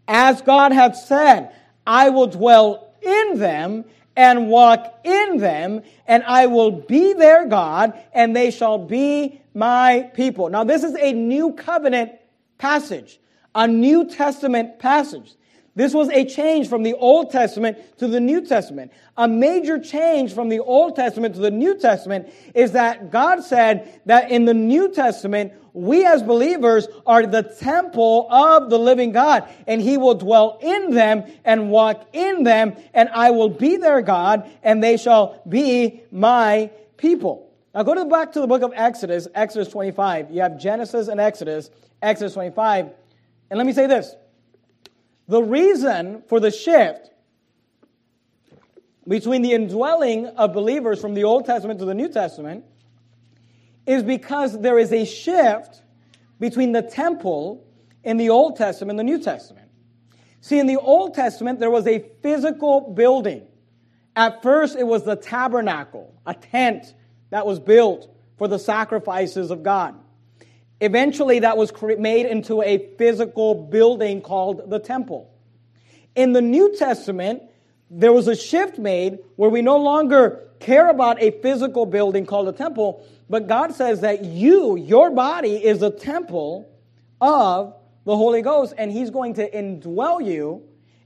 As 0.07 0.43
God 0.43 0.73
hath 0.73 0.97
said, 0.97 1.51
I 1.87 2.11
will 2.11 2.27
dwell 2.27 2.95
in 3.03 3.39
them 3.39 3.85
and 4.19 4.49
walk 4.49 4.99
in 5.05 5.39
them, 5.39 5.81
and 6.09 6.25
I 6.25 6.47
will 6.47 6.73
be 6.73 7.13
their 7.13 7.47
God, 7.47 7.97
and 8.13 8.35
they 8.35 8.51
shall 8.51 8.77
be 8.77 9.41
my 9.55 10.11
people. 10.13 10.49
Now, 10.49 10.65
this 10.65 10.83
is 10.83 10.97
a 10.97 11.13
new 11.13 11.53
covenant 11.53 12.11
passage, 12.59 13.21
a 13.55 13.69
New 13.69 14.11
Testament 14.11 14.81
passage. 14.81 15.37
This 15.79 15.95
was 15.95 16.09
a 16.09 16.25
change 16.25 16.69
from 16.69 16.83
the 16.83 16.95
Old 16.95 17.31
Testament 17.31 17.79
to 17.99 18.09
the 18.09 18.19
New 18.19 18.45
Testament. 18.45 18.91
A 19.17 19.29
major 19.29 19.79
change 19.79 20.35
from 20.35 20.49
the 20.49 20.59
Old 20.59 20.97
Testament 20.97 21.37
to 21.37 21.41
the 21.41 21.53
New 21.53 21.79
Testament 21.79 22.33
is 22.53 22.73
that 22.73 23.13
God 23.13 23.45
said 23.45 24.01
that 24.07 24.33
in 24.33 24.45
the 24.45 24.55
New 24.55 24.91
Testament, 24.93 25.53
we 25.75 26.05
as 26.05 26.21
believers 26.25 26.89
are 27.07 27.25
the 27.29 27.45
temple 27.45 28.27
of 28.29 28.71
the 28.71 28.79
living 28.79 29.13
God, 29.13 29.49
and 29.69 29.81
He 29.81 29.99
will 29.99 30.17
dwell 30.17 30.59
in 30.61 30.91
them 30.91 31.23
and 31.45 31.71
walk 31.71 32.09
in 32.13 32.43
them, 32.43 32.75
and 32.93 33.09
I 33.11 33.31
will 33.31 33.49
be 33.49 33.77
their 33.77 34.01
God, 34.01 34.51
and 34.65 34.83
they 34.83 34.97
shall 34.97 35.41
be 35.49 36.03
my 36.11 36.73
people. 36.97 37.53
Now 37.73 37.85
go 37.85 37.95
to 37.95 38.05
back 38.05 38.33
to 38.33 38.41
the 38.41 38.49
book 38.49 38.63
of 38.63 38.73
Exodus, 38.75 39.29
Exodus 39.33 39.69
25. 39.69 40.33
You 40.33 40.41
have 40.41 40.59
Genesis 40.59 41.07
and 41.07 41.21
Exodus, 41.21 41.71
Exodus 42.03 42.35
25. 42.35 42.91
And 43.51 43.59
let 43.59 43.65
me 43.65 43.73
say 43.73 43.87
this. 43.87 44.17
The 45.29 45.43
reason 45.43 46.23
for 46.27 46.41
the 46.41 46.51
shift 46.51 47.11
between 49.07 49.43
the 49.43 49.53
indwelling 49.53 50.27
of 50.27 50.55
believers 50.55 51.01
from 51.01 51.15
the 51.15 51.25
Old 51.25 51.45
Testament 51.45 51.79
to 51.81 51.85
the 51.85 51.95
New 51.95 52.09
Testament 52.09 52.65
is 53.87 54.03
because 54.03 54.59
there 54.61 54.79
is 54.79 54.93
a 54.93 55.05
shift 55.05 55.83
between 56.41 56.73
the 56.73 56.83
temple 56.83 57.67
in 58.05 58.17
the 58.17 58.31
Old 58.31 58.57
Testament 58.57 58.99
and 58.99 59.09
the 59.09 59.13
New 59.13 59.23
Testament. 59.23 59.71
See, 60.41 60.59
in 60.59 60.67
the 60.67 60.77
Old 60.77 61.15
Testament, 61.15 61.59
there 61.59 61.71
was 61.71 61.87
a 61.87 62.05
physical 62.23 62.93
building. 62.93 63.47
At 64.17 64.43
first, 64.43 64.77
it 64.77 64.87
was 64.87 65.05
the 65.05 65.17
tabernacle, 65.17 66.15
a 66.27 66.35
tent 66.35 66.95
that 67.31 67.47
was 67.47 67.61
built 67.61 68.09
for 68.37 68.49
the 68.49 68.59
sacrifices 68.59 69.51
of 69.51 69.63
God. 69.63 69.95
Eventually, 70.81 71.41
that 71.41 71.57
was 71.57 71.73
made 71.99 72.27
into 72.27 72.63
a 72.63 72.79
physical 72.97 73.55
building 73.55 74.21
called 74.21 74.71
the 74.71 74.79
temple. 74.79 75.31
In 76.15 76.33
the 76.33 76.41
New 76.41 76.77
Testament, 76.77 77.43
there 77.91 78.13
was 78.13 78.29
a 78.29 78.37
shift 78.37 78.79
made 78.79 79.19
where 79.37 79.51
we 79.51 79.63
no 79.63 79.79
longer 79.79 80.49
care 80.61 80.89
about 80.89 81.21
a 81.23 81.31
physical 81.43 81.87
building 81.87 82.27
called 82.27 82.49
a 82.49 82.53
temple, 82.53 83.05
but 83.29 83.49
God 83.49 83.75
says 83.75 84.01
that 84.03 84.25
you, 84.25 84.77
your 84.77 85.11
body, 85.11 85.57
is 85.57 85.83
a 85.83 85.91
temple 85.91 86.69
of 87.21 87.75
the 88.05 88.17
Holy 88.17 88.43
Ghost, 88.43 88.75
and 88.79 88.91
He's 88.91 89.11
going 89.11 89.35
to 89.35 89.51
indwell 89.51 90.25
you, 90.25 90.63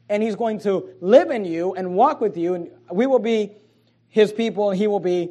and 0.08 0.22
He's 0.22 0.36
going 0.36 0.60
to 0.60 0.90
live 1.00 1.30
in 1.30 1.44
you 1.44 1.74
and 1.74 1.94
walk 1.94 2.20
with 2.20 2.36
you, 2.36 2.54
and 2.54 2.70
we 2.90 3.06
will 3.06 3.18
be 3.18 3.52
His 4.08 4.32
people, 4.32 4.70
and 4.70 4.78
He 4.78 4.86
will 4.86 5.00
be 5.00 5.30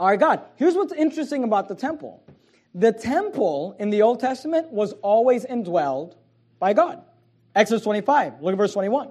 our 0.00 0.16
God. 0.16 0.40
Here's 0.56 0.74
what's 0.74 0.92
interesting 0.92 1.44
about 1.44 1.68
the 1.68 1.74
temple 1.74 2.22
the 2.74 2.92
temple 2.92 3.76
in 3.78 3.90
the 3.90 4.02
Old 4.02 4.20
Testament 4.20 4.70
was 4.70 4.92
always 5.02 5.44
indwelled 5.44 6.14
by 6.58 6.72
God. 6.72 7.02
Exodus 7.54 7.82
25, 7.84 8.40
look 8.40 8.52
at 8.52 8.58
verse 8.58 8.72
21. 8.72 9.10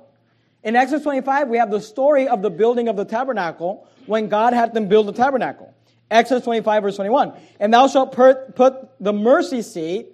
In 0.63 0.75
Exodus 0.75 1.03
25, 1.03 1.47
we 1.47 1.57
have 1.57 1.71
the 1.71 1.81
story 1.81 2.27
of 2.27 2.41
the 2.41 2.49
building 2.49 2.87
of 2.87 2.95
the 2.95 3.05
tabernacle 3.05 3.87
when 4.05 4.29
God 4.29 4.53
had 4.53 4.73
them 4.73 4.87
build 4.87 5.07
the 5.07 5.13
tabernacle. 5.13 5.73
Exodus 6.09 6.43
25, 6.43 6.83
verse 6.83 6.95
21. 6.95 7.33
And 7.59 7.73
thou 7.73 7.87
shalt 7.87 8.13
put 8.13 8.89
the 8.99 9.13
mercy 9.13 9.61
seat 9.61 10.07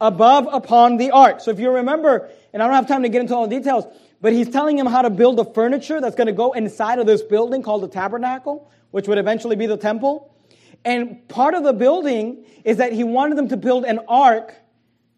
above 0.00 0.48
upon 0.50 0.96
the 0.96 1.10
ark. 1.10 1.40
So 1.40 1.50
if 1.50 1.60
you 1.60 1.70
remember, 1.70 2.30
and 2.52 2.62
I 2.62 2.66
don't 2.66 2.74
have 2.74 2.88
time 2.88 3.02
to 3.02 3.08
get 3.08 3.20
into 3.20 3.34
all 3.34 3.46
the 3.46 3.56
details, 3.56 3.84
but 4.20 4.32
he's 4.32 4.48
telling 4.48 4.78
him 4.78 4.86
how 4.86 5.02
to 5.02 5.10
build 5.10 5.36
the 5.36 5.44
furniture 5.44 6.00
that's 6.00 6.16
going 6.16 6.26
to 6.26 6.32
go 6.32 6.52
inside 6.52 6.98
of 6.98 7.06
this 7.06 7.22
building 7.22 7.62
called 7.62 7.82
the 7.82 7.88
tabernacle, 7.88 8.70
which 8.92 9.08
would 9.08 9.18
eventually 9.18 9.56
be 9.56 9.66
the 9.66 9.76
temple. 9.76 10.29
And 10.84 11.26
part 11.28 11.54
of 11.54 11.62
the 11.62 11.72
building 11.72 12.44
is 12.64 12.78
that 12.78 12.92
he 12.92 13.04
wanted 13.04 13.36
them 13.36 13.48
to 13.48 13.56
build 13.56 13.84
an 13.84 14.00
ark, 14.08 14.54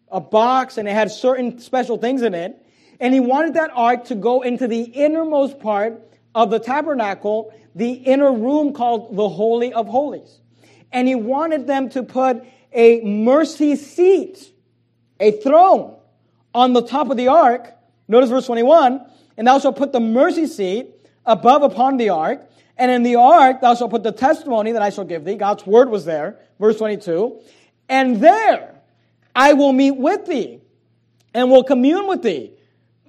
a 0.09 0.19
box, 0.19 0.77
and 0.77 0.87
it 0.87 0.91
had 0.91 1.11
certain 1.11 1.59
special 1.59 1.97
things 1.97 2.21
in 2.21 2.33
it. 2.33 2.57
And 2.99 3.13
he 3.13 3.19
wanted 3.19 3.55
that 3.55 3.71
ark 3.73 4.05
to 4.05 4.15
go 4.15 4.41
into 4.41 4.67
the 4.67 4.83
innermost 4.83 5.59
part 5.59 6.01
of 6.35 6.49
the 6.49 6.59
tabernacle, 6.59 7.53
the 7.75 7.91
inner 7.91 8.31
room 8.31 8.73
called 8.73 9.15
the 9.15 9.29
Holy 9.29 9.73
of 9.73 9.87
Holies. 9.87 10.39
And 10.91 11.07
he 11.07 11.15
wanted 11.15 11.67
them 11.67 11.89
to 11.89 12.03
put 12.03 12.43
a 12.71 13.01
mercy 13.01 13.75
seat, 13.75 14.51
a 15.19 15.31
throne, 15.31 15.95
on 16.53 16.73
the 16.73 16.81
top 16.81 17.09
of 17.09 17.17
the 17.17 17.29
ark. 17.29 17.73
Notice 18.07 18.29
verse 18.29 18.45
21 18.45 19.05
and 19.37 19.47
thou 19.47 19.59
shalt 19.59 19.77
put 19.77 19.91
the 19.91 19.99
mercy 19.99 20.47
seat 20.47 20.89
above 21.25 21.63
upon 21.63 21.97
the 21.97 22.09
ark, 22.09 22.49
and 22.77 22.91
in 22.91 23.03
the 23.03 23.15
ark 23.15 23.61
thou 23.61 23.75
shalt 23.75 23.91
put 23.91 24.03
the 24.03 24.11
testimony 24.11 24.71
that 24.71 24.81
I 24.81 24.89
shall 24.89 25.05
give 25.05 25.25
thee. 25.25 25.35
God's 25.35 25.65
word 25.65 25.89
was 25.89 26.05
there. 26.05 26.39
Verse 26.59 26.77
22. 26.77 27.39
And 27.89 28.17
there 28.17 28.75
I 29.35 29.53
will 29.53 29.73
meet 29.73 29.91
with 29.91 30.25
thee 30.25 30.61
and 31.33 31.51
will 31.51 31.63
commune 31.63 32.07
with 32.07 32.21
thee 32.23 32.51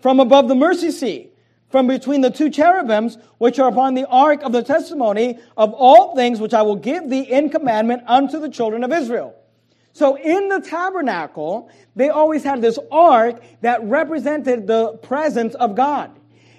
from 0.00 0.20
above 0.20 0.48
the 0.48 0.54
mercy 0.54 0.90
seat, 0.90 1.34
from 1.70 1.86
between 1.86 2.20
the 2.20 2.30
two 2.30 2.50
cherubims 2.50 3.18
which 3.38 3.58
are 3.58 3.68
upon 3.68 3.94
the 3.94 4.06
ark 4.06 4.42
of 4.42 4.52
the 4.52 4.62
testimony 4.62 5.38
of 5.56 5.72
all 5.72 6.14
things 6.14 6.40
which 6.40 6.54
I 6.54 6.62
will 6.62 6.76
give 6.76 7.08
thee 7.08 7.22
in 7.22 7.50
commandment 7.50 8.02
unto 8.06 8.38
the 8.38 8.48
children 8.48 8.84
of 8.84 8.92
Israel. 8.92 9.34
So 9.92 10.16
in 10.16 10.48
the 10.48 10.60
tabernacle, 10.60 11.70
they 11.94 12.08
always 12.08 12.42
had 12.42 12.60
this 12.60 12.78
ark 12.90 13.40
that 13.60 13.82
represented 13.84 14.66
the 14.66 14.94
presence 14.98 15.54
of 15.54 15.76
God. 15.76 16.10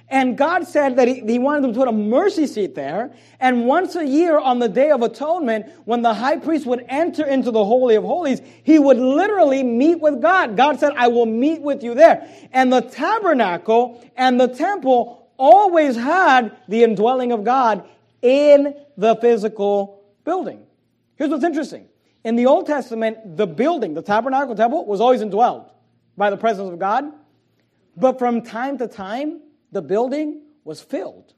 And 0.07 0.37
God 0.37 0.67
said 0.67 0.97
that 0.97 1.07
he, 1.07 1.21
he, 1.21 1.39
wanted 1.39 1.63
them 1.63 1.73
to 1.73 1.79
put 1.79 1.87
a 1.87 1.91
mercy 1.91 2.45
seat 2.45 2.75
there. 2.75 3.11
And 3.39 3.65
once 3.65 3.95
a 3.95 4.05
year 4.05 4.37
on 4.37 4.59
the 4.59 4.69
Day 4.69 4.91
of 4.91 5.01
Atonement, 5.01 5.65
when 5.85 6.03
the 6.03 6.13
high 6.13 6.37
priest 6.37 6.67
would 6.67 6.85
enter 6.89 7.25
into 7.25 7.49
the 7.49 7.65
Holy 7.65 7.95
of 7.95 8.03
Holies, 8.03 8.39
he 8.63 8.77
would 8.77 8.97
literally 8.97 9.63
meet 9.63 9.99
with 9.99 10.21
God. 10.21 10.55
God 10.55 10.79
said, 10.79 10.93
I 10.95 11.07
will 11.07 11.25
meet 11.25 11.61
with 11.61 11.83
you 11.83 11.95
there. 11.95 12.29
And 12.51 12.71
the 12.71 12.81
tabernacle 12.81 14.03
and 14.15 14.39
the 14.39 14.47
temple 14.47 15.27
always 15.37 15.95
had 15.95 16.55
the 16.67 16.83
indwelling 16.83 17.31
of 17.31 17.43
God 17.43 17.83
in 18.21 18.75
the 18.97 19.15
physical 19.15 20.03
building. 20.23 20.65
Here's 21.15 21.31
what's 21.31 21.43
interesting. 21.43 21.87
In 22.23 22.35
the 22.35 22.45
Old 22.45 22.67
Testament, 22.67 23.37
the 23.37 23.47
building, 23.47 23.95
the 23.95 24.01
tabernacle 24.01 24.55
temple, 24.55 24.85
was 24.85 25.01
always 25.01 25.21
indwelled 25.21 25.69
by 26.15 26.29
the 26.29 26.37
presence 26.37 26.71
of 26.71 26.77
God. 26.79 27.05
But 27.97 28.19
from 28.19 28.41
time 28.41 28.77
to 28.79 28.87
time, 28.87 29.41
the 29.75 29.81
building 29.81 30.39
was 30.63 30.81
filled 30.81 31.33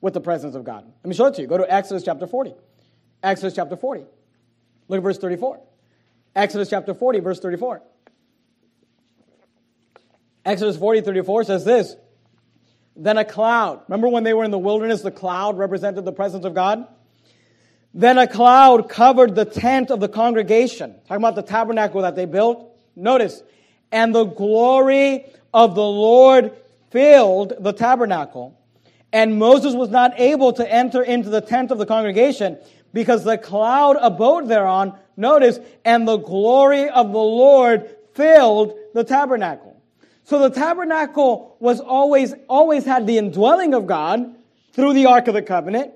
with 0.00 0.12
the 0.12 0.20
presence 0.20 0.56
of 0.56 0.64
God. 0.64 0.84
Let 1.04 1.08
me 1.08 1.14
show 1.14 1.26
it 1.26 1.34
to 1.34 1.42
you. 1.42 1.46
Go 1.46 1.56
to 1.56 1.72
Exodus 1.72 2.02
chapter 2.02 2.26
40. 2.26 2.52
Exodus 3.22 3.54
chapter 3.54 3.76
40. 3.76 4.06
Look 4.88 4.96
at 4.96 5.02
verse 5.04 5.18
34. 5.18 5.60
Exodus 6.34 6.68
chapter 6.68 6.94
40, 6.94 7.20
verse 7.20 7.38
34. 7.38 7.80
Exodus 10.44 10.76
40, 10.78 11.02
34 11.02 11.44
says 11.44 11.64
this 11.64 11.94
Then 12.96 13.18
a 13.18 13.24
cloud. 13.24 13.82
Remember 13.86 14.08
when 14.08 14.24
they 14.24 14.34
were 14.34 14.42
in 14.42 14.50
the 14.50 14.58
wilderness, 14.58 15.02
the 15.02 15.12
cloud 15.12 15.56
represented 15.56 16.04
the 16.04 16.12
presence 16.12 16.44
of 16.44 16.54
God? 16.54 16.88
Then 17.94 18.18
a 18.18 18.26
cloud 18.26 18.88
covered 18.88 19.36
the 19.36 19.44
tent 19.44 19.92
of 19.92 20.00
the 20.00 20.08
congregation. 20.08 20.96
Talking 21.06 21.22
about 21.22 21.36
the 21.36 21.42
tabernacle 21.42 22.02
that 22.02 22.16
they 22.16 22.24
built. 22.24 22.76
Notice, 22.96 23.44
and 23.92 24.12
the 24.12 24.24
glory 24.24 25.24
of 25.54 25.76
the 25.76 25.86
Lord 25.86 26.56
filled 26.90 27.54
the 27.58 27.72
tabernacle. 27.72 28.56
And 29.12 29.38
Moses 29.38 29.74
was 29.74 29.90
not 29.90 30.18
able 30.18 30.52
to 30.52 30.70
enter 30.70 31.02
into 31.02 31.30
the 31.30 31.40
tent 31.40 31.70
of 31.70 31.78
the 31.78 31.86
congregation 31.86 32.58
because 32.92 33.24
the 33.24 33.38
cloud 33.38 33.96
abode 34.00 34.48
thereon. 34.48 34.96
Notice, 35.16 35.58
and 35.84 36.06
the 36.06 36.16
glory 36.16 36.88
of 36.88 37.12
the 37.12 37.18
Lord 37.18 37.90
filled 38.14 38.74
the 38.94 39.04
tabernacle. 39.04 39.80
So 40.24 40.38
the 40.38 40.54
tabernacle 40.54 41.56
was 41.58 41.80
always, 41.80 42.34
always 42.48 42.84
had 42.84 43.06
the 43.06 43.18
indwelling 43.18 43.74
of 43.74 43.86
God 43.86 44.34
through 44.72 44.94
the 44.94 45.06
Ark 45.06 45.28
of 45.28 45.34
the 45.34 45.42
Covenant. 45.42 45.92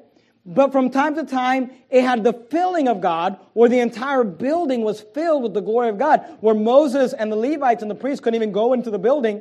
But 0.47 0.72
from 0.72 0.90
time 0.90 1.14
to 1.14 1.24
time, 1.24 1.70
it 1.88 2.03
had 2.03 2.22
the 2.22 2.32
filling 2.32 2.86
of 2.88 3.01
God, 3.01 3.38
where 3.55 3.68
the 3.68 3.78
entire 3.78 4.24
building 4.24 4.82
was 4.82 5.01
filled 5.01 5.42
with 5.42 5.55
the 5.55 5.62
glory 5.62 5.88
of 5.88 5.99
God, 5.99 6.22
where 6.40 6.55
Moses 6.55 7.14
and 7.14 7.32
the 7.32 7.36
Levites 7.36 7.80
and 7.80 7.90
the 7.90 7.95
priests 7.95 8.20
couldn't 8.20 8.34
even 8.34 8.53
go 8.53 8.72
into 8.72 8.90
the 8.90 8.99
building 8.99 9.40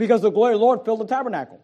because 0.00 0.22
the 0.22 0.30
glory 0.30 0.54
of 0.54 0.60
the 0.60 0.64
Lord 0.64 0.82
filled 0.82 1.00
the 1.00 1.06
tabernacle. 1.06 1.60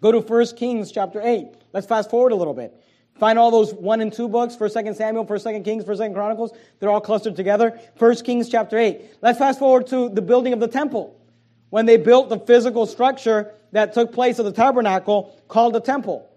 Go 0.00 0.12
to 0.12 0.20
1 0.20 0.46
Kings 0.54 0.92
chapter 0.92 1.20
8. 1.20 1.48
Let's 1.72 1.88
fast 1.88 2.08
forward 2.08 2.30
a 2.30 2.36
little 2.36 2.54
bit. 2.54 2.72
Find 3.18 3.36
all 3.36 3.50
those 3.50 3.74
1 3.74 4.00
and 4.00 4.12
2 4.12 4.28
books, 4.28 4.54
1 4.56 4.70
2 4.70 4.94
Samuel, 4.94 5.24
1 5.24 5.40
2 5.40 5.60
Kings, 5.62 5.84
1 5.84 5.96
2 5.98 6.14
Chronicles. 6.14 6.52
They're 6.78 6.88
all 6.88 7.00
clustered 7.00 7.34
together. 7.34 7.76
1 7.98 8.14
Kings 8.18 8.48
chapter 8.48 8.78
8. 8.78 9.16
Let's 9.22 9.40
fast 9.40 9.58
forward 9.58 9.88
to 9.88 10.08
the 10.08 10.22
building 10.22 10.52
of 10.52 10.60
the 10.60 10.68
temple. 10.68 11.20
When 11.70 11.84
they 11.84 11.96
built 11.96 12.28
the 12.28 12.38
physical 12.38 12.86
structure 12.86 13.52
that 13.72 13.92
took 13.92 14.12
place 14.12 14.38
of 14.38 14.44
the 14.44 14.52
tabernacle 14.52 15.36
called 15.48 15.74
the 15.74 15.80
temple. 15.80 16.30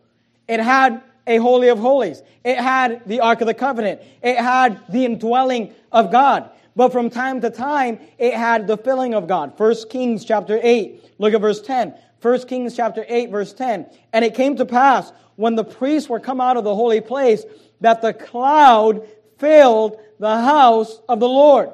It 0.47 0.59
had 0.59 1.03
a 1.27 1.37
holy 1.37 1.67
of 1.67 1.77
holies. 1.77 2.23
It 2.43 2.57
had 2.57 3.03
the 3.05 3.19
Ark 3.19 3.41
of 3.41 3.47
the 3.47 3.53
Covenant. 3.53 4.01
It 4.23 4.37
had 4.37 4.81
the 4.89 5.05
indwelling 5.05 5.75
of 5.91 6.11
God. 6.11 6.49
But 6.81 6.91
from 6.91 7.11
time 7.11 7.41
to 7.41 7.51
time, 7.51 7.99
it 8.17 8.33
had 8.33 8.65
the 8.65 8.75
filling 8.75 9.13
of 9.13 9.27
God. 9.27 9.53
1 9.55 9.75
Kings 9.91 10.25
chapter 10.25 10.59
8. 10.63 11.11
Look 11.19 11.35
at 11.35 11.39
verse 11.39 11.61
10. 11.61 11.93
1 12.23 12.47
Kings 12.47 12.75
chapter 12.75 13.05
8, 13.07 13.29
verse 13.29 13.53
10. 13.53 13.85
And 14.13 14.25
it 14.25 14.33
came 14.33 14.55
to 14.55 14.65
pass 14.65 15.13
when 15.35 15.53
the 15.53 15.63
priests 15.63 16.09
were 16.09 16.19
come 16.19 16.41
out 16.41 16.57
of 16.57 16.63
the 16.63 16.73
holy 16.73 16.99
place 16.99 17.43
that 17.81 18.01
the 18.01 18.15
cloud 18.15 19.07
filled 19.37 19.99
the 20.17 20.41
house 20.41 20.99
of 21.07 21.19
the 21.19 21.29
Lord 21.29 21.69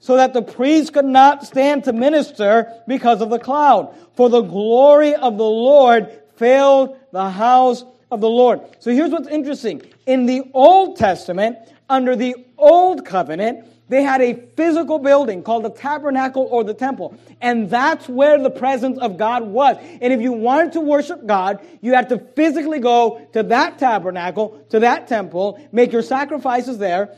so 0.00 0.16
that 0.16 0.32
the 0.32 0.42
priests 0.42 0.90
could 0.90 1.04
not 1.04 1.46
stand 1.46 1.84
to 1.84 1.92
minister 1.92 2.82
because 2.88 3.22
of 3.22 3.30
the 3.30 3.38
cloud. 3.38 3.94
For 4.14 4.28
the 4.28 4.42
glory 4.42 5.14
of 5.14 5.38
the 5.38 5.44
Lord 5.44 6.10
filled 6.34 6.98
the 7.12 7.30
house 7.30 7.84
of 8.10 8.20
the 8.20 8.28
Lord. 8.28 8.62
So 8.80 8.90
here's 8.90 9.12
what's 9.12 9.28
interesting. 9.28 9.82
In 10.06 10.26
the 10.26 10.50
Old 10.52 10.96
Testament, 10.96 11.58
under 11.88 12.16
the 12.16 12.34
Old 12.58 13.06
Covenant, 13.06 13.64
they 13.88 14.02
had 14.02 14.20
a 14.20 14.34
physical 14.56 14.98
building 14.98 15.42
called 15.42 15.64
the 15.64 15.70
tabernacle 15.70 16.46
or 16.50 16.62
the 16.64 16.74
temple. 16.74 17.18
And 17.40 17.70
that's 17.70 18.08
where 18.08 18.38
the 18.40 18.50
presence 18.50 18.98
of 18.98 19.16
God 19.16 19.44
was. 19.44 19.76
And 20.00 20.12
if 20.12 20.20
you 20.20 20.32
wanted 20.32 20.72
to 20.72 20.80
worship 20.80 21.26
God, 21.26 21.64
you 21.80 21.94
had 21.94 22.08
to 22.10 22.18
physically 22.18 22.80
go 22.80 23.26
to 23.32 23.42
that 23.44 23.78
tabernacle, 23.78 24.64
to 24.70 24.80
that 24.80 25.08
temple, 25.08 25.58
make 25.72 25.92
your 25.92 26.02
sacrifices 26.02 26.78
there, 26.78 27.16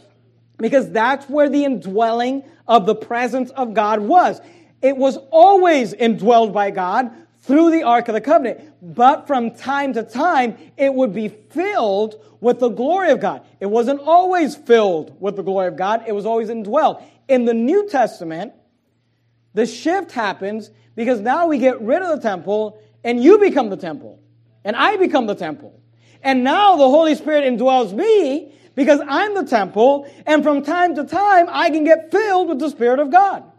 because 0.59 0.91
that's 0.91 1.29
where 1.29 1.49
the 1.49 1.64
indwelling 1.64 2.45
of 2.68 2.87
the 2.87 2.95
presence 2.95 3.51
of 3.51 3.75
God 3.75 4.01
was. 4.01 4.41
It 4.83 4.97
was 4.97 5.18
always 5.31 5.93
indwelled 5.95 6.53
by 6.53 6.71
God 6.71 7.11
through 7.43 7.70
the 7.70 7.82
Ark 7.82 8.09
of 8.09 8.14
the 8.14 8.20
Covenant. 8.20 8.72
But 8.82 9.26
from 9.26 9.53
time 9.53 9.95
to 9.95 10.03
time, 10.03 10.57
it 10.76 10.93
would 10.93 11.14
be 11.14 11.28
filled 11.28 12.22
with 12.41 12.61
the 12.61 12.68
glory 12.68 13.11
of 13.11 13.20
God. 13.20 13.45
It 13.61 13.66
wasn't 13.66 14.01
always 14.01 14.57
filled 14.57 15.20
with 15.20 15.36
the 15.36 15.43
glory 15.43 15.68
of 15.68 15.76
God, 15.76 16.05
it 16.07 16.12
was 16.12 16.26
always 16.26 16.49
indwelled. 16.49 17.03
In 17.28 17.45
the 17.45 17.55
New 17.55 17.88
Testament, 17.88 18.53
the 19.55 19.66
shift 19.66 20.12
happens 20.12 20.70
because 20.95 21.20
now 21.20 21.47
we 21.47 21.59
get 21.59 21.80
rid 21.80 22.03
of 22.03 22.16
the 22.16 22.22
temple 22.22 22.80
and 23.05 23.22
you 23.22 23.38
become 23.38 23.70
the 23.70 23.76
temple. 23.76 24.20
And 24.64 24.76
I 24.76 24.97
become 24.97 25.26
the 25.26 25.34
temple. 25.34 25.80
And 26.22 26.45
now 26.45 26.76
the 26.76 26.88
Holy 26.88 27.14
Spirit 27.14 27.45
indwells 27.45 27.93
me 27.93 28.53
because 28.74 29.01
I'm 29.09 29.34
the 29.34 29.45
temple. 29.45 30.11
And 30.26 30.43
from 30.43 30.62
time 30.62 30.95
to 30.97 31.05
time, 31.05 31.47
I 31.49 31.70
can 31.70 31.84
get 31.84 32.11
filled 32.11 32.49
with 32.49 32.59
the 32.59 32.68
Spirit 32.70 33.01
of 33.01 33.11
God. 33.11 33.50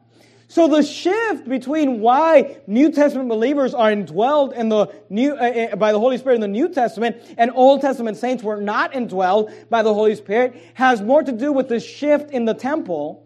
So 0.52 0.68
the 0.68 0.84
shift 0.84 1.48
between 1.48 2.02
why 2.02 2.58
New 2.68 2.92
Testament 2.92 3.30
believers 3.30 3.74
are 3.74 3.90
indwelled 3.90 4.52
in 4.52 4.68
the 4.68 4.94
new, 5.10 5.34
uh, 5.34 5.38
uh, 5.72 5.76
by 5.78 5.94
the 5.94 6.00
Holy 6.00 6.18
Spirit 6.18 6.36
in 6.36 6.42
the 6.42 6.50
New 6.50 6.68
Testament 6.68 7.24
and 7.38 7.52
Old 7.56 7.80
Testament 7.80 8.18
saints 8.18 8.44
were 8.44 8.60
not 8.60 8.92
indwelled 8.92 9.70
by 9.70 9.82
the 9.82 9.94
Holy 9.94 10.14
Spirit 10.14 10.62
has 10.74 11.02
more 11.02 11.24
to 11.24 11.32
do 11.32 11.54
with 11.54 11.70
the 11.70 11.80
shift 11.80 12.32
in 12.32 12.44
the 12.44 12.54
temple. 12.54 13.26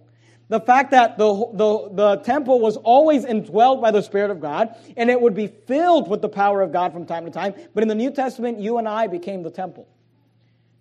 The 0.49 0.59
fact 0.59 0.91
that 0.91 1.17
the, 1.17 1.34
the, 1.53 1.89
the 1.93 2.15
temple 2.17 2.59
was 2.59 2.78
always 2.78 3.26
indwelled 3.26 3.82
by 3.82 3.89
the 3.89 4.03
Spirit 4.03 4.30
of 4.30 4.39
God 4.39 4.76
and 4.95 5.09
it 5.09 5.19
would 5.19 5.34
be 5.34 5.47
filled 5.47 6.07
with 6.07 6.21
the 6.21 6.30
power 6.30 6.61
of 6.61 6.71
God 6.71 6.93
from 6.93 7.07
time 7.07 7.26
to 7.26 7.32
time. 7.32 7.55
But 7.73 7.82
in 7.82 7.88
the 7.88 7.95
New 7.95 8.11
Testament, 8.11 8.59
you 8.59 8.78
and 8.78 8.88
I 8.88 9.07
became 9.07 9.41
the 9.41 9.49
temple. 9.49 9.88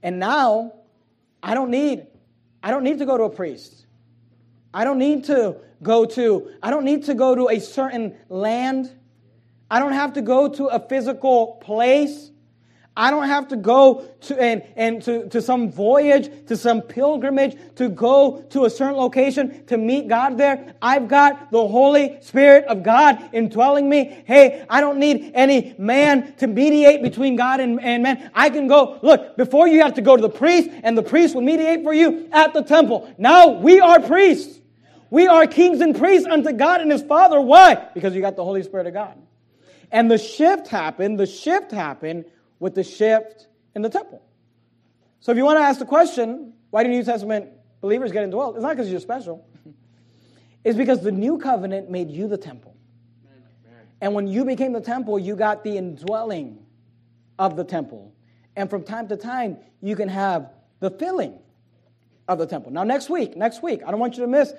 And 0.02 0.18
now, 0.18 0.74
I 1.42 1.54
don't 1.54 1.70
need, 1.70 2.06
I 2.62 2.70
don't 2.70 2.84
need 2.84 2.98
to 2.98 3.06
go 3.06 3.16
to 3.16 3.24
a 3.24 3.30
priest. 3.30 3.86
I 4.74 4.84
don't 4.84 4.98
need 4.98 5.24
to 5.24 5.56
go 5.84 6.04
to, 6.04 6.50
I 6.60 6.70
don't 6.70 6.84
need 6.84 7.04
to 7.04 7.14
go 7.14 7.36
to 7.36 7.48
a 7.48 7.60
certain 7.60 8.16
land. 8.28 8.90
I 9.70 9.78
don't 9.78 9.92
have 9.92 10.14
to 10.14 10.22
go 10.22 10.48
to 10.48 10.66
a 10.66 10.80
physical 10.80 11.60
place. 11.62 12.32
I 12.96 13.10
don't 13.10 13.26
have 13.26 13.48
to 13.48 13.56
go 13.56 14.06
to 14.20 14.40
and, 14.40 14.62
and 14.76 15.02
to, 15.02 15.28
to 15.30 15.42
some 15.42 15.72
voyage, 15.72 16.46
to 16.46 16.56
some 16.56 16.80
pilgrimage, 16.80 17.56
to 17.74 17.88
go 17.88 18.42
to 18.50 18.66
a 18.66 18.70
certain 18.70 18.94
location 18.94 19.66
to 19.66 19.76
meet 19.76 20.06
God 20.06 20.38
there. 20.38 20.76
I've 20.80 21.08
got 21.08 21.50
the 21.50 21.66
Holy 21.66 22.18
Spirit 22.20 22.66
of 22.66 22.84
God 22.84 23.30
indwelling 23.32 23.88
me. 23.88 24.22
Hey, 24.26 24.64
I 24.70 24.80
don't 24.80 24.98
need 24.98 25.32
any 25.34 25.74
man 25.76 26.34
to 26.36 26.46
mediate 26.46 27.02
between 27.02 27.34
God 27.34 27.58
and, 27.58 27.80
and 27.80 28.04
man. 28.04 28.30
I 28.32 28.48
can 28.48 28.68
go, 28.68 29.00
look, 29.02 29.36
before 29.36 29.66
you 29.66 29.82
have 29.82 29.94
to 29.94 30.02
go 30.02 30.14
to 30.14 30.22
the 30.22 30.28
priest, 30.28 30.70
and 30.84 30.96
the 30.96 31.02
priest 31.02 31.34
will 31.34 31.42
mediate 31.42 31.82
for 31.82 31.92
you 31.92 32.28
at 32.30 32.54
the 32.54 32.62
temple. 32.62 33.12
Now 33.18 33.48
we 33.48 33.80
are 33.80 33.98
priests. 34.00 34.60
We 35.10 35.26
are 35.26 35.46
kings 35.46 35.80
and 35.80 35.96
priests 35.96 36.26
unto 36.26 36.52
God 36.52 36.80
and 36.80 36.90
his 36.90 37.02
Father. 37.02 37.40
Why? 37.40 37.88
Because 37.94 38.14
you 38.14 38.20
got 38.20 38.36
the 38.36 38.44
Holy 38.44 38.62
Spirit 38.62 38.86
of 38.86 38.94
God. 38.94 39.20
And 39.90 40.10
the 40.10 40.18
shift 40.18 40.68
happened, 40.68 41.20
the 41.20 41.26
shift 41.26 41.70
happened 41.70 42.24
with 42.58 42.74
the 42.74 42.82
shift 42.82 43.46
in 43.74 43.82
the 43.82 43.90
temple. 43.90 44.22
So 45.20 45.32
if 45.32 45.38
you 45.38 45.44
want 45.44 45.58
to 45.58 45.62
ask 45.62 45.78
the 45.78 45.86
question, 45.86 46.54
why 46.70 46.82
do 46.82 46.90
New 46.90 47.04
Testament 47.04 47.50
believers 47.80 48.12
get 48.12 48.24
indwelt? 48.24 48.56
It's 48.56 48.62
not 48.62 48.76
because 48.76 48.90
you're 48.90 49.00
special. 49.00 49.46
It's 50.64 50.78
because 50.78 51.02
the 51.02 51.12
new 51.12 51.36
covenant 51.36 51.90
made 51.90 52.10
you 52.10 52.26
the 52.26 52.38
temple. 52.38 52.74
And 54.00 54.14
when 54.14 54.26
you 54.26 54.46
became 54.46 54.72
the 54.72 54.80
temple, 54.80 55.18
you 55.18 55.36
got 55.36 55.62
the 55.62 55.76
indwelling 55.76 56.64
of 57.38 57.54
the 57.54 57.64
temple. 57.64 58.14
And 58.56 58.70
from 58.70 58.82
time 58.82 59.08
to 59.08 59.16
time, 59.16 59.58
you 59.82 59.94
can 59.94 60.08
have 60.08 60.50
the 60.80 60.90
filling 60.90 61.38
of 62.28 62.38
the 62.38 62.46
temple. 62.46 62.72
Now, 62.72 62.84
next 62.84 63.10
week, 63.10 63.36
next 63.36 63.62
week, 63.62 63.82
I 63.86 63.90
don't 63.90 64.00
want 64.00 64.16
you 64.16 64.22
to 64.22 64.26
miss 64.26 64.52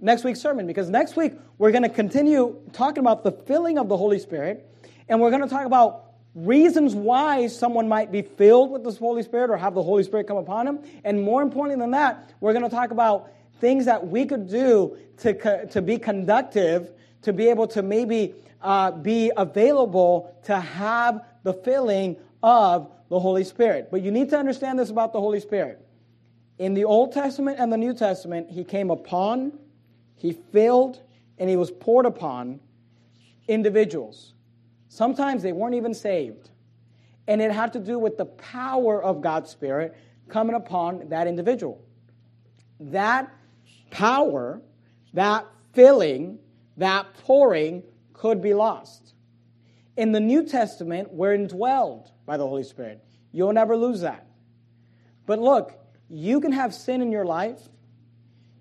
next 0.00 0.24
week's 0.24 0.40
sermon 0.40 0.66
because 0.66 0.88
next 0.88 1.16
week 1.16 1.34
we're 1.58 1.70
going 1.70 1.82
to 1.82 1.88
continue 1.88 2.56
talking 2.72 3.00
about 3.00 3.24
the 3.24 3.32
filling 3.32 3.78
of 3.78 3.88
the 3.88 3.96
Holy 3.96 4.18
Spirit 4.18 4.68
and 5.08 5.20
we're 5.20 5.30
going 5.30 5.42
to 5.42 5.48
talk 5.48 5.66
about 5.66 6.08
reasons 6.34 6.94
why 6.94 7.46
someone 7.46 7.88
might 7.88 8.12
be 8.12 8.22
filled 8.22 8.70
with 8.70 8.84
the 8.84 8.92
Holy 8.92 9.22
Spirit 9.22 9.50
or 9.50 9.56
have 9.56 9.74
the 9.74 9.82
Holy 9.82 10.02
Spirit 10.02 10.26
come 10.26 10.36
upon 10.36 10.66
them. 10.66 10.80
And 11.04 11.22
more 11.22 11.42
importantly 11.42 11.82
than 11.82 11.90
that, 11.92 12.32
we're 12.40 12.52
going 12.52 12.64
to 12.64 12.70
talk 12.70 12.90
about 12.90 13.30
things 13.60 13.86
that 13.86 14.06
we 14.06 14.24
could 14.24 14.48
do 14.48 14.96
to, 15.18 15.66
to 15.66 15.82
be 15.82 15.98
conductive, 15.98 16.92
to 17.22 17.32
be 17.32 17.48
able 17.48 17.66
to 17.68 17.82
maybe 17.82 18.34
uh, 18.62 18.92
be 18.92 19.32
available 19.36 20.36
to 20.44 20.58
have 20.60 21.24
the 21.42 21.52
filling 21.52 22.16
of 22.42 22.90
the 23.08 23.18
Holy 23.18 23.44
Spirit. 23.44 23.88
But 23.90 24.02
you 24.02 24.10
need 24.10 24.30
to 24.30 24.38
understand 24.38 24.78
this 24.78 24.90
about 24.90 25.12
the 25.12 25.20
Holy 25.20 25.40
Spirit. 25.40 25.84
In 26.58 26.74
the 26.74 26.84
Old 26.84 27.12
Testament 27.12 27.58
and 27.58 27.72
the 27.72 27.76
New 27.76 27.94
Testament, 27.94 28.50
he 28.50 28.64
came 28.64 28.90
upon 28.90 29.52
he 30.18 30.32
filled 30.52 31.00
and 31.38 31.48
he 31.48 31.56
was 31.56 31.70
poured 31.70 32.04
upon 32.04 32.60
individuals. 33.46 34.34
Sometimes 34.88 35.42
they 35.42 35.52
weren't 35.52 35.74
even 35.74 35.94
saved. 35.94 36.50
And 37.26 37.40
it 37.40 37.52
had 37.52 37.72
to 37.74 37.78
do 37.78 37.98
with 37.98 38.16
the 38.16 38.24
power 38.24 39.02
of 39.02 39.20
God's 39.20 39.50
Spirit 39.50 39.96
coming 40.28 40.54
upon 40.54 41.08
that 41.08 41.26
individual. 41.26 41.80
that 42.80 43.30
power, 43.90 44.60
that 45.14 45.46
filling, 45.72 46.38
that 46.76 47.06
pouring 47.24 47.82
could 48.12 48.42
be 48.42 48.54
lost. 48.54 49.14
In 49.96 50.12
the 50.12 50.20
New 50.20 50.44
Testament, 50.46 51.12
we're 51.12 51.36
indwelled 51.36 52.10
by 52.26 52.36
the 52.36 52.46
Holy 52.46 52.62
Spirit. 52.62 53.02
You'll 53.32 53.52
never 53.52 53.76
lose 53.76 54.02
that. 54.02 54.26
But 55.26 55.38
look, 55.38 55.74
you 56.08 56.40
can 56.40 56.52
have 56.52 56.74
sin 56.74 57.02
in 57.02 57.12
your 57.12 57.24
life. 57.24 57.60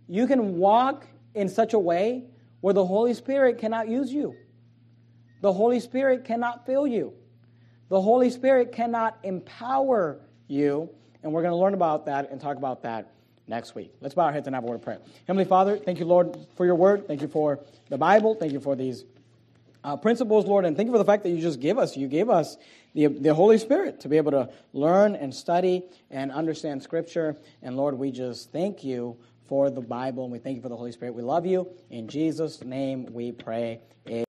You 0.08 0.28
can 0.28 0.58
walk 0.58 1.08
in 1.38 1.48
such 1.48 1.74
a 1.74 1.80
way 1.80 2.24
where 2.62 2.74
the 2.74 2.86
Holy 2.86 3.14
Spirit 3.14 3.60
cannot 3.60 3.88
use 3.88 4.12
you. 4.12 4.36
The 5.42 5.54
Holy 5.54 5.80
Spirit 5.80 6.26
cannot 6.26 6.66
fill 6.66 6.88
you. 6.88 7.14
The 7.90 8.02
Holy 8.02 8.30
Spirit 8.30 8.72
cannot 8.72 9.18
empower 9.24 10.20
you. 10.48 10.90
And 11.24 11.32
we're 11.32 11.44
going 11.44 11.52
to 11.52 11.58
learn 11.58 11.74
about 11.74 12.08
that 12.08 12.32
and 12.32 12.42
talk 12.42 12.58
about 12.58 12.84
that 12.84 13.12
next 13.48 13.76
week. 13.76 13.94
Let's 14.02 14.16
bow 14.16 14.24
our 14.24 14.34
heads 14.34 14.48
and 14.48 14.56
have 14.56 14.64
a 14.64 14.68
word 14.68 14.76
of 14.76 14.82
prayer. 14.82 15.00
Heavenly 15.28 15.46
Father, 15.46 15.78
thank 15.78 16.00
you, 16.00 16.06
Lord, 16.06 16.36
for 16.56 16.66
your 16.66 16.76
word. 16.76 17.08
Thank 17.08 17.22
you 17.22 17.28
for 17.28 17.60
the 17.90 17.98
Bible. 17.98 18.36
Thank 18.36 18.52
you 18.52 18.60
for 18.60 18.76
these 18.76 19.06
uh, 19.84 19.96
principles, 19.96 20.46
Lord. 20.46 20.66
And 20.66 20.76
thank 20.76 20.88
you 20.88 20.92
for 20.92 20.98
the 20.98 21.06
fact 21.06 21.24
that 21.24 21.30
you 21.30 21.40
just 21.40 21.60
give 21.60 21.78
us. 21.78 21.96
You 21.96 22.08
gave 22.08 22.30
us 22.30 22.58
the, 22.94 23.08
the 23.08 23.34
Holy 23.34 23.58
Spirit 23.58 24.02
to 24.02 24.10
be 24.10 24.18
able 24.18 24.32
to 24.32 24.50
learn 24.74 25.16
and 25.16 25.34
study 25.34 25.84
and 26.10 26.32
understand 26.32 26.84
Scripture. 26.84 27.38
And 27.62 27.78
Lord, 27.78 27.98
we 27.98 28.12
just 28.12 28.52
thank 28.52 28.84
you 28.84 29.18
for 29.48 29.70
the 29.70 29.82
Bible 29.82 30.24
and 30.24 30.32
we 30.32 30.40
thank 30.40 30.56
you 30.56 30.62
for 30.62 30.70
the 30.70 30.78
Holy 30.78 30.92
Spirit. 30.92 31.16
We 31.16 31.24
love 31.24 31.46
you. 31.46 31.68
In 31.90 32.08
Jesus' 32.08 32.64
name 32.64 33.08
we 33.14 33.32
pray. 33.32 33.82
Amen. 34.08 34.26